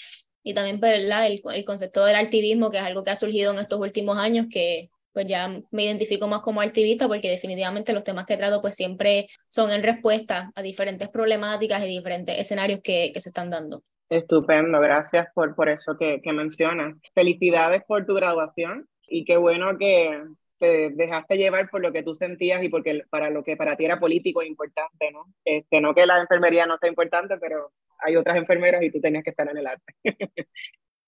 Y 0.42 0.54
también 0.54 0.80
pues, 0.80 0.98
¿verdad? 0.98 1.26
El, 1.26 1.42
el 1.54 1.64
concepto 1.64 2.04
del 2.04 2.16
activismo, 2.16 2.70
que 2.70 2.78
es 2.78 2.82
algo 2.82 3.04
que 3.04 3.10
ha 3.10 3.16
surgido 3.16 3.52
en 3.52 3.58
estos 3.58 3.78
últimos 3.80 4.16
años, 4.18 4.46
que 4.50 4.90
pues 5.12 5.26
ya 5.26 5.48
me 5.70 5.84
identifico 5.84 6.28
más 6.28 6.40
como 6.40 6.60
activista 6.60 7.08
porque 7.08 7.30
definitivamente 7.30 7.92
los 7.92 8.04
temas 8.04 8.26
que 8.26 8.36
trato 8.36 8.60
pues 8.60 8.74
siempre 8.74 9.28
son 9.48 9.70
en 9.70 9.82
respuesta 9.82 10.50
a 10.54 10.62
diferentes 10.62 11.08
problemáticas 11.08 11.82
y 11.84 11.88
diferentes 11.88 12.38
escenarios 12.38 12.80
que, 12.82 13.10
que 13.12 13.20
se 13.20 13.30
están 13.30 13.50
dando. 13.50 13.82
Estupendo, 14.08 14.80
gracias 14.80 15.28
por, 15.34 15.54
por 15.54 15.68
eso 15.68 15.96
que, 15.96 16.20
que 16.20 16.32
mencionas. 16.32 16.94
Felicidades 17.14 17.82
por 17.86 18.06
tu 18.06 18.14
graduación 18.14 18.88
y 19.06 19.24
qué 19.24 19.36
bueno 19.36 19.78
que 19.78 20.22
te 20.58 20.90
dejaste 20.90 21.38
llevar 21.38 21.70
por 21.70 21.80
lo 21.80 21.92
que 21.92 22.02
tú 22.02 22.14
sentías 22.14 22.62
y 22.62 22.68
porque 22.68 23.02
para 23.08 23.30
lo 23.30 23.42
que 23.42 23.56
para 23.56 23.76
ti 23.76 23.86
era 23.86 23.98
político 23.98 24.42
importante, 24.42 25.10
¿no? 25.10 25.24
Este, 25.44 25.80
no 25.80 25.94
que 25.94 26.06
la 26.06 26.20
enfermería 26.20 26.66
no 26.66 26.76
sea 26.78 26.88
importante, 26.88 27.38
pero 27.38 27.72
hay 27.98 28.16
otras 28.16 28.36
enfermeras 28.36 28.82
y 28.82 28.90
tú 28.90 29.00
tenías 29.00 29.24
que 29.24 29.30
estar 29.30 29.48
en 29.48 29.56
el 29.56 29.66
arte. 29.66 29.94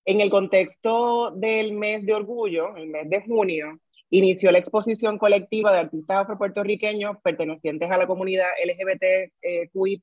en 0.04 0.20
el 0.20 0.30
contexto 0.30 1.32
del 1.32 1.72
mes 1.72 2.04
de 2.06 2.14
orgullo, 2.14 2.76
el 2.76 2.88
mes 2.88 3.08
de 3.10 3.22
junio, 3.22 3.78
inició 4.12 4.52
la 4.52 4.58
exposición 4.58 5.16
colectiva 5.16 5.72
de 5.72 5.78
artistas 5.78 6.18
afropuertorriqueños 6.18 7.16
pertenecientes 7.22 7.90
a 7.90 7.96
la 7.96 8.06
comunidad 8.06 8.48
LGBTQI+, 8.62 10.00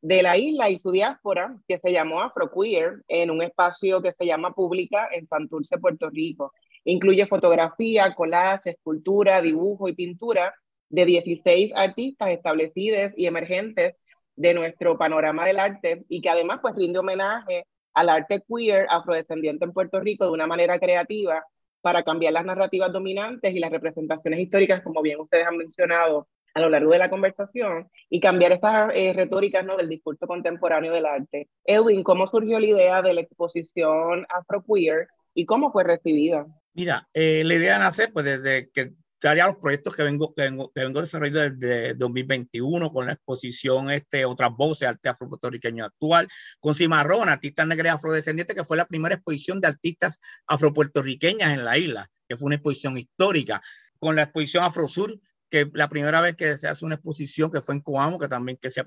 de 0.00 0.22
la 0.22 0.38
isla 0.38 0.70
y 0.70 0.78
su 0.78 0.90
diáspora, 0.90 1.54
que 1.68 1.76
se 1.76 1.92
llamó 1.92 2.22
Afroqueer, 2.22 3.02
en 3.08 3.30
un 3.30 3.42
espacio 3.42 4.00
que 4.00 4.14
se 4.14 4.24
llama 4.24 4.54
Pública 4.54 5.06
en 5.12 5.28
Santurce, 5.28 5.76
Puerto 5.76 6.08
Rico. 6.08 6.54
Incluye 6.84 7.26
fotografía, 7.26 8.14
collage, 8.14 8.70
escultura, 8.70 9.42
dibujo 9.42 9.86
y 9.88 9.94
pintura 9.94 10.54
de 10.88 11.04
16 11.04 11.72
artistas 11.76 12.30
establecidos 12.30 13.12
y 13.16 13.26
emergentes 13.26 13.96
de 14.34 14.54
nuestro 14.54 14.96
panorama 14.96 15.44
del 15.44 15.58
arte 15.58 16.06
y 16.08 16.22
que 16.22 16.30
además 16.30 16.60
pues 16.62 16.74
rinde 16.74 16.98
homenaje 16.98 17.66
al 17.92 18.08
arte 18.08 18.42
queer 18.48 18.86
afrodescendiente 18.88 19.66
en 19.66 19.74
Puerto 19.74 20.00
Rico 20.00 20.24
de 20.24 20.30
una 20.30 20.46
manera 20.46 20.78
creativa 20.78 21.44
para 21.80 22.02
cambiar 22.02 22.32
las 22.32 22.44
narrativas 22.44 22.92
dominantes 22.92 23.54
y 23.54 23.58
las 23.58 23.70
representaciones 23.70 24.40
históricas, 24.40 24.80
como 24.82 25.02
bien 25.02 25.20
ustedes 25.20 25.46
han 25.46 25.56
mencionado 25.56 26.28
a 26.54 26.60
lo 26.60 26.68
largo 26.68 26.92
de 26.92 26.98
la 26.98 27.10
conversación, 27.10 27.88
y 28.08 28.20
cambiar 28.20 28.52
esas 28.52 28.90
eh, 28.94 29.12
retóricas 29.12 29.64
¿no? 29.64 29.76
del 29.76 29.88
discurso 29.88 30.26
contemporáneo 30.26 30.92
del 30.92 31.06
arte. 31.06 31.48
Edwin, 31.64 32.02
¿cómo 32.02 32.26
surgió 32.26 32.58
la 32.58 32.66
idea 32.66 33.02
de 33.02 33.14
la 33.14 33.20
exposición 33.20 34.26
afro-queer 34.28 35.06
y 35.32 35.46
cómo 35.46 35.70
fue 35.70 35.84
recibida? 35.84 36.46
Mira, 36.72 37.08
eh, 37.14 37.42
la 37.44 37.54
idea 37.54 37.78
nace 37.78 38.08
pues 38.08 38.24
desde 38.24 38.70
que 38.70 38.92
ya 39.22 39.46
los 39.46 39.56
proyectos 39.56 39.94
que 39.94 40.02
vengo, 40.02 40.34
que 40.34 40.42
vengo, 40.42 40.72
que 40.72 40.80
vengo 40.82 41.00
desarrollando 41.00 41.50
desde 41.50 41.94
2021 41.94 42.90
con 42.90 43.06
la 43.06 43.12
exposición 43.12 43.90
este, 43.90 44.24
Otras 44.24 44.50
Voces, 44.56 44.88
Arte 44.88 45.08
Afro-Puertorriqueño 45.08 45.84
Actual, 45.84 46.28
con 46.58 46.74
Cimarrón, 46.74 47.28
artista 47.28 47.64
negra 47.66 47.92
afrodescendiente, 47.92 48.54
que 48.54 48.64
fue 48.64 48.76
la 48.76 48.86
primera 48.86 49.14
exposición 49.14 49.60
de 49.60 49.68
artistas 49.68 50.18
afropuertorriqueñas 50.46 51.52
en 51.52 51.64
la 51.64 51.76
isla, 51.76 52.10
que 52.28 52.36
fue 52.36 52.46
una 52.46 52.56
exposición 52.56 52.96
histórica, 52.96 53.62
con 53.98 54.16
la 54.16 54.22
exposición 54.22 54.64
Afrosur, 54.64 55.20
que 55.50 55.68
la 55.74 55.88
primera 55.88 56.20
vez 56.20 56.36
que 56.36 56.56
se 56.56 56.68
hace 56.68 56.84
una 56.84 56.94
exposición, 56.94 57.50
que 57.50 57.60
fue 57.60 57.74
en 57.74 57.80
Coamo, 57.82 58.18
que 58.18 58.28
también 58.28 58.56
que 58.60 58.70
se, 58.70 58.82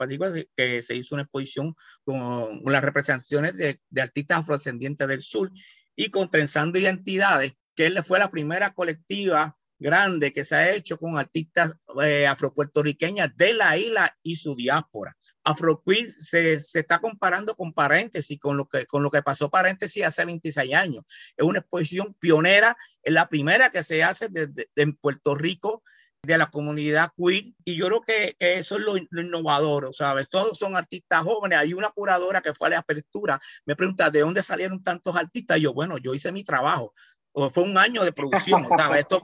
que 0.55 0.81
se 0.81 0.95
hizo 0.95 1.15
una 1.15 1.23
exposición 1.23 1.75
con, 2.03 2.61
las 2.65 2.83
representaciones 2.83 3.55
de, 3.55 3.81
de 3.89 4.01
artistas 4.01 4.39
afrodescendientes 4.39 5.07
del 5.07 5.21
sur, 5.21 5.51
y 5.95 6.09
con 6.09 6.29
Trenzando 6.31 6.79
Identidades, 6.79 7.53
que 7.75 7.85
él 7.85 8.01
fue 8.03 8.17
la 8.17 8.31
primera 8.31 8.73
colectiva 8.73 9.57
grande 9.83 10.33
que 10.33 10.43
se 10.43 10.55
ha 10.55 10.71
hecho 10.71 10.97
con 10.97 11.19
artistas 11.19 11.75
eh, 12.01 12.25
afropuertorriqueñas 12.25 13.35
de 13.35 13.53
la 13.53 13.77
isla 13.77 14.17
y 14.23 14.37
su 14.37 14.55
diáspora. 14.55 15.15
Afroqueer 15.43 16.09
se, 16.09 16.61
se, 16.61 16.79
está 16.79 16.99
comparando 16.99 17.53
con 17.55 17.73
Paréntesis, 17.73 18.39
con 18.39 18.55
lo, 18.55 18.65
que, 18.65 18.85
con 18.85 19.03
lo 19.03 19.11
que 19.11 19.21
pasó 19.21 19.51
Paréntesis 19.51 20.05
hace 20.05 20.23
26 20.23 20.73
años. 20.73 21.03
Es 21.35 21.45
una 21.45 21.59
exposición 21.59 22.15
pionera, 22.17 22.77
es 23.03 23.13
la 23.13 23.27
primera 23.27 23.69
que 23.69 23.83
se 23.83 24.03
hace 24.03 24.29
desde 24.29 24.69
en 24.77 24.95
Puerto 24.95 25.35
Rico 25.35 25.83
de 26.25 26.37
la 26.37 26.49
comunidad 26.49 27.11
queer 27.17 27.53
y 27.65 27.75
yo 27.75 27.87
creo 27.87 28.01
que, 28.01 28.37
que 28.39 28.57
eso 28.57 28.77
es 28.77 28.81
lo, 28.81 28.95
lo, 29.09 29.21
innovador, 29.21 29.93
¿sabes? 29.93 30.29
Todos 30.29 30.57
son 30.57 30.77
artistas 30.77 31.21
jóvenes. 31.23 31.59
Hay 31.59 31.73
una 31.73 31.89
curadora 31.89 32.41
que 32.41 32.53
fue 32.53 32.67
a 32.67 32.71
la 32.71 32.79
apertura, 32.79 33.37
me 33.65 33.75
pregunta, 33.75 34.09
¿de 34.09 34.21
dónde 34.21 34.41
salieron 34.41 34.81
tantos 34.81 35.17
artistas? 35.17 35.57
Y 35.57 35.63
yo, 35.63 35.73
bueno, 35.73 35.97
yo 35.97 36.13
hice 36.13 36.31
mi 36.31 36.45
trabajo 36.45 36.93
fue 37.33 37.63
un 37.63 37.77
año 37.77 38.03
de 38.03 38.11
producción. 38.11 38.67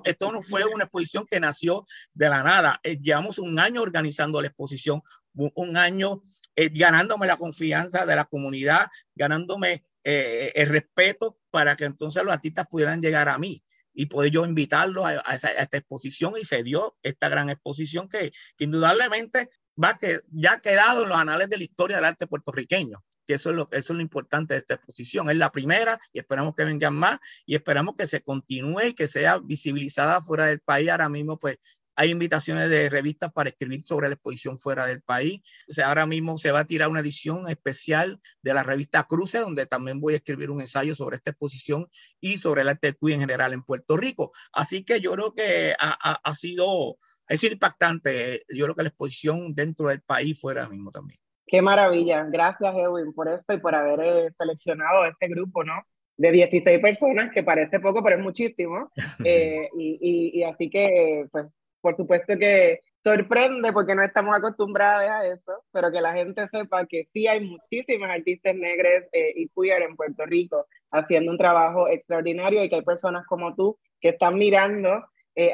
Esto, 0.03 0.32
no 0.32 0.41
fue 0.41 0.66
una 0.66 0.86
exposición 0.86 1.26
que 1.30 1.39
nació 1.39 1.86
de 2.14 2.30
la 2.30 2.43
nada. 2.43 2.80
Eh, 2.84 2.99
llevamos 2.99 3.39
un 3.39 3.60
año 3.60 3.82
organizando 3.82 4.41
la 4.41 4.47
exposición, 4.47 5.01
un, 5.34 5.78
año 5.78 6.22
eh, 6.55 6.70
ganándome 6.70 7.28
la 7.28 7.38
confianza 7.38 8.05
de 8.05 8.16
la 8.16 8.26
comunidad, 8.26 8.88
ganándome 9.16 9.84
eh, 10.03 10.51
el 10.55 10.70
respeto 10.70 11.38
para 11.51 11.76
que 11.76 11.86
entonces 11.86 12.24
los 12.24 12.34
artistas 12.34 12.68
pudieran 12.68 13.01
llegar 13.01 13.30
a 13.30 13.38
mí 13.38 13.64
y 13.93 14.07
poder 14.07 14.32
yo 14.32 14.45
invitarlos 14.45 15.05
a 15.05 15.36
esta 15.36 15.78
exposición 15.78 16.34
y 16.39 16.45
se 16.45 16.64
dio 16.64 16.97
esta 17.03 17.28
gran 17.28 17.49
exposición 17.49 18.07
que, 18.07 18.32
que 18.57 18.64
indudablemente 18.64 19.49
va 19.82 19.97
que 19.97 20.22
ya 20.32 20.53
ha 20.53 20.62
quedado 20.62 21.03
en 21.03 21.10
los 21.10 21.18
anales 21.18 21.49
de 21.49 21.57
la 21.57 21.64
historia 21.64 21.97
del 21.97 22.05
arte 22.05 22.28
puertorriqueño 22.28 23.03
que 23.30 23.36
eso 23.36 23.51
es, 23.51 23.55
lo, 23.55 23.69
eso 23.71 23.93
es 23.93 23.97
lo 23.97 24.01
importante 24.01 24.55
de 24.55 24.61
esta 24.61 24.73
exposición. 24.73 25.30
Es 25.30 25.36
la 25.36 25.51
primera 25.51 25.99
y 26.11 26.17
esperamos 26.17 26.55
que 26.55 26.63
vengan 26.63 26.95
más 26.95 27.19
y 27.45 27.53
esperamos 27.53 27.93
que 27.95 28.07
se 28.07 28.23
continúe 28.23 28.88
y 28.88 28.93
que 28.95 29.07
sea 29.07 29.38
visibilizada 29.38 30.19
fuera 30.23 30.47
del 30.47 30.61
país. 30.61 30.89
Ahora 30.89 31.09
mismo, 31.09 31.38
pues, 31.38 31.59
hay 31.95 32.09
invitaciones 32.09 32.71
de 32.71 32.89
revistas 32.89 33.32
para 33.32 33.51
escribir 33.51 33.84
sobre 33.86 34.07
la 34.07 34.15
exposición 34.15 34.57
fuera 34.57 34.88
del 34.88 35.03
país. 35.03 35.41
O 35.69 35.73
sea, 35.73 35.89
ahora 35.89 36.07
mismo 36.07 36.39
se 36.39 36.49
va 36.49 36.61
a 36.61 36.65
tirar 36.65 36.89
una 36.89 37.01
edición 37.01 37.47
especial 37.47 38.19
de 38.41 38.55
la 38.55 38.63
revista 38.63 39.03
Cruce, 39.03 39.38
donde 39.38 39.67
también 39.67 40.01
voy 40.01 40.15
a 40.15 40.17
escribir 40.17 40.49
un 40.49 40.61
ensayo 40.61 40.95
sobre 40.95 41.17
esta 41.17 41.30
exposición 41.30 41.88
y 42.19 42.39
sobre 42.39 42.63
el 42.63 42.69
arte 42.69 42.97
en 42.99 43.19
general 43.19 43.53
en 43.53 43.61
Puerto 43.61 43.95
Rico. 43.95 44.32
Así 44.51 44.84
que 44.84 45.01
yo 45.01 45.11
creo 45.11 45.36
que 45.36 45.75
ha, 45.77 45.95
ha, 46.01 46.19
ha 46.23 46.36
sido, 46.36 46.97
sido 47.30 47.53
impactante. 47.53 48.43
Yo 48.49 48.65
creo 48.65 48.75
que 48.75 48.84
la 48.84 48.89
exposición 48.89 49.53
dentro 49.53 49.89
del 49.89 50.01
país 50.01 50.39
fuera 50.39 50.67
mismo 50.67 50.89
también. 50.89 51.19
Qué 51.50 51.64
maravilla. 51.64 52.26
Gracias, 52.26 52.76
Edwin, 52.76 53.12
por 53.12 53.28
esto 53.28 53.54
y 53.54 53.58
por 53.58 53.74
haber 53.74 54.00
eh, 54.02 54.32
seleccionado 54.38 55.04
este 55.06 55.28
grupo, 55.28 55.64
¿no? 55.64 55.82
De 56.16 56.32
16 56.32 56.80
personas, 56.80 57.32
que 57.32 57.43
parece 57.43 57.80
poco, 57.80 58.04
pero 58.04 58.18
es 58.18 58.22
muchísimo. 58.22 58.91
Eh, 59.26 59.68
y, 59.76 60.39
y, 60.39 60.43
así 60.43 60.70
que, 60.70 61.26
pues, 61.32 61.47
por 61.82 61.97
supuesto 61.97 62.38
que 62.38 62.82
sorprende 63.04 63.74
porque 63.74 63.95
no 63.95 64.04
estamos 64.04 64.36
acostumbrados 64.36 65.10
a 65.10 65.26
eso, 65.26 65.64
pero 65.72 65.91
que 65.91 66.02
la 66.02 66.14
gente 66.14 66.47
sepa 66.47 66.86
que 66.86 67.08
sí 67.12 67.28
hay 67.28 67.41
muchísimas 67.41 68.12
artistas 68.12 68.56
negras 68.56 69.06
eh, 69.12 69.34
y 69.36 69.50
queer 69.50 69.82
en 69.84 69.95
Puerto 69.95 70.26
Rico 70.26 70.68
haciendo 70.91 71.32
un 71.32 71.38
trabajo 71.38 71.88
extraordinario 71.89 72.64
y 72.64 72.70
que 72.70 72.76
hay 72.76 72.82
personas 72.82 73.26
como 73.26 73.56
tú 73.56 73.78
que 74.00 74.10
están 74.10 74.36
mirando 74.36 75.06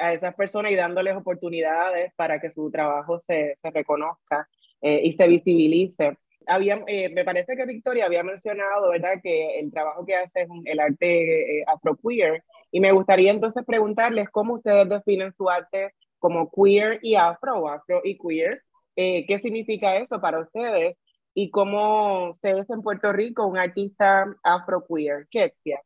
a 0.01 0.13
esas 0.13 0.33
personas 0.33 0.71
y 0.71 0.75
dándoles 0.75 1.15
oportunidades 1.15 2.11
para 2.15 2.39
que 2.39 2.49
su 2.49 2.71
trabajo 2.71 3.19
se, 3.19 3.55
se 3.57 3.69
reconozca 3.69 4.47
eh, 4.85 5.01
y 5.03 5.13
se 5.13 5.27
visibilice. 5.27 6.15
Había, 6.45 6.83
eh, 6.85 7.09
me 7.09 7.25
parece 7.25 7.55
que 7.55 7.65
Victoria 7.65 8.05
había 8.05 8.21
mencionado, 8.21 8.91
¿verdad?, 8.91 9.19
que 9.23 9.59
el 9.59 9.71
trabajo 9.71 10.05
que 10.05 10.15
hace 10.15 10.43
es 10.43 10.47
el 10.65 10.79
arte 10.79 11.59
eh, 11.59 11.63
afro-queer, 11.65 12.43
y 12.71 12.79
me 12.79 12.91
gustaría 12.91 13.31
entonces 13.31 13.63
preguntarles 13.65 14.29
cómo 14.29 14.53
ustedes 14.53 14.87
definen 14.87 15.33
su 15.33 15.49
arte 15.49 15.93
como 16.19 16.51
queer 16.51 16.99
y 17.01 17.15
afro, 17.15 17.67
afro 17.67 18.01
y 18.03 18.17
queer, 18.17 18.61
qué 18.95 19.39
significa 19.41 19.97
eso 19.97 20.21
para 20.21 20.39
ustedes, 20.39 20.99
y 21.33 21.49
cómo 21.49 22.31
se 22.39 22.51
es 22.51 22.69
en 22.69 22.81
Puerto 22.83 23.11
Rico 23.11 23.47
un 23.47 23.57
artista 23.57 24.25
afro-queer. 24.43 25.27
¿Qué 25.31 25.53
es? 25.65 25.79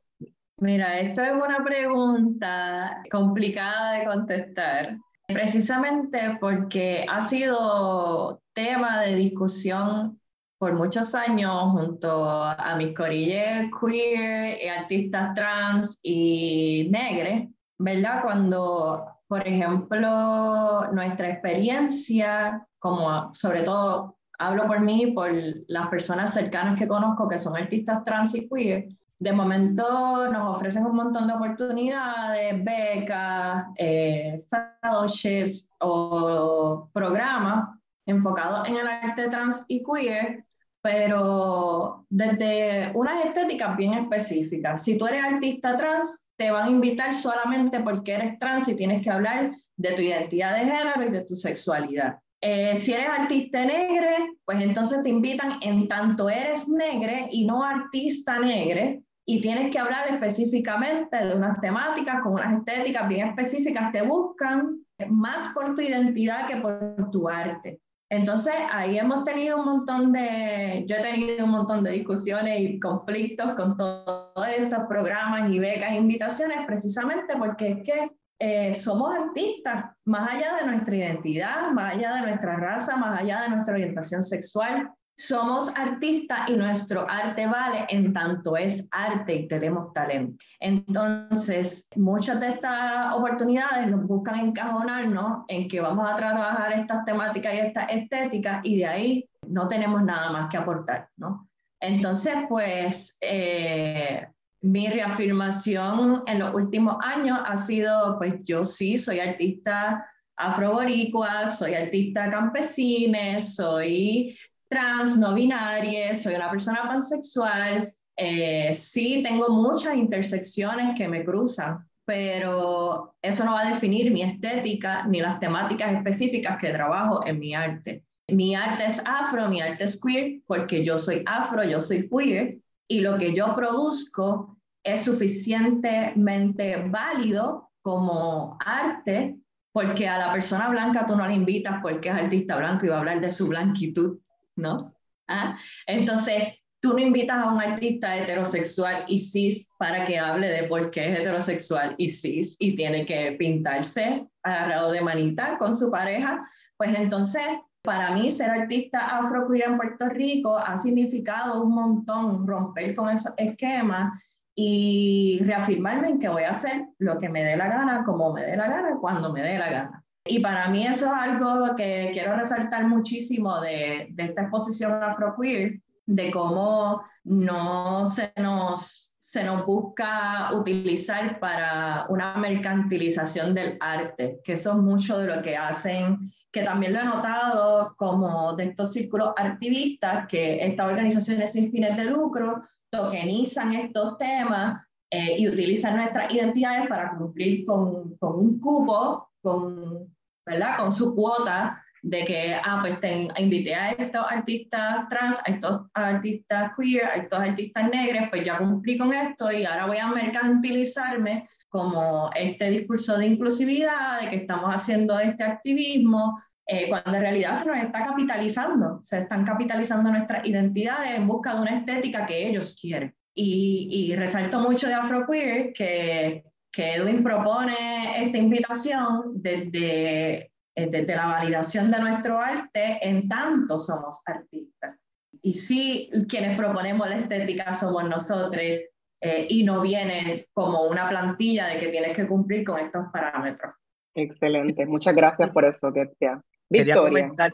Mira, 0.58 1.00
esto 1.00 1.24
es 1.24 1.32
una 1.32 1.64
pregunta 1.64 3.02
complicada 3.10 4.00
de 4.00 4.06
contestar, 4.06 4.98
precisamente 5.34 6.38
porque 6.40 7.06
ha 7.08 7.22
sido 7.22 8.42
tema 8.54 9.02
de 9.02 9.16
discusión 9.16 10.20
por 10.58 10.74
muchos 10.74 11.14
años 11.16 11.72
junto 11.72 12.26
a 12.26 12.76
mis 12.78 12.94
corilles 12.96 13.70
queer, 13.80 14.70
artistas 14.72 15.34
trans 15.36 16.00
y 16.02 16.90
negres, 16.92 17.48
¿verdad? 17.78 18.24
Cuando, 18.24 19.06
por 19.28 19.48
ejemplo, 19.48 20.92
nuestra 20.92 21.30
experiencia, 21.30 22.68
como 22.80 23.34
sobre 23.34 23.62
todo 23.62 24.18
hablo 24.40 24.66
por 24.66 24.82
mí, 24.82 25.12
por 25.14 25.30
las 25.68 25.88
personas 25.90 26.34
cercanas 26.34 26.78
que 26.78 26.88
conozco 26.88 27.28
que 27.28 27.38
son 27.38 27.56
artistas 27.56 28.04
trans 28.04 28.34
y 28.34 28.50
queer, 28.50 28.88
de 29.20 29.34
momento 29.34 30.32
nos 30.32 30.56
ofrecen 30.56 30.86
un 30.86 30.96
montón 30.96 31.28
de 31.28 31.34
oportunidades, 31.34 32.64
becas, 32.64 33.66
eh, 33.78 34.40
fellowships 34.82 35.70
o 35.80 36.90
programas 36.94 37.78
enfocado 38.06 38.66
en 38.66 38.78
el 38.78 38.88
arte 38.88 39.28
trans 39.28 39.66
y 39.68 39.84
queer, 39.84 40.46
pero 40.82 42.06
desde 42.10 42.92
unas 42.96 43.26
estéticas 43.26 43.76
bien 43.76 43.94
específicas. 43.94 44.84
Si 44.84 44.98
tú 44.98 45.06
eres 45.06 45.24
artista 45.24 45.76
trans, 45.76 46.30
te 46.38 46.50
van 46.52 46.68
a 46.68 46.72
invitar 46.72 47.14
solamente 47.14 47.82
porque 47.82 48.14
eres 48.14 48.40
trans 48.40 48.68
y 48.70 48.76
tienes 48.76 49.04
que 49.04 49.12
hablar 49.12 49.52
de 49.76 49.92
tu 49.92 50.02
identidad 50.02 50.56
de 50.56 50.66
género 50.66 51.04
y 51.04 51.12
de 51.12 51.26
tu 51.26 51.36
sexualidad. 51.36 52.20
Eh, 52.42 52.78
si 52.78 52.94
eres 52.94 53.10
artista 53.10 53.66
negre, 53.66 54.16
pues 54.46 54.62
entonces 54.62 55.04
te 55.04 55.10
invitan 55.10 55.60
en 55.62 55.90
tanto 55.90 56.30
eres 56.30 56.70
negre 56.70 57.28
y 57.32 57.46
no 57.46 57.62
artista 57.62 58.40
negre, 58.40 59.04
y 59.26 59.42
tienes 59.42 59.70
que 59.70 59.80
hablar 59.80 60.08
específicamente 60.08 61.18
de 61.26 61.36
unas 61.36 61.60
temáticas 61.62 62.22
con 62.24 62.34
unas 62.34 62.58
estéticas 62.58 63.08
bien 63.08 63.28
específicas, 63.28 63.92
te 63.92 64.02
buscan 64.02 64.84
más 65.10 65.54
por 65.54 65.76
tu 65.76 65.82
identidad 65.82 66.48
que 66.48 66.58
por 66.58 67.12
tu 67.12 67.30
arte. 67.30 67.80
Entonces, 68.12 68.56
ahí 68.72 68.98
hemos 68.98 69.24
tenido 69.24 69.60
un 69.60 69.66
montón 69.66 70.12
de, 70.12 70.84
yo 70.88 70.96
he 70.96 71.02
tenido 71.02 71.46
un 71.46 71.52
montón 71.52 71.84
de 71.84 71.92
discusiones 71.92 72.60
y 72.60 72.80
conflictos 72.80 73.54
con 73.54 73.78
todos 73.78 74.48
estos 74.58 74.86
programas 74.90 75.52
y 75.52 75.60
becas 75.60 75.92
e 75.92 75.98
invitaciones, 75.98 76.66
precisamente 76.66 77.38
porque 77.38 77.68
es 77.70 77.84
que 77.84 78.12
eh, 78.40 78.74
somos 78.74 79.14
artistas, 79.14 79.92
más 80.06 80.34
allá 80.34 80.56
de 80.56 80.68
nuestra 80.72 80.96
identidad, 80.96 81.72
más 81.72 81.94
allá 81.96 82.16
de 82.16 82.22
nuestra 82.22 82.56
raza, 82.56 82.96
más 82.96 83.20
allá 83.20 83.42
de 83.42 83.50
nuestra 83.50 83.76
orientación 83.76 84.24
sexual. 84.24 84.90
Somos 85.20 85.70
artistas 85.76 86.48
y 86.48 86.56
nuestro 86.56 87.06
arte 87.10 87.46
vale 87.46 87.86
en 87.90 88.14
tanto 88.14 88.56
es 88.56 88.88
arte 88.90 89.36
y 89.36 89.48
tenemos 89.50 89.92
talento. 89.92 90.42
Entonces, 90.62 91.90
muchas 91.98 92.40
de 92.40 92.52
estas 92.52 93.14
oportunidades 93.14 93.88
nos 93.88 94.08
buscan 94.08 94.40
encajonarnos 94.40 95.44
en 95.50 95.68
que 95.68 95.82
vamos 95.82 96.10
a 96.10 96.16
trabajar 96.16 96.72
estas 96.72 97.04
temáticas 97.04 97.54
y 97.54 97.58
estas 97.58 97.92
estéticas 97.92 98.62
y 98.64 98.78
de 98.78 98.86
ahí 98.86 99.30
no 99.46 99.68
tenemos 99.68 100.02
nada 100.04 100.32
más 100.32 100.50
que 100.50 100.56
aportar, 100.56 101.10
¿no? 101.18 101.50
Entonces, 101.82 102.36
pues, 102.48 103.18
eh, 103.20 104.26
mi 104.62 104.88
reafirmación 104.88 106.24
en 106.28 106.40
los 106.40 106.56
últimos 106.56 106.96
años 107.04 107.42
ha 107.46 107.58
sido, 107.58 108.18
pues 108.20 108.36
yo 108.44 108.64
sí, 108.64 108.98
soy 108.98 109.20
artista 109.20 110.06
afroboricua, 110.38 111.50
soy 111.50 111.74
artista 111.74 112.30
campesina, 112.30 113.42
soy 113.42 114.38
trans, 114.70 115.18
no 115.18 115.34
binaria, 115.34 116.16
soy 116.16 116.36
una 116.36 116.50
persona 116.50 116.84
pansexual, 116.84 117.94
eh, 118.16 118.74
sí 118.74 119.24
tengo 119.24 119.50
muchas 119.50 119.96
intersecciones 119.96 120.96
que 120.98 121.08
me 121.08 121.24
cruzan, 121.24 121.90
pero 122.06 123.16
eso 123.22 123.46
no 123.46 123.54
va 123.54 123.62
a 123.62 123.70
definir 123.70 124.12
mi 124.12 124.24
estética 124.24 125.06
ni 125.08 125.22
las 125.22 125.40
temáticas 125.40 125.94
específicas 125.94 126.58
que 126.58 126.72
trabajo 126.72 127.26
en 127.26 127.40
mi 127.40 127.54
arte. 127.54 128.04
Mi 128.28 128.56
arte 128.56 128.86
es 128.86 129.02
afro, 129.06 129.50
mi 129.50 129.62
arte 129.62 129.86
es 129.86 130.00
queer, 130.00 130.42
porque 130.46 130.84
yo 130.84 131.00
soy 131.00 131.24
afro, 131.26 131.64
yo 131.64 131.82
soy 131.82 132.10
queer, 132.10 132.60
y 132.88 133.02
lo 133.02 133.18
que 133.18 133.34
yo 133.34 133.56
produzco 133.56 134.58
es 134.84 135.04
suficientemente 135.04 136.78
válido 136.90 137.70
como 137.82 138.58
arte, 138.66 139.38
porque 139.72 140.08
a 140.08 140.18
la 140.18 140.32
persona 140.32 140.68
blanca 140.70 141.06
tú 141.06 141.16
no 141.16 141.26
la 141.26 141.34
invitas 141.34 141.80
porque 141.82 142.10
es 142.10 142.16
artista 142.16 142.58
blanco 142.58 142.86
y 142.86 142.90
va 142.90 142.98
a 142.98 143.00
hablar 143.00 143.22
de 143.22 143.32
su 143.32 143.48
blanquitud. 143.48 144.20
¿No? 144.60 144.94
¿Ah? 145.28 145.58
Entonces, 145.88 146.60
tú 146.82 146.94
no 146.94 147.00
invitas 147.00 147.38
a 147.38 147.52
un 147.52 147.62
artista 147.62 148.16
heterosexual 148.16 149.06
y 149.08 149.20
cis 149.20 149.72
para 149.78 150.06
que 150.06 150.18
hable 150.18 150.50
de 150.50 150.64
por 150.64 150.92
qué 150.92 151.12
es 151.12 151.20
heterosexual 151.20 151.96
y 151.98 152.10
cis 152.10 152.56
y 152.60 152.76
tiene 152.76 153.06
que 153.06 153.34
pintarse 153.34 154.28
agarrado 154.44 154.92
de 154.92 155.02
manita 155.02 155.58
con 155.58 155.76
su 155.76 155.92
pareja, 155.92 156.44
pues 156.78 156.98
entonces 156.98 157.44
para 157.82 158.12
mí 158.12 158.32
ser 158.32 158.50
artista 158.50 159.20
afroqueer 159.20 159.70
en 159.70 159.78
Puerto 159.78 160.10
Rico 160.10 160.58
ha 160.58 160.78
significado 160.78 161.64
un 161.64 161.74
montón 161.74 162.46
romper 162.48 162.94
con 162.94 163.10
esos 163.10 163.34
esquemas 163.38 164.22
y 164.56 165.40
reafirmarme 165.44 166.10
en 166.10 166.20
que 166.20 166.28
voy 166.28 166.44
a 166.44 166.52
hacer 166.52 166.88
lo 166.98 167.18
que 167.18 167.30
me 167.30 167.44
dé 167.44 167.56
la 167.56 167.68
gana, 167.68 168.04
como 168.04 168.34
me 168.34 168.44
dé 168.44 168.58
la 168.58 168.68
gana, 168.68 168.98
cuando 169.00 169.32
me 169.32 169.42
dé 169.42 169.58
la 169.58 169.70
gana. 169.70 170.04
Y 170.32 170.40
para 170.40 170.70
mí 170.70 170.86
eso 170.86 171.08
es 171.08 171.12
algo 171.12 171.76
que 171.76 172.12
quiero 172.14 172.36
resaltar 172.36 172.88
muchísimo 172.88 173.60
de, 173.60 174.10
de 174.12 174.24
esta 174.26 174.44
exposición 174.44 175.02
afroqueer, 175.02 175.82
de 176.06 176.30
cómo 176.30 177.02
no 177.24 178.06
se 178.06 178.32
nos, 178.38 179.16
se 179.20 179.44
nos 179.44 179.66
busca 179.66 180.52
utilizar 180.54 181.40
para 181.40 182.06
una 182.10 182.36
mercantilización 182.36 183.56
del 183.56 183.78
arte, 183.80 184.40
que 184.44 184.54
eso 184.54 184.72
es 184.72 184.78
mucho 184.78 185.18
de 185.18 185.36
lo 185.36 185.42
que 185.42 185.58
hacen, 185.58 186.32
que 186.52 186.62
también 186.62 186.94
lo 186.94 187.00
he 187.00 187.06
notado 187.06 187.96
como 187.98 188.56
de 188.56 188.66
estos 188.66 188.94
círculos 188.94 189.30
activistas, 189.36 190.28
que 190.28 190.64
estas 190.64 190.88
organizaciones 190.88 191.54
sin 191.54 191.72
fines 191.72 191.98
de 191.98 192.06
lucro 192.06 192.62
tokenizan 192.92 193.74
estos 193.74 194.16
temas 194.20 194.80
eh, 195.10 195.36
y 195.40 195.48
utilizan 195.48 195.98
nuestras 195.98 196.32
identidades 196.32 196.88
para 196.88 197.18
cumplir 197.18 197.66
con, 197.66 198.16
con 198.18 198.36
un 198.36 198.60
cupo, 198.60 199.30
con 199.42 200.19
¿verdad? 200.50 200.78
Con 200.78 200.92
su 200.92 201.16
cuota 201.16 201.84
de 202.02 202.24
que, 202.24 202.56
ah, 202.64 202.82
pues 202.82 202.98
invité 203.38 203.76
a 203.76 203.92
estos 203.92 204.26
artistas 204.30 205.08
trans, 205.10 205.40
a 205.46 205.52
estos 205.52 205.82
artistas 205.94 206.72
queer, 206.78 207.06
a 207.06 207.16
estos 207.16 207.40
artistas 207.40 207.90
negros, 207.90 208.30
pues 208.30 208.44
ya 208.44 208.58
cumplí 208.58 208.98
con 208.98 209.14
esto 209.14 209.52
y 209.52 209.66
ahora 209.66 209.86
voy 209.86 209.98
a 209.98 210.08
mercantilizarme 210.08 211.48
como 211.68 212.30
este 212.36 212.70
discurso 212.72 213.18
de 213.18 213.28
inclusividad, 213.28 214.22
de 214.22 214.30
que 214.30 214.38
estamos 214.38 214.74
haciendo 214.74 215.20
este 215.20 215.44
activismo, 215.44 216.42
eh, 216.66 216.88
cuando 216.88 217.16
en 217.16 217.22
realidad 217.22 217.60
se 217.60 217.68
nos 217.68 217.78
está 217.78 218.04
capitalizando, 218.04 219.02
se 219.04 219.20
están 219.20 219.46
capitalizando 219.46 220.10
nuestras 220.10 220.48
identidades 220.48 221.16
en 221.16 221.28
busca 221.28 221.54
de 221.54 221.62
una 221.62 221.78
estética 221.78 222.26
que 222.26 222.48
ellos 222.48 222.78
quieren. 222.80 223.16
Y, 223.36 223.88
y 223.92 224.16
resalto 224.16 224.60
mucho 224.60 224.88
de 224.88 224.96
Afroqueer 224.96 225.72
que 225.74 226.44
que 226.72 226.96
Edwin 226.96 227.24
propone 227.24 228.24
esta 228.24 228.38
invitación 228.38 229.42
desde, 229.42 230.52
eh, 230.76 230.90
desde 230.90 231.16
la 231.16 231.26
validación 231.26 231.90
de 231.90 232.00
nuestro 232.00 232.38
arte 232.38 233.00
en 233.02 233.28
tanto 233.28 233.80
somos 233.80 234.22
artistas. 234.26 234.98
Y 235.42 235.54
sí, 235.54 236.10
quienes 236.28 236.58
proponemos 236.58 237.10
la 237.10 237.18
estética 237.18 237.74
somos 237.74 238.08
nosotros 238.08 238.62
eh, 238.62 239.48
y 239.50 239.64
no 239.64 239.82
viene 239.82 240.48
como 240.54 240.84
una 240.84 241.10
plantilla 241.10 241.68
de 241.68 241.78
que 241.78 241.88
tienes 241.88 242.16
que 242.16 242.28
cumplir 242.28 242.64
con 242.64 242.80
estos 242.80 243.06
parámetros. 243.12 243.74
Excelente, 244.16 244.86
muchas 244.86 245.16
gracias 245.16 245.50
por 245.52 245.66
eso, 245.66 245.92
Ketia. 245.94 246.42
Quería 246.70 246.98
comentar, 246.98 247.54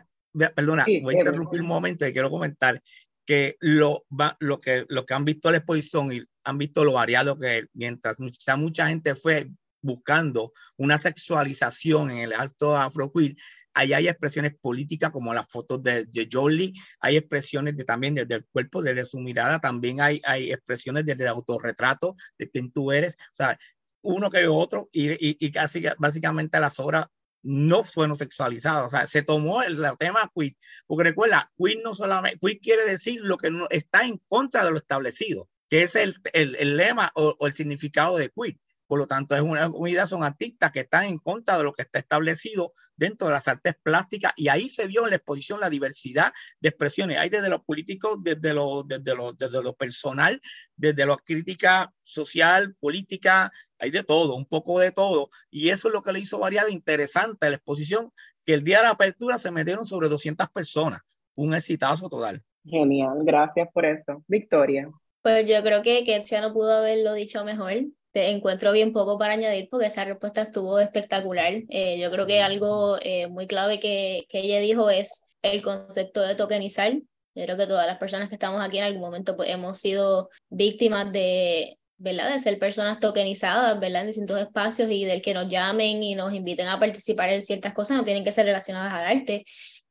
perdona, 0.55 0.85
voy 1.01 1.15
a 1.15 1.19
interrumpir 1.19 1.61
un 1.61 1.67
momento 1.67 2.07
y 2.07 2.13
quiero 2.13 2.29
comentar 2.29 2.81
que 3.25 3.55
lo, 3.59 4.03
lo, 4.39 4.59
que 4.59 4.85
lo 4.89 5.05
que 5.05 5.13
han 5.13 5.25
visto 5.25 5.51
la 5.51 5.57
exposición 5.57 6.11
y 6.11 6.23
han 6.45 6.57
visto 6.57 6.83
lo 6.83 6.93
variado 6.93 7.37
que 7.37 7.67
mientras 7.73 8.19
mucha, 8.19 8.55
mucha 8.55 8.87
gente 8.87 9.15
fue 9.15 9.49
buscando 9.81 10.53
una 10.77 10.97
sexualización 10.97 12.11
en 12.11 12.17
el 12.19 12.33
alto 12.33 12.77
afroqueer, 12.77 13.35
ahí 13.73 13.93
hay 13.93 14.07
expresiones 14.07 14.53
políticas 14.59 15.11
como 15.11 15.33
las 15.33 15.47
fotos 15.47 15.83
de, 15.83 16.29
Jolie, 16.31 16.73
hay 16.99 17.17
expresiones 17.17 17.75
de, 17.75 17.83
también 17.83 18.15
desde 18.15 18.35
el 18.35 18.45
cuerpo, 18.45 18.81
desde 18.81 19.05
su 19.05 19.19
mirada, 19.19 19.59
también 19.59 20.01
hay, 20.01 20.21
hay 20.23 20.51
expresiones 20.51 21.05
desde 21.05 21.23
el 21.23 21.29
autorretrato, 21.29 22.15
de 22.39 22.49
quién 22.49 22.71
tú 22.71 22.91
eres, 22.91 23.15
o 23.15 23.35
sea, 23.35 23.59
uno 24.01 24.29
que 24.29 24.47
otro, 24.47 24.89
y, 24.91 25.11
y, 25.11 25.37
y 25.39 25.51
casi 25.51 25.83
básicamente 25.97 26.59
las 26.59 26.79
obras 26.79 27.07
no 27.45 27.83
fueron 27.83 28.17
sexualizadas. 28.17 28.85
O 28.85 28.89
sea, 28.89 29.05
se 29.05 29.21
tomó 29.21 29.61
el, 29.61 29.85
tema 29.99 30.31
queer. 30.35 30.55
Porque 30.87 31.03
recuerda, 31.09 31.51
queer 31.57 31.77
no 31.83 31.93
solamente, 31.93 32.39
queer 32.39 32.59
quiere 32.59 32.85
decir 32.85 33.21
lo 33.21 33.37
que 33.37 33.51
no, 33.51 33.67
está 33.69 34.03
en 34.03 34.19
contra 34.27 34.65
de 34.65 34.71
lo 34.71 34.77
establecido, 34.77 35.47
que 35.69 35.83
es 35.83 35.95
el, 35.95 36.15
el, 36.33 36.77
lema 36.77 37.11
o, 37.15 37.35
el 37.41 37.53
significado 37.53 38.17
de 38.17 38.29
queer. 38.29 38.57
Por 38.87 38.99
lo 38.99 39.07
tanto, 39.07 39.35
es 39.35 39.41
una 39.41 39.67
unidad, 39.67 40.05
son 40.05 40.23
artistas 40.23 40.71
que 40.71 40.81
están 40.81 41.05
en 41.05 41.17
contra 41.17 41.57
de 41.57 41.63
lo 41.63 41.73
que 41.73 41.81
está 41.81 41.97
establecido 41.97 42.73
dentro 42.95 43.27
de 43.27 43.33
las 43.33 43.47
artes 43.47 43.75
plásticas 43.81 44.33
y 44.35 44.47
ahí 44.47 44.69
se 44.69 44.85
vio 44.85 45.05
en 45.05 45.09
la 45.09 45.15
exposición 45.15 45.59
la 45.59 45.71
diversidad 45.71 46.33
de 46.59 46.69
expresiones. 46.69 47.17
Hay 47.17 47.29
desde 47.29 47.49
los 47.49 47.63
políticos, 47.63 48.19
desde 48.21 48.53
lo, 48.53 48.83
desde 48.83 49.15
lo, 49.15 49.33
desde 49.33 49.63
lo 49.63 49.73
personal, 49.73 50.39
desde 50.75 51.05
la 51.05 51.17
crítica 51.17 51.91
social, 52.03 52.75
política, 52.79 53.51
hay 53.79 53.89
de 53.89 54.03
todo, 54.03 54.35
un 54.35 54.45
poco 54.45 54.79
de 54.79 54.91
todo. 54.91 55.29
Y 55.49 55.69
eso 55.69 55.87
es 55.87 55.93
lo 55.93 56.03
que 56.03 56.13
le 56.13 56.19
hizo 56.19 56.37
variada 56.37 56.69
interesante 56.69 57.47
a 57.47 57.49
la 57.49 57.55
exposición, 57.55 58.11
que 58.45 58.53
el 58.53 58.63
día 58.63 58.77
de 58.77 58.83
la 58.83 58.91
apertura 58.91 59.39
se 59.39 59.49
metieron 59.49 59.85
sobre 59.85 60.09
200 60.09 60.47
personas. 60.49 61.01
Un 61.35 61.55
exitazo 61.55 62.07
total. 62.07 62.43
Genial, 62.63 63.17
gracias 63.23 63.67
por 63.73 63.85
eso. 63.85 64.23
Victoria. 64.27 64.89
Pues 65.25 65.47
yo 65.47 65.59
creo 65.63 65.81
que 65.81 66.03
Ketsia 66.03 66.39
no 66.39 66.53
pudo 66.53 66.71
haberlo 66.71 67.13
dicho 67.13 67.43
mejor 67.43 67.73
te 68.11 68.29
encuentro 68.29 68.71
bien 68.71 68.93
poco 68.93 69.17
para 69.17 69.33
añadir 69.33 69.67
porque 69.71 69.87
esa 69.87 70.05
respuesta 70.05 70.43
estuvo 70.43 70.77
espectacular. 70.77 71.63
Eh, 71.69 71.99
yo 71.99 72.11
creo 72.11 72.27
que 72.27 72.43
algo 72.43 72.99
eh, 73.01 73.25
muy 73.25 73.47
clave 73.47 73.79
que, 73.79 74.27
que, 74.29 74.41
ella 74.41 74.59
dijo 74.59 74.91
es 74.91 75.23
el 75.41 75.63
concepto 75.63 76.21
de 76.21 76.35
tokenizar. 76.35 76.93
Yo 76.93 77.43
creo 77.43 77.57
que 77.57 77.65
todas 77.65 77.87
las 77.87 77.97
personas 77.97 78.29
que 78.29 78.35
estamos 78.35 78.63
aquí 78.63 78.77
en 78.77 78.83
algún 78.83 79.01
momento 79.01 79.35
pues, 79.35 79.49
hemos 79.49 79.79
sido 79.79 80.29
víctimas 80.49 81.11
de, 81.11 81.79
¿verdad? 81.97 82.31
de 82.31 82.39
ser 82.39 82.59
personas 82.59 82.99
tokenizadas 82.99 83.79
¿verdad? 83.79 84.01
en 84.01 84.07
distintos 84.09 84.39
espacios 84.39 84.91
y 84.91 85.05
del 85.05 85.23
que 85.23 85.33
nos 85.33 85.49
llamen 85.49 86.03
y 86.03 86.13
nos 86.13 86.35
inviten 86.35 86.67
a 86.67 86.79
participar 86.79 87.31
en 87.31 87.41
ciertas 87.43 87.73
cosas 87.73 87.97
no 87.97 88.03
tienen 88.03 88.23
que 88.23 88.31
ser 88.31 88.45
relacionadas 88.45 88.93
al 88.93 89.05
arte. 89.05 89.43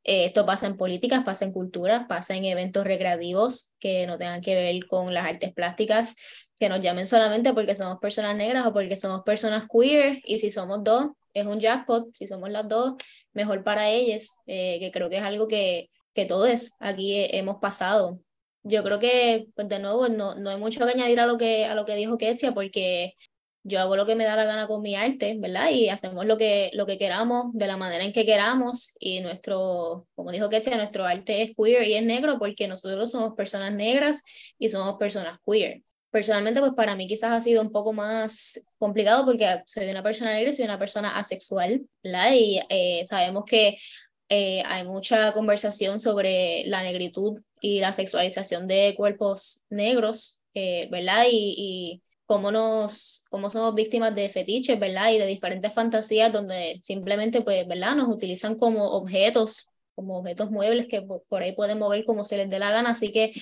Eh, 0.07 0.25
esto 0.25 0.45
pasa 0.45 0.67
en 0.67 0.77
políticas, 0.77 1.23
pasa 1.25 1.45
en 1.45 1.51
culturas, 1.51 2.05
pasa 2.07 2.35
en 2.35 2.45
eventos 2.45 2.83
recreativos 2.83 3.73
que 3.79 4.05
no 4.05 4.19
tengan 4.19 4.39
que 4.39 4.53
ver 4.53 4.85
con 4.85 5.13
las 5.13 5.25
artes 5.25 5.51
plásticas 5.51 6.15
que 6.59 6.69
nos 6.69 6.79
llamen 6.79 7.07
solamente 7.07 7.53
porque 7.53 7.73
somos 7.73 7.97
personas 7.99 8.35
negras 8.35 8.67
o 8.67 8.71
porque 8.73 8.95
somos 8.97 9.23
personas 9.23 9.63
queer 9.67 10.21
y 10.23 10.37
si 10.37 10.51
somos 10.51 10.83
dos 10.83 11.07
es 11.33 11.45
un 11.47 11.59
jackpot, 11.59 12.13
si 12.13 12.27
somos 12.27 12.49
las 12.51 12.67
dos, 12.69 12.93
mejor 13.33 13.63
para 13.63 13.89
ellas, 13.89 14.35
eh, 14.45 14.79
que 14.79 14.91
creo 14.91 15.09
que 15.09 15.17
es 15.17 15.23
algo 15.23 15.47
que, 15.47 15.89
que 16.13 16.25
todos 16.25 16.71
aquí 16.79 17.27
hemos 17.31 17.57
pasado. 17.57 18.21
yo 18.63 18.83
creo 18.83 18.99
que, 18.99 19.47
pues 19.55 19.67
de 19.67 19.79
nuevo, 19.79 20.07
no, 20.07 20.35
no 20.35 20.49
hay 20.49 20.57
mucho 20.57 20.85
que 20.85 20.91
añadir 20.91 21.19
a 21.19 21.25
lo 21.25 21.37
que, 21.37 21.65
a 21.65 21.75
lo 21.75 21.85
que 21.85 21.95
dijo 21.95 22.17
Ketsia, 22.17 22.53
porque 22.53 23.15
yo 23.67 23.79
hago 23.79 23.95
lo 23.95 24.05
que 24.05 24.15
me 24.15 24.25
da 24.25 24.35
la 24.35 24.45
gana 24.45 24.67
con 24.67 24.83
mi 24.83 24.95
arte, 24.95 25.35
¿verdad? 25.39 25.71
Y 25.71 25.89
hacemos 25.89 26.23
lo 26.27 26.37
que, 26.37 26.69
lo 26.75 26.85
que 26.85 26.99
queramos, 26.99 27.47
de 27.53 27.65
la 27.65 27.77
manera 27.77 28.03
en 28.03 28.13
que 28.13 28.23
queramos, 28.23 28.93
y 28.99 29.21
nuestro, 29.21 30.07
como 30.13 30.31
dijo 30.31 30.49
Ketsia, 30.49 30.77
nuestro 30.77 31.03
arte 31.03 31.41
es 31.41 31.55
queer 31.57 31.87
y 31.87 31.95
es 31.95 32.03
negro 32.03 32.37
porque 32.37 32.67
nosotros 32.67 33.09
somos 33.09 33.33
personas 33.33 33.73
negras 33.73 34.21
y 34.59 34.69
somos 34.69 34.97
personas 34.99 35.39
queer. 35.43 35.81
Personalmente, 36.11 36.59
pues 36.59 36.73
para 36.73 36.95
mí 36.95 37.07
quizás 37.07 37.31
ha 37.31 37.41
sido 37.41 37.59
un 37.63 37.71
poco 37.71 37.91
más 37.91 38.61
complicado 38.77 39.25
porque 39.25 39.63
soy 39.65 39.89
una 39.89 40.03
persona 40.03 40.31
negra 40.33 40.51
y 40.51 40.53
soy 40.53 40.65
una 40.65 40.77
persona 40.79 41.17
asexual, 41.17 41.87
¿verdad? 42.03 42.33
Y 42.33 42.61
eh, 42.69 43.03
sabemos 43.07 43.45
que 43.45 43.77
eh, 44.29 44.61
hay 44.67 44.85
mucha 44.85 45.33
conversación 45.33 45.99
sobre 45.99 46.65
la 46.67 46.83
negritud 46.83 47.41
y 47.59 47.79
la 47.79 47.93
sexualización 47.93 48.67
de 48.67 48.93
cuerpos 48.95 49.63
negros, 49.69 50.39
eh, 50.53 50.87
¿verdad? 50.91 51.25
Y, 51.31 51.55
y 51.57 52.01
cómo, 52.25 52.51
nos, 52.51 53.23
cómo 53.29 53.49
somos 53.49 53.75
víctimas 53.75 54.15
de 54.15 54.29
fetiches, 54.29 54.79
¿verdad? 54.79 55.11
Y 55.11 55.17
de 55.17 55.27
diferentes 55.27 55.73
fantasías 55.73 56.31
donde 56.31 56.79
simplemente, 56.83 57.41
pues, 57.41 57.67
¿verdad? 57.67 57.95
Nos 57.95 58.07
utilizan 58.09 58.55
como 58.57 58.85
objetos, 58.91 59.67
como 59.93 60.17
objetos 60.19 60.51
muebles 60.51 60.87
que 60.87 61.01
por 61.01 61.41
ahí 61.41 61.53
pueden 61.53 61.79
mover 61.79 62.03
como 62.05 62.23
se 62.23 62.37
les 62.37 62.49
dé 62.49 62.59
la 62.59 62.71
gana. 62.71 62.91
Así 62.91 63.11
que 63.11 63.33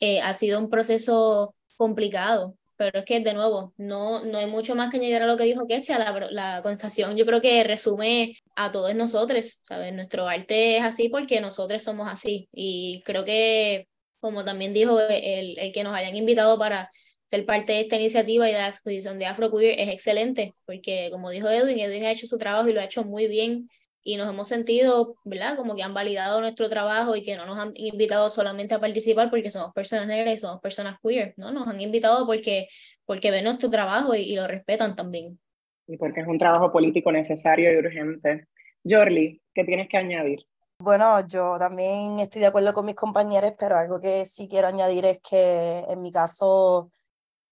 eh, 0.00 0.20
ha 0.20 0.34
sido 0.34 0.60
un 0.60 0.68
proceso 0.70 1.54
complicado, 1.76 2.56
pero 2.76 2.98
es 3.00 3.04
que 3.04 3.20
de 3.20 3.34
nuevo, 3.34 3.72
no, 3.78 4.24
no 4.24 4.38
hay 4.38 4.46
mucho 4.46 4.74
más 4.74 4.90
que 4.90 4.98
añadir 4.98 5.22
a 5.22 5.26
lo 5.26 5.36
que 5.36 5.44
dijo 5.44 5.66
Ketsia, 5.66 5.98
la, 5.98 6.28
la 6.30 6.62
contestación 6.62 7.16
yo 7.16 7.24
creo 7.26 7.40
que 7.40 7.64
resume 7.64 8.38
a 8.54 8.70
todos 8.70 8.94
nosotros, 8.94 9.62
¿sabes? 9.66 9.92
Nuestro 9.94 10.28
arte 10.28 10.76
es 10.78 10.84
así 10.84 11.08
porque 11.08 11.40
nosotros 11.40 11.82
somos 11.82 12.08
así 12.08 12.48
y 12.52 13.02
creo 13.04 13.24
que, 13.24 13.88
como 14.20 14.44
también 14.44 14.74
dijo 14.74 15.00
el, 15.00 15.58
el 15.58 15.72
que 15.72 15.84
nos 15.84 15.94
hayan 15.94 16.16
invitado 16.16 16.58
para 16.58 16.90
ser 17.26 17.44
parte 17.44 17.72
de 17.72 17.80
esta 17.80 17.96
iniciativa 17.96 18.48
y 18.48 18.52
de 18.52 18.58
la 18.58 18.68
exposición 18.68 19.18
de 19.18 19.26
Afroqueer 19.26 19.78
es 19.78 19.88
excelente, 19.88 20.54
porque 20.64 21.08
como 21.10 21.30
dijo 21.30 21.48
Edwin, 21.48 21.78
Edwin 21.78 22.04
ha 22.04 22.12
hecho 22.12 22.26
su 22.26 22.38
trabajo 22.38 22.68
y 22.68 22.72
lo 22.72 22.80
ha 22.80 22.84
hecho 22.84 23.04
muy 23.04 23.26
bien 23.26 23.68
y 24.02 24.16
nos 24.16 24.28
hemos 24.28 24.46
sentido, 24.46 25.16
¿verdad? 25.24 25.56
Como 25.56 25.74
que 25.74 25.82
han 25.82 25.92
validado 25.92 26.40
nuestro 26.40 26.68
trabajo 26.68 27.16
y 27.16 27.24
que 27.24 27.36
no 27.36 27.44
nos 27.44 27.58
han 27.58 27.72
invitado 27.74 28.30
solamente 28.30 28.74
a 28.74 28.80
participar 28.80 29.30
porque 29.30 29.50
somos 29.50 29.72
personas 29.72 30.06
negras 30.06 30.36
y 30.36 30.38
somos 30.38 30.60
personas 30.60 30.98
queer, 31.02 31.34
¿no? 31.36 31.50
Nos 31.50 31.66
han 31.66 31.80
invitado 31.80 32.24
porque, 32.24 32.68
porque 33.04 33.32
ven 33.32 33.44
nuestro 33.44 33.68
trabajo 33.68 34.14
y, 34.14 34.20
y 34.20 34.36
lo 34.36 34.46
respetan 34.46 34.94
también. 34.94 35.40
Y 35.88 35.96
porque 35.96 36.20
es 36.20 36.28
un 36.28 36.38
trabajo 36.38 36.70
político 36.70 37.10
necesario 37.10 37.72
y 37.72 37.76
urgente. 37.76 38.46
Jorli, 38.88 39.42
¿qué 39.52 39.64
tienes 39.64 39.88
que 39.88 39.96
añadir? 39.96 40.46
Bueno, 40.78 41.26
yo 41.26 41.58
también 41.58 42.20
estoy 42.20 42.42
de 42.42 42.46
acuerdo 42.46 42.72
con 42.74 42.84
mis 42.84 42.94
compañeros, 42.94 43.54
pero 43.58 43.76
algo 43.76 43.98
que 43.98 44.24
sí 44.24 44.46
quiero 44.48 44.68
añadir 44.68 45.04
es 45.06 45.20
que 45.20 45.84
en 45.88 46.02
mi 46.02 46.12
caso 46.12 46.92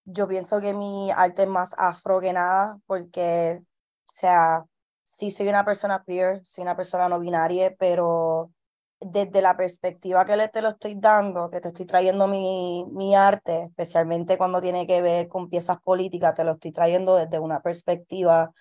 yo 0.05 0.28
pienso 0.28 0.61
que 0.61 0.74
mi 0.74 1.11
arte 1.11 1.42
es 1.44 1.48
más 1.48 1.74
afro 1.78 2.20
que 2.20 2.32
nada, 2.32 2.78
porque, 2.86 3.61
o 3.62 4.12
sea, 4.12 4.64
sí 5.02 5.30
soy 5.30 5.48
una 5.48 5.64
persona 5.64 6.02
queer, 6.07 6.40
soy 6.44 6.62
una 6.62 6.76
persona 6.76 7.09
no 7.09 7.20
binaria, 7.20 7.74
pero 7.78 8.52
desde 9.00 9.42
la 9.42 9.57
perspectiva 9.57 10.24
que 10.24 10.36
le 10.36 10.48
te 10.48 10.62
lo 10.62 10.70
estoy 10.70 10.94
dando, 10.96 11.50
que 11.50 11.61
te 11.61 11.68
estoy 11.68 11.86
trayendo 11.86 12.26
mi, 12.26 12.84
mi 12.92 13.14
arte, 13.14 13.64
especialmente 13.64 14.38
cuando 14.38 14.61
tiene 14.61 14.86
que 14.86 15.02
ver 15.02 15.28
con 15.28 15.48
piezas 15.50 15.78
políticas, 15.82 16.34
te 16.34 16.44
lo 16.44 16.52
estoy 16.52 16.72
trayendo 16.72 17.16
desde 17.16 17.38
una 17.38 17.61
perspectiva 17.61 18.52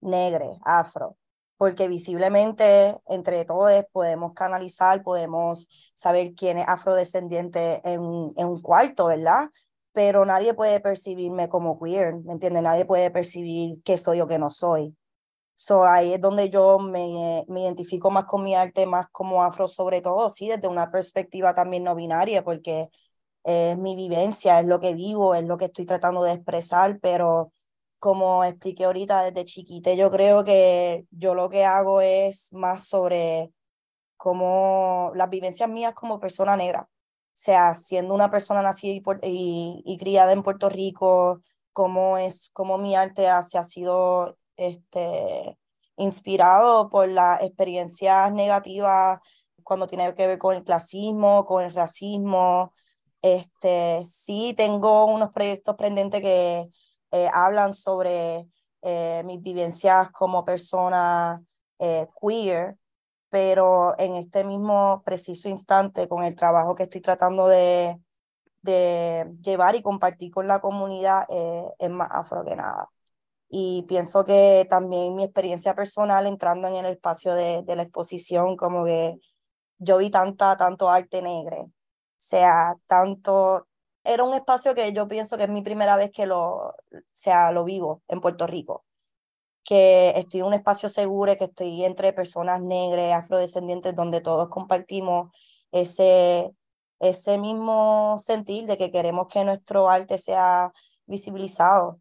negra, 0.00 0.46
afro, 0.64 1.16
porque 1.56 1.88
visiblemente 1.88 2.96
entre 3.06 3.44
todos 3.44 3.84
podemos 3.92 4.32
canalizar, 4.34 5.02
podemos 5.02 5.68
saber 5.94 6.34
quién 6.34 6.58
es 6.58 6.68
afrodescendiente 6.68 7.80
en, 7.88 8.32
en 8.36 8.46
un 8.46 8.60
cuarto, 8.60 9.06
¿verdad? 9.06 9.48
Pero 9.92 10.24
nadie 10.24 10.54
puede 10.54 10.80
percibirme 10.80 11.48
como 11.48 11.78
queer, 11.78 12.16
¿me 12.24 12.32
entiendes? 12.32 12.62
Nadie 12.62 12.84
puede 12.86 13.10
percibir 13.10 13.82
qué 13.84 13.98
soy 13.98 14.20
o 14.20 14.26
qué 14.26 14.38
no 14.38 14.50
soy. 14.50 14.96
So, 15.54 15.84
ahí 15.84 16.14
es 16.14 16.20
donde 16.20 16.50
yo 16.50 16.78
me, 16.78 17.44
me 17.48 17.62
identifico 17.62 18.10
más 18.10 18.24
con 18.26 18.42
mi 18.44 18.54
arte, 18.54 18.86
más 18.86 19.08
como 19.12 19.44
afro, 19.44 19.68
sobre 19.68 20.00
todo, 20.00 20.30
sí, 20.30 20.48
desde 20.48 20.68
una 20.68 20.90
perspectiva 20.90 21.54
también 21.54 21.84
no 21.84 21.94
binaria, 21.94 22.42
porque 22.44 22.88
es 23.44 23.78
mi 23.78 23.96
vivencia, 23.96 24.60
es 24.60 24.66
lo 24.66 24.80
que 24.80 24.94
vivo, 24.94 25.34
es 25.34 25.44
lo 25.44 25.58
que 25.58 25.66
estoy 25.66 25.86
tratando 25.86 26.22
de 26.24 26.32
expresar, 26.34 26.98
pero 27.00 27.52
como 27.98 28.44
expliqué 28.44 28.84
ahorita 28.84 29.24
desde 29.24 29.44
chiquita, 29.44 29.94
yo 29.94 30.10
creo 30.10 30.44
que 30.44 31.06
yo 31.10 31.34
lo 31.34 31.48
que 31.50 31.64
hago 31.64 32.00
es 32.00 32.52
más 32.52 32.86
sobre 32.88 33.52
como 34.16 35.12
las 35.16 35.30
vivencias 35.30 35.68
mías 35.68 35.94
como 35.94 36.20
persona 36.20 36.56
negra. 36.56 36.88
Sea, 37.34 37.74
siendo 37.74 38.14
una 38.14 38.30
persona 38.30 38.62
nacida 38.62 38.92
y, 39.22 39.82
y, 39.84 39.98
criada 39.98 40.32
en 40.32 40.42
Puerto 40.42 40.68
Rico, 40.68 41.40
cómo 41.72 42.18
es, 42.18 42.50
cómo 42.52 42.78
mi 42.78 42.94
arte 42.94 43.26
se 43.42 43.58
ha 43.58 43.64
sido 43.64 44.38
este, 44.56 45.58
inspirado 45.96 46.88
por 46.90 47.08
las 47.08 47.42
experiencias 47.42 48.32
negativas 48.32 49.20
cuando 49.62 49.86
tiene 49.86 50.14
que 50.14 50.26
ver 50.26 50.38
con 50.38 50.56
el 50.56 50.64
clasismo, 50.64 51.46
con 51.46 51.64
el 51.64 51.72
racismo. 51.74 52.72
Este, 53.22 54.04
sí, 54.04 54.54
tengo 54.56 55.06
unos 55.06 55.30
proyectos 55.32 55.76
pendientes 55.76 56.20
que 56.20 56.68
eh, 57.12 57.30
hablan 57.32 57.72
sobre 57.72 58.46
eh, 58.82 59.22
mis 59.24 59.40
vivencias 59.42 60.10
como 60.10 60.44
persona 60.44 61.42
eh, 61.78 62.08
queer, 62.20 62.76
pero 63.32 63.98
en 63.98 64.14
este 64.14 64.44
mismo 64.44 65.02
preciso 65.06 65.48
instante, 65.48 66.08
con 66.08 66.22
el 66.24 66.36
trabajo 66.36 66.74
que 66.74 66.82
estoy 66.84 67.00
tratando 67.00 67.48
de, 67.48 67.98
de 68.62 69.32
llevar 69.42 69.74
y 69.76 69.82
compartir 69.82 70.32
con 70.32 70.48
la 70.48 70.60
comunidad, 70.60 71.26
es 71.78 71.90
más 71.90 72.10
afro 72.12 72.44
que 72.44 72.56
nada. 72.56 72.90
Y 73.48 73.84
pienso 73.88 74.24
que 74.24 74.66
también 74.70 75.14
mi 75.14 75.24
experiencia 75.24 75.74
personal 75.74 76.26
entrando 76.26 76.68
en 76.68 76.74
el 76.74 76.86
espacio 76.86 77.34
de, 77.34 77.64
la 77.66 77.82
exposición, 77.84 78.56
como 78.56 78.84
que 78.84 79.18
yo 79.78 79.98
vi 79.98 80.10
tanta, 80.10 80.56
tanto 80.56 80.90
arte 80.90 81.22
negro, 81.22 81.72
sea, 82.18 82.74
tanto, 82.86 83.68
era 84.04 84.24
un 84.24 84.34
espacio 84.34 84.74
que 84.74 84.92
yo 84.92 85.08
pienso 85.08 85.36
que 85.38 85.44
es 85.44 85.50
mi 85.50 85.62
primera 85.62 85.96
vez 85.96 86.10
que 86.12 86.26
lo, 86.26 86.74
sea, 87.12 87.52
lo 87.52 87.64
vivo 87.64 88.02
en 88.08 88.20
Puerto 88.20 88.46
Rico, 88.46 88.84
que 89.64 90.12
estoy 90.16 90.40
en 90.40 90.46
un 90.46 90.54
espacio 90.54 90.88
seguro, 90.88 91.36
que 91.36 91.44
estoy 91.44 91.84
entre 91.84 92.12
personas 92.12 92.60
negras, 92.62 93.24
afrodescendientes, 93.24 93.94
donde 93.94 94.20
todos 94.20 94.48
compartimos 94.48 95.34
ese, 95.70 96.52
ese 97.00 97.38
mismo 97.38 98.16
sentir 98.18 98.66
de 98.66 98.76
que 98.78 98.90
queremos 98.90 99.28
que 99.28 99.44
nuestro 99.44 99.88
arte 99.88 100.18
sea 100.18 100.72
visibilizado 101.06 102.00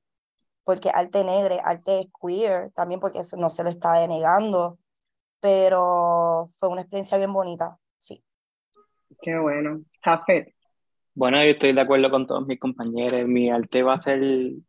porque 0.64 0.90
arte 0.94 1.24
negro, 1.24 1.56
arte 1.64 2.10
queer, 2.22 2.72
también 2.72 3.00
porque 3.00 3.20
eso 3.20 3.38
no 3.38 3.50
se 3.50 3.64
lo 3.64 3.70
está 3.70 4.00
denegando, 4.00 4.78
pero 5.40 6.48
fue 6.60 6.70
una 6.70 6.82
experiencia 6.82 7.18
bien 7.18 7.34
bonita, 7.34 7.78
sí. 7.98 8.24
Qué 9.22 9.38
bueno. 9.38 9.82
Jafet. 10.02 10.54
Bueno, 11.14 11.44
yo 11.44 11.52
estoy 11.52 11.74
de 11.74 11.82
acuerdo 11.82 12.10
con 12.10 12.26
todos 12.26 12.48
mis 12.48 12.60
compañeros. 12.60 13.28
Mi 13.28 13.50
arte 13.50 13.84
va 13.84 13.96
a 13.96 14.02
ser 14.02 14.22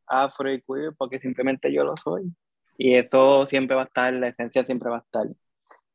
afro 0.06 0.52
y 0.52 0.60
queer 0.62 0.92
porque 0.98 1.20
simplemente 1.20 1.72
yo 1.72 1.84
lo 1.84 1.96
soy. 1.96 2.34
Y 2.76 2.94
eso 2.96 3.46
siempre 3.46 3.76
va 3.76 3.82
a 3.82 3.86
estar, 3.86 4.12
la 4.12 4.28
esencia 4.28 4.64
siempre 4.64 4.90
va 4.90 4.98
a 4.98 5.00
estar. 5.00 5.26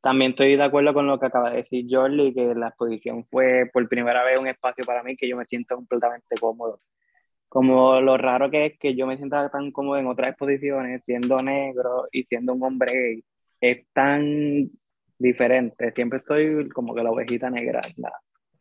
También 0.00 0.30
estoy 0.32 0.56
de 0.56 0.62
acuerdo 0.64 0.94
con 0.94 1.06
lo 1.06 1.18
que 1.18 1.26
acaba 1.26 1.50
de 1.50 1.58
decir 1.58 1.86
Jordi, 1.90 2.32
que 2.34 2.54
la 2.54 2.68
exposición 2.68 3.24
fue 3.24 3.68
por 3.72 3.88
primera 3.88 4.24
vez 4.24 4.38
un 4.38 4.46
espacio 4.48 4.84
para 4.84 5.02
mí 5.02 5.16
que 5.16 5.28
yo 5.28 5.36
me 5.36 5.44
siento 5.46 5.76
completamente 5.76 6.36
cómodo 6.40 6.80
como 7.48 8.00
lo 8.00 8.16
raro 8.16 8.50
que 8.50 8.66
es 8.66 8.78
que 8.78 8.94
yo 8.94 9.06
me 9.06 9.16
sienta 9.16 9.48
tan 9.50 9.70
cómodo 9.72 9.98
en 9.98 10.06
otras 10.06 10.30
exposiciones, 10.30 11.02
siendo 11.04 11.42
negro 11.42 12.06
y 12.12 12.24
siendo 12.24 12.54
un 12.54 12.62
hombre 12.62 12.92
gay, 12.92 13.24
es 13.60 13.86
tan 13.92 14.70
diferente. 15.18 15.92
Siempre 15.92 16.20
estoy 16.20 16.68
como 16.70 16.94
que 16.94 17.02
la 17.02 17.10
ovejita 17.10 17.50
negra, 17.50 17.80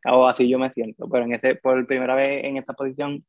o 0.05 0.28
así 0.28 0.49
yo 0.49 0.59
me 0.59 0.72
siento, 0.72 1.07
pero 1.09 1.26
en 1.26 1.34
ese, 1.34 1.55
por 1.55 1.86
primera 1.88 2.15
vez 2.15 2.45
en 2.45 2.57
esta 2.57 2.74
posición, 2.74 3.20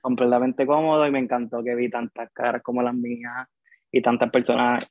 completamente 0.00 0.66
cómodo 0.66 1.06
y 1.06 1.10
me 1.10 1.18
encantó 1.18 1.62
que 1.64 1.74
vi 1.74 1.90
tantas 1.90 2.30
caras 2.32 2.62
como 2.62 2.82
las 2.82 2.94
mías 2.94 3.48
y 3.90 4.02
tantas 4.02 4.30
personas 4.30 4.86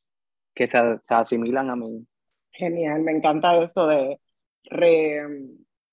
que 0.53 0.67
se, 0.67 0.77
se 1.07 1.13
asimilan 1.13 1.69
a 1.69 1.75
mí. 1.75 2.05
Genial, 2.51 3.01
me 3.01 3.11
encanta 3.11 3.61
eso 3.61 3.87
de 3.87 4.19
re, 4.65 5.21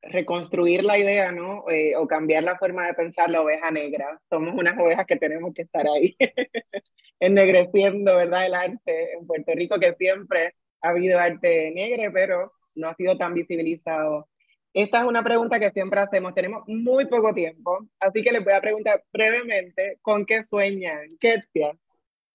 reconstruir 0.03 0.85
la 0.85 0.99
idea, 0.99 1.33
¿no? 1.33 1.69
Eh, 1.71 1.97
o 1.97 2.07
cambiar 2.07 2.45
la 2.45 2.59
forma 2.59 2.87
de 2.87 2.95
pensar 2.95 3.31
la 3.31 3.43
oveja 3.43 3.71
negra. 3.71 4.21
Somos 4.29 4.55
unas 4.55 4.79
ovejas 4.79 5.07
que 5.07 5.17
tenemos 5.17 5.53
que 5.55 5.63
estar 5.63 5.87
ahí, 5.87 6.17
ennegreciendo, 7.21 8.17
¿verdad? 8.17 8.47
El 8.47 8.55
arte 8.55 9.13
en 9.15 9.27
Puerto 9.27 9.53
Rico, 9.55 9.79
que 9.79 9.95
siempre 9.95 10.55
ha 10.83 10.91
habido 10.91 11.19
arte 11.19 11.71
negro, 11.75 12.11
pero 12.13 12.53
no 12.75 12.89
ha 12.89 12.95
sido 12.95 13.17
tan 13.17 13.35
visibilizado. 13.35 14.29
Esta 14.73 15.01
es 15.01 15.05
una 15.05 15.23
pregunta 15.23 15.61
que 15.61 15.71
siempre 15.71 16.01
hacemos. 16.01 16.35
Tenemos 16.35 16.65
muy 16.67 17.07
poco 17.07 17.33
tiempo, 17.33 17.87
así 18.01 18.23
que 18.23 18.33
les 18.33 18.45
voy 18.45 18.55
a 18.55 18.61
preguntar 18.61 19.05
brevemente, 19.13 19.99
¿con 20.03 20.27
qué 20.27 20.43
sueñan? 20.45 21.17
¿Qué 21.21 21.37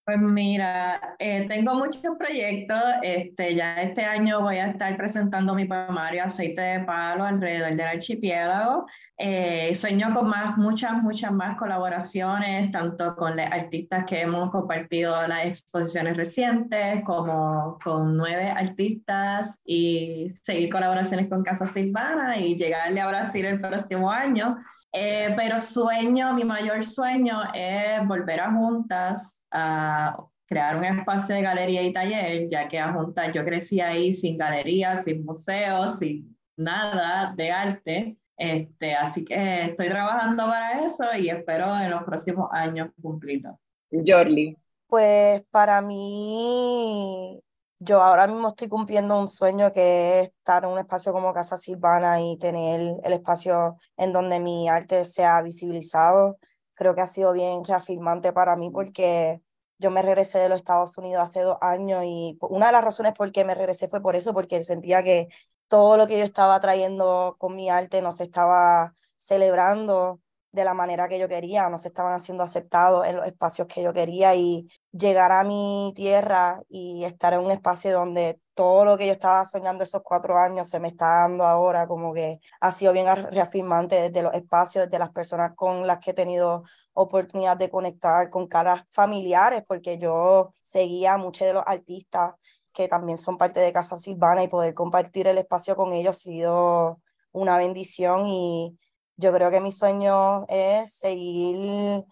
Pues 0.10 0.22
mira, 0.22 1.16
eh, 1.20 1.46
tengo 1.48 1.76
muchos 1.76 2.02
proyectos. 2.18 2.82
Este, 3.04 3.54
ya 3.54 3.80
este 3.80 4.06
año 4.06 4.42
voy 4.42 4.58
a 4.58 4.70
estar 4.70 4.98
presentando 4.98 5.54
mi 5.54 5.66
poemario 5.66 6.24
Aceite 6.24 6.62
de 6.62 6.80
Palo 6.80 7.26
alrededor 7.26 7.76
del 7.76 7.82
archipiélago. 7.82 8.88
Eh, 9.20 9.76
sueño 9.76 10.12
con 10.16 10.28
más, 10.28 10.58
muchas, 10.58 10.94
muchas 11.04 11.32
más 11.32 11.56
colaboraciones, 11.58 12.72
tanto 12.72 13.16
con 13.16 13.38
los 13.38 13.46
artistas 13.46 14.06
que 14.06 14.22
hemos 14.22 14.50
compartido 14.50 15.28
las 15.28 15.46
exposiciones 15.46 16.18
recientes, 16.18 17.04
como 17.04 17.78
con 17.84 18.18
nueve 18.18 18.50
artistas 18.50 19.62
y 19.64 20.32
seguir 20.42 20.72
colaboraciones 20.72 21.30
con 21.30 21.44
Casa 21.44 21.68
Silvana 21.68 22.36
y 22.36 22.56
llegarle 22.56 23.00
a 23.00 23.08
Brasil 23.10 23.46
el 23.46 23.60
próximo 23.60 24.10
año. 24.10 24.58
Eh, 24.92 25.34
pero 25.36 25.60
sueño, 25.60 26.34
mi 26.34 26.44
mayor 26.44 26.84
sueño 26.84 27.42
es 27.54 28.06
volver 28.08 28.40
a 28.40 28.52
Juntas 28.52 29.44
a 29.52 30.18
crear 30.48 30.78
un 30.78 30.84
espacio 30.84 31.36
de 31.36 31.44
galería 31.44 31.84
y 31.84 31.94
taller, 31.94 32.50
ya 32.50 32.68
que 32.68 32.80
a 32.80 32.92
Juntas 32.92 33.32
yo 33.34 33.46
crecí 33.46 33.82
ahí 33.82 34.12
sin 34.12 34.38
galería, 34.38 34.96
sin 34.96 35.24
museos, 35.24 36.00
sin 36.00 36.36
nada 36.58 37.34
de 37.36 37.52
arte. 37.52 38.18
Este, 38.36 38.96
así 38.96 39.26
que 39.26 39.64
estoy 39.64 39.90
trabajando 39.90 40.46
para 40.46 40.86
eso 40.86 41.04
y 41.18 41.30
espero 41.30 41.78
en 41.78 41.92
los 41.92 42.04
próximos 42.04 42.48
años 42.52 42.90
cumplirlo. 43.02 43.60
Jorli. 43.92 44.58
Pues 44.88 45.44
para 45.52 45.82
mí 45.82 47.40
yo 47.80 48.02
ahora 48.02 48.28
mismo 48.28 48.50
estoy 48.50 48.68
cumpliendo 48.70 49.18
un 49.20 49.28
sueño 49.28 49.72
que 49.74 50.22
es 50.22 50.30
estar 50.30 50.64
en 50.66 50.72
un 50.72 50.80
espacio 50.80 51.14
como 51.14 51.34
Casa 51.34 51.58
Silvana 51.58 52.22
y 52.22 52.38
tener 52.38 52.98
el 53.04 53.14
espacio 53.14 53.78
en 53.98 54.14
donde 54.14 54.40
mi 54.40 54.68
arte 54.70 55.06
sea 55.06 55.42
visibilizado. 55.42 56.38
Creo 56.74 56.96
que 56.96 57.02
ha 57.02 57.08
sido 57.08 57.34
bien 57.34 57.64
reafirmante 57.64 58.34
para 58.34 58.56
mí 58.58 58.70
porque 58.70 59.42
yo 59.78 59.92
me 59.92 60.02
regresé 60.02 60.40
de 60.40 60.50
los 60.50 60.58
Estados 60.60 60.98
Unidos 60.98 61.24
hace 61.24 61.42
dos 61.42 61.58
años 61.62 62.04
y 62.06 62.38
una 62.42 62.68
de 62.68 62.72
las 62.74 62.84
razones 62.84 63.14
por 63.14 63.32
qué 63.32 63.46
me 63.46 63.56
regresé 63.56 63.88
fue 63.88 64.02
por 64.02 64.16
eso, 64.16 64.34
porque 64.34 64.64
sentía 64.64 65.04
que 65.04 65.30
todo 65.70 65.96
lo 65.98 66.08
que 66.08 66.18
yo 66.18 66.26
estaba 66.26 66.60
trayendo 66.60 67.36
con 67.40 67.56
mi 67.56 67.70
arte 67.70 68.02
no 68.02 68.12
se 68.12 68.26
estaba 68.26 68.96
celebrando 69.18 70.20
de 70.52 70.64
la 70.66 70.74
manera 70.74 71.08
que 71.08 71.20
yo 71.20 71.28
quería, 71.28 71.70
no 71.70 71.78
se 71.78 71.90
estaban 71.90 72.14
haciendo 72.14 72.44
aceptados 72.44 73.06
en 73.08 73.18
los 73.18 73.26
espacios 73.26 73.68
que 73.68 73.84
yo 73.84 73.94
quería 73.94 74.36
y 74.36 74.68
llegar 74.92 75.32
a 75.32 75.44
mi 75.44 75.94
tierra 75.96 76.62
y 76.70 77.04
estar 77.04 77.34
en 77.34 77.42
un 77.42 77.52
espacio 77.52 77.94
donde 77.94 78.40
todo 78.56 78.84
lo 78.84 78.98
que 78.98 79.08
yo 79.08 79.14
estaba 79.14 79.46
soñando 79.46 79.84
esos 79.84 80.02
cuatro 80.04 80.38
años 80.38 80.68
se 80.68 80.80
me 80.80 80.88
está 80.88 81.22
dando 81.22 81.46
ahora, 81.46 81.88
como 81.88 82.14
que 82.14 82.40
ha 82.60 82.72
sido 82.72 82.94
bien 82.94 83.06
reafirmante 83.32 84.02
desde 84.02 84.24
los 84.24 84.34
espacios, 84.34 84.86
desde 84.86 85.00
las 85.00 85.12
personas 85.12 85.54
con 85.56 85.86
las 85.88 86.00
que 86.00 86.12
he 86.12 86.14
tenido 86.14 86.64
oportunidad 86.94 87.56
de 87.58 87.70
conectar 87.70 88.30
con 88.30 88.48
caras 88.48 88.84
familiares, 88.92 89.64
porque 89.68 89.98
yo 89.98 90.54
seguía 90.62 91.14
a 91.14 91.18
muchos 91.18 91.48
de 91.48 91.54
los 91.54 91.64
artistas 91.66 92.34
que 92.74 92.88
también 92.88 93.18
son 93.18 93.38
parte 93.38 93.60
de 93.60 93.74
Casa 93.74 93.98
Silvana 93.98 94.44
y 94.44 94.48
poder 94.48 94.74
compartir 94.74 95.28
el 95.28 95.38
espacio 95.38 95.76
con 95.76 95.94
ellos 95.94 96.16
ha 96.18 96.20
sido 96.20 97.02
una 97.32 97.58
bendición 97.58 98.28
y 98.28 98.78
yo 99.20 99.34
creo 99.34 99.52
que 99.52 99.62
mi 99.62 99.72
sueño 99.72 100.46
es 100.48 100.94
seguir 100.94 102.04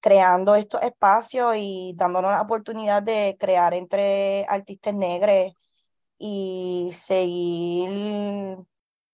creando 0.00 0.54
estos 0.56 0.82
espacios 0.82 1.56
y 1.56 1.94
dándonos 1.96 2.32
la 2.32 2.42
oportunidad 2.42 3.02
de 3.02 3.36
crear 3.38 3.72
entre 3.74 4.44
artistas 4.48 4.94
negros 4.94 5.52
y 6.18 6.90
seguir, 6.92 8.58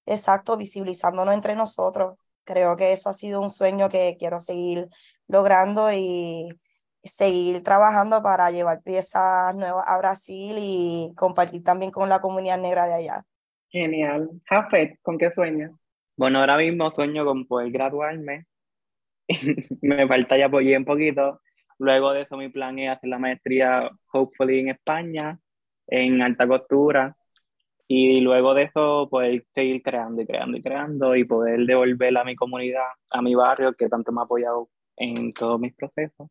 exacto, 0.07 0.57
visibilizándonos 0.57 1.35
entre 1.35 1.55
nosotros. 1.55 2.17
Creo 2.45 2.77
que 2.77 2.93
eso 2.93 3.09
ha 3.11 3.15
sido 3.15 3.41
un 3.41 3.51
sueño 3.51 3.89
que 3.89 4.17
quiero 4.19 4.41
seguir 4.41 4.89
logrando 5.29 5.93
y 5.93 6.49
seguir 7.05 7.63
trabajando 7.63 8.23
para 8.23 8.51
llevar 8.51 8.83
piezas 8.83 9.55
nuevas 9.55 9.85
a 9.87 9.99
Brasil 9.99 10.57
y 10.59 11.13
compartir 11.17 11.63
también 11.63 11.91
con 11.91 12.09
la 12.09 12.21
comunidad 12.21 12.59
negra 12.59 12.87
de 12.87 12.95
allá. 12.95 13.27
Genial. 13.69 14.31
Jafet, 14.47 14.99
¿con 15.03 15.19
qué 15.19 15.31
sueñas? 15.31 15.73
Bueno, 16.17 16.41
ahora 16.41 16.57
mismo 16.59 16.91
sueño 16.91 17.25
con 17.25 17.47
poder 17.47 17.71
graduarme. 17.71 18.47
me 19.83 20.07
falta 20.07 20.37
ya 20.39 20.47
un 20.47 20.85
poquito. 20.85 21.41
Luego 21.79 22.13
de 22.13 22.21
eso 22.21 22.37
mi 22.37 22.49
plan 22.49 22.79
es 22.79 22.91
hacer 22.91 23.09
la 23.09 23.19
maestría, 23.19 23.91
hopefully 24.13 24.61
en 24.61 24.69
España, 24.69 25.39
en 25.87 26.23
alta 26.23 26.47
costura. 26.47 27.17
Y 27.89 28.21
luego 28.21 28.55
de 28.55 28.63
eso 28.63 29.09
poder 29.11 29.45
seguir 29.55 29.83
creando 29.83 30.23
y 30.23 30.27
creando 30.27 30.57
y 30.57 30.63
creando 30.63 31.17
y 31.17 31.25
poder 31.25 31.61
devolver 31.67 32.17
a 32.17 32.25
mi 32.25 32.37
comunidad, 32.37 32.87
a 33.11 33.23
mi 33.23 33.35
barrio, 33.35 33.75
que 33.75 33.89
tanto 33.89 34.13
me 34.13 34.21
ha 34.21 34.25
apoyado 34.25 34.71
en 34.97 35.33
todos 35.33 35.61
mis 35.61 35.75
procesos. 35.75 36.29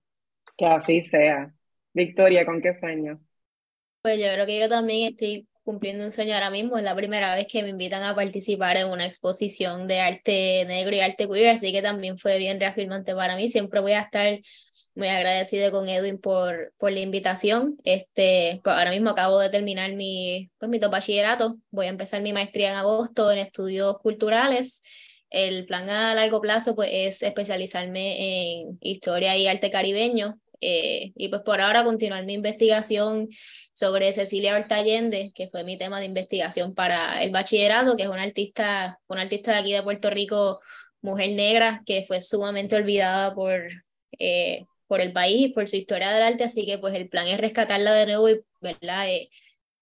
Que 0.57 0.65
así 0.65 1.01
sea. 1.01 1.53
Victoria, 1.93 2.45
¿con 2.45 2.61
qué 2.61 2.73
sueños? 2.73 3.19
Pues 4.01 4.19
yo 4.19 4.27
creo 4.33 4.45
que 4.45 4.59
yo 4.59 4.69
también 4.69 5.11
estoy 5.11 5.47
cumpliendo 5.63 6.03
un 6.03 6.11
sueño 6.11 6.33
ahora 6.33 6.49
mismo. 6.49 6.77
Es 6.77 6.83
la 6.83 6.95
primera 6.95 7.33
vez 7.35 7.47
que 7.47 7.63
me 7.63 7.69
invitan 7.69 8.03
a 8.03 8.15
participar 8.15 8.77
en 8.77 8.87
una 8.87 9.05
exposición 9.05 9.87
de 9.87 9.99
arte 9.99 10.65
negro 10.65 10.95
y 10.95 10.99
arte 10.99 11.27
queer, 11.27 11.49
así 11.49 11.71
que 11.71 11.81
también 11.81 12.17
fue 12.17 12.37
bien 12.37 12.59
reafirmante 12.59 13.15
para 13.15 13.35
mí. 13.35 13.49
Siempre 13.49 13.79
voy 13.79 13.93
a 13.93 14.01
estar 14.01 14.39
muy 14.95 15.07
agradecida 15.07 15.71
con 15.71 15.87
Edwin 15.89 16.19
por, 16.19 16.73
por 16.77 16.91
la 16.91 16.99
invitación. 16.99 17.77
Este, 17.83 18.61
pues 18.63 18.75
ahora 18.75 18.91
mismo 18.91 19.09
acabo 19.11 19.39
de 19.39 19.49
terminar 19.49 19.93
mi, 19.93 20.49
pues 20.57 20.69
mi 20.69 20.79
bachillerato. 20.79 21.57
Voy 21.69 21.87
a 21.87 21.89
empezar 21.89 22.21
mi 22.21 22.33
maestría 22.33 22.71
en 22.71 22.77
agosto 22.77 23.31
en 23.31 23.39
estudios 23.39 23.97
culturales. 23.99 24.81
El 25.29 25.65
plan 25.65 25.89
a 25.89 26.13
largo 26.13 26.41
plazo 26.41 26.75
pues, 26.75 26.89
es 26.91 27.23
especializarme 27.23 28.59
en 28.59 28.77
historia 28.81 29.37
y 29.37 29.47
arte 29.47 29.71
caribeño. 29.71 30.39
Eh, 30.63 31.11
y 31.15 31.27
pues 31.29 31.41
por 31.41 31.59
ahora 31.59 31.83
continuar 31.83 32.23
mi 32.23 32.33
investigación 32.33 33.27
sobre 33.73 34.13
Cecilia 34.13 34.55
Horta 34.55 34.83
que 34.83 35.49
fue 35.51 35.63
mi 35.63 35.75
tema 35.75 35.99
de 35.99 36.05
investigación 36.05 36.75
para 36.75 37.23
el 37.23 37.31
bachillerato, 37.31 37.97
que 37.97 38.03
es 38.03 38.09
una 38.09 38.21
artista, 38.21 38.99
una 39.07 39.23
artista 39.23 39.53
de 39.53 39.57
aquí 39.57 39.73
de 39.73 39.81
Puerto 39.81 40.11
Rico, 40.11 40.61
mujer 41.01 41.31
negra, 41.31 41.81
que 41.85 42.05
fue 42.07 42.21
sumamente 42.21 42.75
olvidada 42.75 43.33
por, 43.33 43.59
eh, 44.19 44.65
por 44.85 45.01
el 45.01 45.11
país, 45.11 45.51
por 45.51 45.67
su 45.67 45.77
historia 45.77 46.11
del 46.11 46.21
arte, 46.21 46.43
así 46.43 46.63
que 46.65 46.77
pues 46.77 46.93
el 46.93 47.09
plan 47.09 47.27
es 47.27 47.39
rescatarla 47.39 47.93
de 47.93 48.05
nuevo 48.05 48.29
y, 48.29 48.41
¿verdad? 48.61 49.09
Eh, 49.09 49.29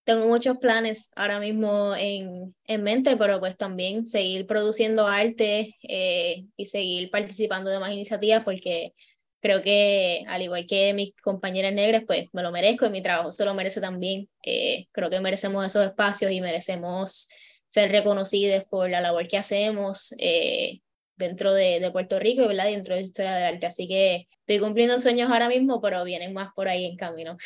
tengo 0.06 0.28
muchos 0.28 0.58
planes 0.58 1.12
ahora 1.16 1.40
mismo 1.40 1.94
en, 1.96 2.56
en, 2.66 2.84
mente, 2.84 3.18
pero 3.18 3.40
pues 3.40 3.58
también 3.58 4.08
seguir 4.08 4.48
produciendo 4.48 5.06
arte 5.06 5.76
y 5.84 6.66
seguir 6.66 7.12
participando 7.12 7.70
de 7.70 7.80
más 7.80 7.92
iniciativas 7.92 8.44
porque 8.44 8.94
creo 9.40 9.62
que 9.62 10.24
al 10.28 10.42
igual 10.42 10.66
que 10.68 10.94
mis 10.94 11.16
compañeras 11.16 11.74
negras, 11.74 12.04
pues 12.06 12.28
me 12.34 12.44
lo 12.44 12.52
merezco 12.52 12.86
y 12.86 12.90
mi 12.90 13.02
trabajo 13.02 13.32
se 13.32 13.46
lo 13.46 13.54
merece 13.54 13.82
también. 13.82 14.30
Eh, 14.44 14.88
creo 14.92 15.10
que 15.10 15.20
merecemos 15.22 15.66
esos 15.66 15.86
espacios 15.86 16.32
y 16.32 16.42
merecemos 16.42 17.30
ser 17.68 17.92
reconocidos 17.92 18.64
por 18.66 18.90
la 18.90 19.02
labor 19.02 19.28
que 19.28 19.38
hacemos 19.38 20.14
eh, 20.18 20.80
dentro 21.16 21.54
de, 21.54 21.80
de, 21.80 21.92
Puerto 21.92 22.20
Rico, 22.20 22.48
¿verdad? 22.48 22.66
Dentro 22.66 22.96
de 22.96 23.02
la 23.02 23.06
historia 23.06 23.36
del 23.36 23.56
arte. 23.56 23.68
Así 23.68 23.88
que 23.88 24.28
estoy 24.40 24.60
cumpliendo 24.60 24.98
sueños 25.00 25.30
ahora 25.30 25.48
mismo, 25.48 25.82
pero 25.82 26.04
vienen 26.04 26.34
más 26.34 26.50
por 26.56 26.68
ahí 26.68 26.86
en 26.86 26.98
camino. 26.98 27.38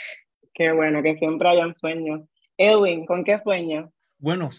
Qué 0.54 0.72
bueno, 0.72 1.04
que 1.04 1.18
siempre 1.18 1.50
hayan 1.50 1.76
sueños. 1.76 2.22
Edwin, 2.58 3.06
¿con 3.06 3.24
qué 3.24 3.40
sueños? 3.44 3.90
Bueno, 4.20 4.50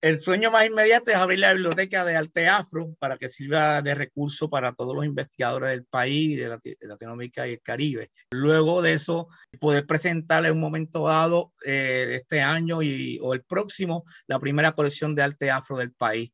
el 0.00 0.22
sueño 0.22 0.50
más 0.50 0.66
inmediato 0.66 1.10
es 1.10 1.16
abrir 1.16 1.40
la 1.40 1.52
biblioteca 1.52 2.04
de 2.04 2.16
arte 2.16 2.48
afro 2.48 2.94
para 2.98 3.18
que 3.18 3.28
sirva 3.28 3.82
de 3.82 3.94
recurso 3.94 4.48
para 4.48 4.72
todos 4.72 4.96
los 4.96 5.04
investigadores 5.04 5.70
del 5.70 5.84
país, 5.84 6.38
de, 6.38 6.76
Latinoamérica 6.80 7.46
y 7.46 7.52
el 7.52 7.60
Caribe. 7.60 8.10
Luego 8.30 8.80
de 8.80 8.94
eso, 8.94 9.28
poder 9.58 9.86
presentarle 9.86 10.48
en 10.48 10.54
un 10.54 10.60
momento 10.60 11.06
dado 11.06 11.52
eh, 11.66 12.16
este 12.20 12.40
año 12.40 12.82
y, 12.82 13.18
o 13.22 13.34
el 13.34 13.42
próximo 13.42 14.04
la 14.26 14.38
primera 14.38 14.72
colección 14.72 15.14
de 15.14 15.22
arte 15.22 15.50
afro 15.50 15.76
del 15.76 15.92
país, 15.92 16.32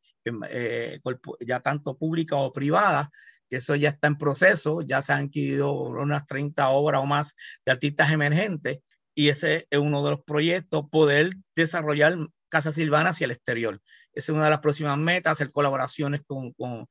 eh, 0.49 1.01
ya 1.41 1.61
tanto 1.61 1.97
pública 1.97 2.37
o 2.37 2.53
privada, 2.53 3.11
que 3.51 3.57
eso 3.57 3.75
ya 3.75 3.91
está 3.91 4.09
en 4.09 4.19
proceso, 4.19 4.81
ya 4.83 5.01
se 5.01 5.13
han 5.13 5.27
adquirido 5.27 5.73
unas 5.73 6.25
30 6.27 6.69
obras 6.69 7.01
o 7.01 7.07
más 7.07 7.35
de 7.65 7.73
artistas 7.73 8.13
emergentes 8.13 8.79
y 9.19 9.31
ese 9.31 9.67
es 9.71 9.79
uno 9.79 10.05
de 10.05 10.11
los 10.11 10.23
proyectos, 10.25 10.85
poder 10.91 11.33
desarrollar 11.57 12.19
Casa 12.49 12.73
Silvana 12.73 13.11
hacia 13.11 13.27
el 13.27 13.33
exterior. 13.33 13.81
Esa 14.13 14.33
es 14.33 14.37
una 14.37 14.45
de 14.45 14.51
las 14.51 14.61
próximas 14.61 14.97
metas, 14.97 15.33
hacer 15.33 15.51
colaboraciones 15.51 16.23
con, 16.27 16.53
con, 16.53 16.89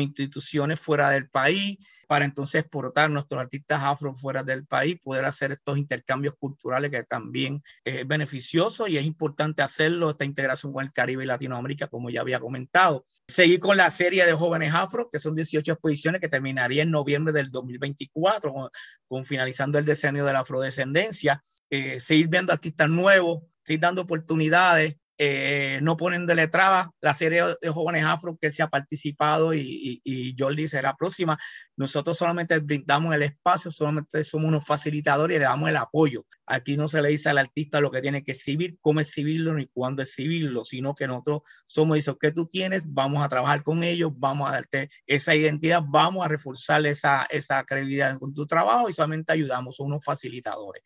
instituciones 0.00 0.78
fuera 0.78 1.08
del 1.08 1.30
país 1.30 1.78
para 2.06 2.26
entonces 2.26 2.60
exportar 2.60 3.10
nuestros 3.10 3.40
artistas 3.40 3.80
afro 3.82 4.14
fuera 4.14 4.44
del 4.44 4.66
país, 4.66 5.00
poder 5.02 5.24
hacer 5.24 5.50
estos 5.50 5.78
intercambios 5.78 6.34
culturales 6.38 6.90
que 6.90 7.04
también 7.04 7.62
es 7.84 8.06
beneficioso 8.06 8.86
y 8.86 8.98
es 8.98 9.06
importante 9.06 9.62
hacerlo, 9.62 10.10
esta 10.10 10.26
integración 10.26 10.74
con 10.74 10.84
el 10.84 10.92
Caribe 10.92 11.24
y 11.24 11.26
Latinoamérica, 11.26 11.86
como 11.86 12.10
ya 12.10 12.20
había 12.20 12.38
comentado. 12.38 13.06
Seguir 13.26 13.60
con 13.60 13.78
la 13.78 13.90
serie 13.90 14.26
de 14.26 14.34
jóvenes 14.34 14.74
afro, 14.74 15.08
que 15.10 15.18
son 15.18 15.34
18 15.34 15.72
exposiciones 15.72 16.20
que 16.20 16.28
terminaría 16.28 16.82
en 16.82 16.90
noviembre 16.90 17.32
del 17.32 17.50
2024, 17.50 18.52
con, 18.52 18.68
con 19.08 19.24
finalizando 19.24 19.78
el 19.78 19.86
decenio 19.86 20.26
de 20.26 20.34
la 20.34 20.40
afrodescendencia. 20.40 21.42
Eh, 21.70 21.98
seguir 21.98 22.28
viendo 22.28 22.52
artistas 22.52 22.90
nuevos, 22.90 23.42
seguir 23.68 23.80
dando 23.80 24.02
oportunidades 24.02 24.96
eh, 25.20 25.80
no 25.82 25.96
ponen 25.96 26.26
de 26.26 26.36
letrada 26.36 26.92
la 27.00 27.12
serie 27.12 27.42
de 27.60 27.68
jóvenes 27.70 28.04
afro 28.04 28.38
que 28.40 28.52
se 28.52 28.62
ha 28.62 28.68
participado 28.68 29.52
y, 29.52 30.00
y, 30.04 30.36
Jordi 30.38 30.68
será 30.68 30.94
próxima. 30.94 31.36
Nosotros 31.76 32.16
solamente 32.16 32.56
brindamos 32.60 33.12
el 33.12 33.24
espacio, 33.24 33.72
solamente 33.72 34.22
somos 34.22 34.46
unos 34.46 34.64
facilitadores 34.64 35.34
y 35.34 35.38
le 35.40 35.44
damos 35.44 35.68
el 35.68 35.76
apoyo. 35.76 36.24
Aquí 36.46 36.76
no 36.76 36.86
se 36.86 37.02
le 37.02 37.08
dice 37.08 37.30
al 37.30 37.38
artista 37.38 37.80
lo 37.80 37.90
que 37.90 38.00
tiene 38.00 38.22
que 38.22 38.30
exhibir, 38.30 38.78
cómo 38.80 39.00
exhibirlo 39.00 39.54
ni 39.54 39.66
cuándo 39.66 40.02
exhibirlo, 40.02 40.64
sino 40.64 40.94
que 40.94 41.08
nosotros 41.08 41.40
somos 41.66 41.98
eso 41.98 42.16
que 42.16 42.30
tú 42.30 42.46
tienes, 42.46 42.84
vamos 42.86 43.20
a 43.20 43.28
trabajar 43.28 43.64
con 43.64 43.82
ellos, 43.82 44.12
vamos 44.14 44.48
a 44.48 44.52
darte 44.52 44.88
esa 45.04 45.34
identidad, 45.34 45.82
vamos 45.84 46.24
a 46.24 46.28
reforzar 46.28 46.86
esa, 46.86 47.24
esa 47.24 47.64
credibilidad 47.64 48.16
con 48.20 48.32
tu 48.32 48.46
trabajo 48.46 48.88
y 48.88 48.92
solamente 48.92 49.32
ayudamos, 49.32 49.74
somos 49.74 49.94
unos 49.94 50.04
facilitadores. 50.04 50.84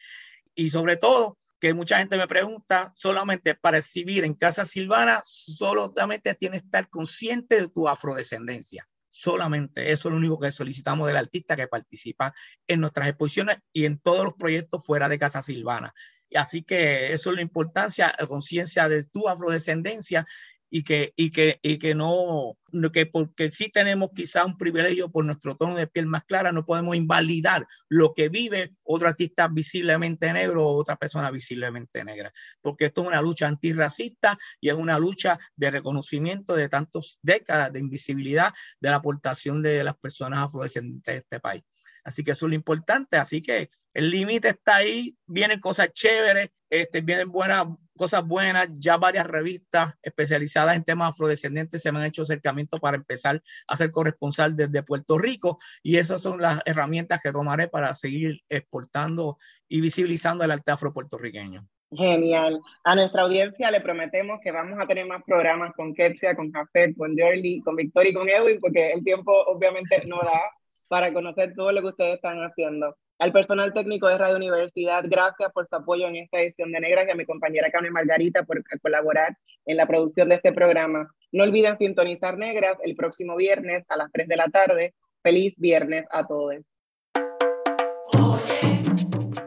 Y 0.55 0.70
sobre 0.70 0.97
todo, 0.97 1.39
que 1.62 1.74
mucha 1.74 1.98
gente 1.98 2.16
me 2.16 2.26
pregunta, 2.26 2.92
solamente 2.96 3.54
para 3.54 3.78
exhibir 3.78 4.24
en 4.24 4.34
Casa 4.34 4.64
Silvana, 4.64 5.22
solamente 5.24 6.34
tienes 6.34 6.62
que 6.62 6.66
estar 6.66 6.88
consciente 6.90 7.60
de 7.60 7.68
tu 7.68 7.88
afrodescendencia. 7.88 8.88
Solamente 9.08 9.92
eso 9.92 10.08
es 10.08 10.10
lo 10.10 10.16
único 10.16 10.40
que 10.40 10.50
solicitamos 10.50 11.06
del 11.06 11.18
artista 11.18 11.54
que 11.54 11.68
participa 11.68 12.34
en 12.66 12.80
nuestras 12.80 13.06
exposiciones 13.06 13.58
y 13.72 13.84
en 13.84 14.00
todos 14.00 14.24
los 14.24 14.34
proyectos 14.34 14.84
fuera 14.84 15.08
de 15.08 15.20
Casa 15.20 15.40
Silvana. 15.40 15.94
Así 16.34 16.64
que 16.64 17.12
eso 17.12 17.30
es 17.30 17.36
la 17.36 17.42
importancia, 17.42 18.12
la 18.18 18.26
conciencia 18.26 18.88
de 18.88 19.04
tu 19.04 19.28
afrodescendencia 19.28 20.26
y 20.75 20.85
que, 20.85 21.12
y 21.16 21.31
que, 21.31 21.61
y 21.61 21.79
que 21.79 21.95
no, 21.95 22.57
que 22.95 23.05
porque 23.05 23.51
sí 23.51 23.68
tenemos 23.70 24.09
quizá 24.16 24.47
un 24.47 24.57
privilegio 24.57 25.11
por 25.11 25.23
nuestro 25.23 25.55
tono 25.55 25.77
de 25.77 25.87
piel 25.87 26.07
más 26.07 26.25
clara, 26.25 26.51
no 26.51 26.64
podemos 26.64 26.97
invalidar 26.97 27.66
lo 27.91 28.14
que 28.14 28.31
vive 28.31 28.73
otro 28.83 29.07
artista 29.07 29.49
visiblemente 29.49 30.33
negro 30.33 30.66
o 30.66 30.81
otra 30.81 30.97
persona 30.97 31.31
visiblemente 31.31 32.03
negra, 32.05 32.33
porque 32.62 32.87
esto 32.87 33.03
es 33.03 33.09
una 33.09 33.20
lucha 33.20 33.49
antirracista 33.49 34.39
y 34.62 34.70
es 34.70 34.75
una 34.75 34.99
lucha 34.99 35.39
de 35.57 35.70
reconocimiento 35.70 36.57
de 36.57 36.70
tantas 36.70 37.18
décadas 37.20 37.70
de 37.70 37.81
invisibilidad 37.81 38.55
de 38.81 38.89
la 38.89 38.97
aportación 38.97 39.61
de 39.61 39.85
las 39.85 39.99
personas 39.99 40.43
afrodescendientes 40.43 41.12
de 41.12 41.18
este 41.18 41.39
país. 41.39 41.62
Así 42.03 42.25
que 42.25 42.31
eso 42.31 42.47
es 42.47 42.51
lo 42.51 42.57
importante. 42.57 43.18
Así 43.18 43.43
que 43.43 43.70
el 43.95 44.11
límite 44.11 44.49
está 44.49 44.77
ahí, 44.77 45.16
vienen 45.27 45.61
cosas 45.61 45.93
chéveres, 45.93 46.49
este, 46.70 47.03
vienen 47.03 47.31
buenas, 47.31 47.66
cosas 48.03 48.26
buenas, 48.26 48.68
ya 48.80 48.96
varias 48.96 49.28
revistas 49.28 49.94
especializadas 50.03 50.74
en 50.74 50.82
temas 50.82 51.11
afrodescendientes 51.11 51.80
se 51.80 51.92
me 51.92 52.00
han 52.00 52.07
hecho 52.07 52.22
acercamientos 52.22 52.80
para 52.80 52.96
empezar 52.96 53.40
a 53.68 53.76
ser 53.76 53.92
corresponsal 53.92 54.57
desde 54.57 54.82
Puerto 54.82 55.18
Rico 55.18 55.61
y 55.84 55.98
esas 55.98 56.20
son 56.20 56.42
las 56.42 56.59
herramientas 56.64 57.20
que 57.22 57.30
tomaré 57.30 57.68
para 57.68 57.94
seguir 57.94 58.40
exportando 58.48 59.38
y 59.68 59.80
visibilizando 59.80 60.42
el 60.42 60.50
arte 60.50 60.72
afro-puertorriqueño. 60.72 61.64
Genial. 61.92 62.61
A 62.82 62.96
nuestra 62.96 63.22
audiencia 63.22 63.70
le 63.70 63.80
prometemos 63.80 64.40
que 64.42 64.50
vamos 64.50 64.80
a 64.80 64.86
tener 64.88 65.07
más 65.07 65.22
programas 65.24 65.72
con 65.76 65.94
Ketsia, 65.94 66.34
con 66.34 66.50
Jafet, 66.50 66.96
con 66.96 67.16
Jordi, 67.16 67.61
con 67.61 67.76
Victoria 67.76 68.11
y 68.11 68.14
con 68.14 68.28
Edwin, 68.28 68.59
porque 68.61 68.90
el 68.94 69.05
tiempo 69.05 69.32
obviamente 69.46 70.05
no 70.07 70.16
da 70.16 70.42
para 70.88 71.12
conocer 71.12 71.55
todo 71.55 71.70
lo 71.70 71.82
que 71.82 71.86
ustedes 71.86 72.14
están 72.16 72.38
haciendo. 72.40 72.96
Al 73.23 73.31
personal 73.31 73.73
técnico 73.73 74.09
de 74.09 74.18
Radio 74.18 74.35
Universidad, 74.35 75.05
gracias 75.07 75.53
por 75.53 75.68
su 75.68 75.77
apoyo 75.77 76.09
en 76.09 76.16
esta 76.16 76.41
edición 76.41 76.73
de 76.73 76.81
Negras 76.81 77.07
y 77.07 77.12
a 77.12 77.14
mi 77.14 77.25
compañera 77.25 77.70
Carmen 77.70 77.93
Margarita 77.93 78.43
por 78.43 78.64
colaborar 78.81 79.39
en 79.64 79.77
la 79.77 79.87
producción 79.87 80.29
de 80.29 80.35
este 80.35 80.53
programa. 80.53 81.09
No 81.31 81.45
olviden 81.45 81.79
sintonizar 81.79 82.37
Negras 82.37 82.79
el 82.83 82.97
próximo 82.97 83.37
viernes 83.37 83.85
a 83.91 83.97
las 83.97 84.11
3 84.11 84.27
de 84.27 84.37
la 84.37 84.49
tarde. 84.49 84.95
Feliz 85.23 85.55
viernes 85.57 86.05
a 86.11 86.27
todos. 86.27 86.68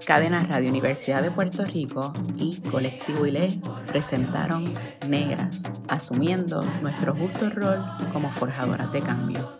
Cadena 0.08 0.48
Radio 0.50 0.70
Universidad 0.70 1.22
de 1.22 1.32
Puerto 1.32 1.66
Rico 1.66 2.14
y 2.38 2.62
Colectivo 2.72 3.26
ILE 3.26 3.60
presentaron 3.88 4.74
Negras, 5.10 5.70
asumiendo 5.90 6.64
nuestro 6.82 7.14
justo 7.14 7.50
rol 7.50 7.84
como 8.14 8.32
forjadoras 8.32 8.94
de 8.94 9.02
cambio. 9.02 9.60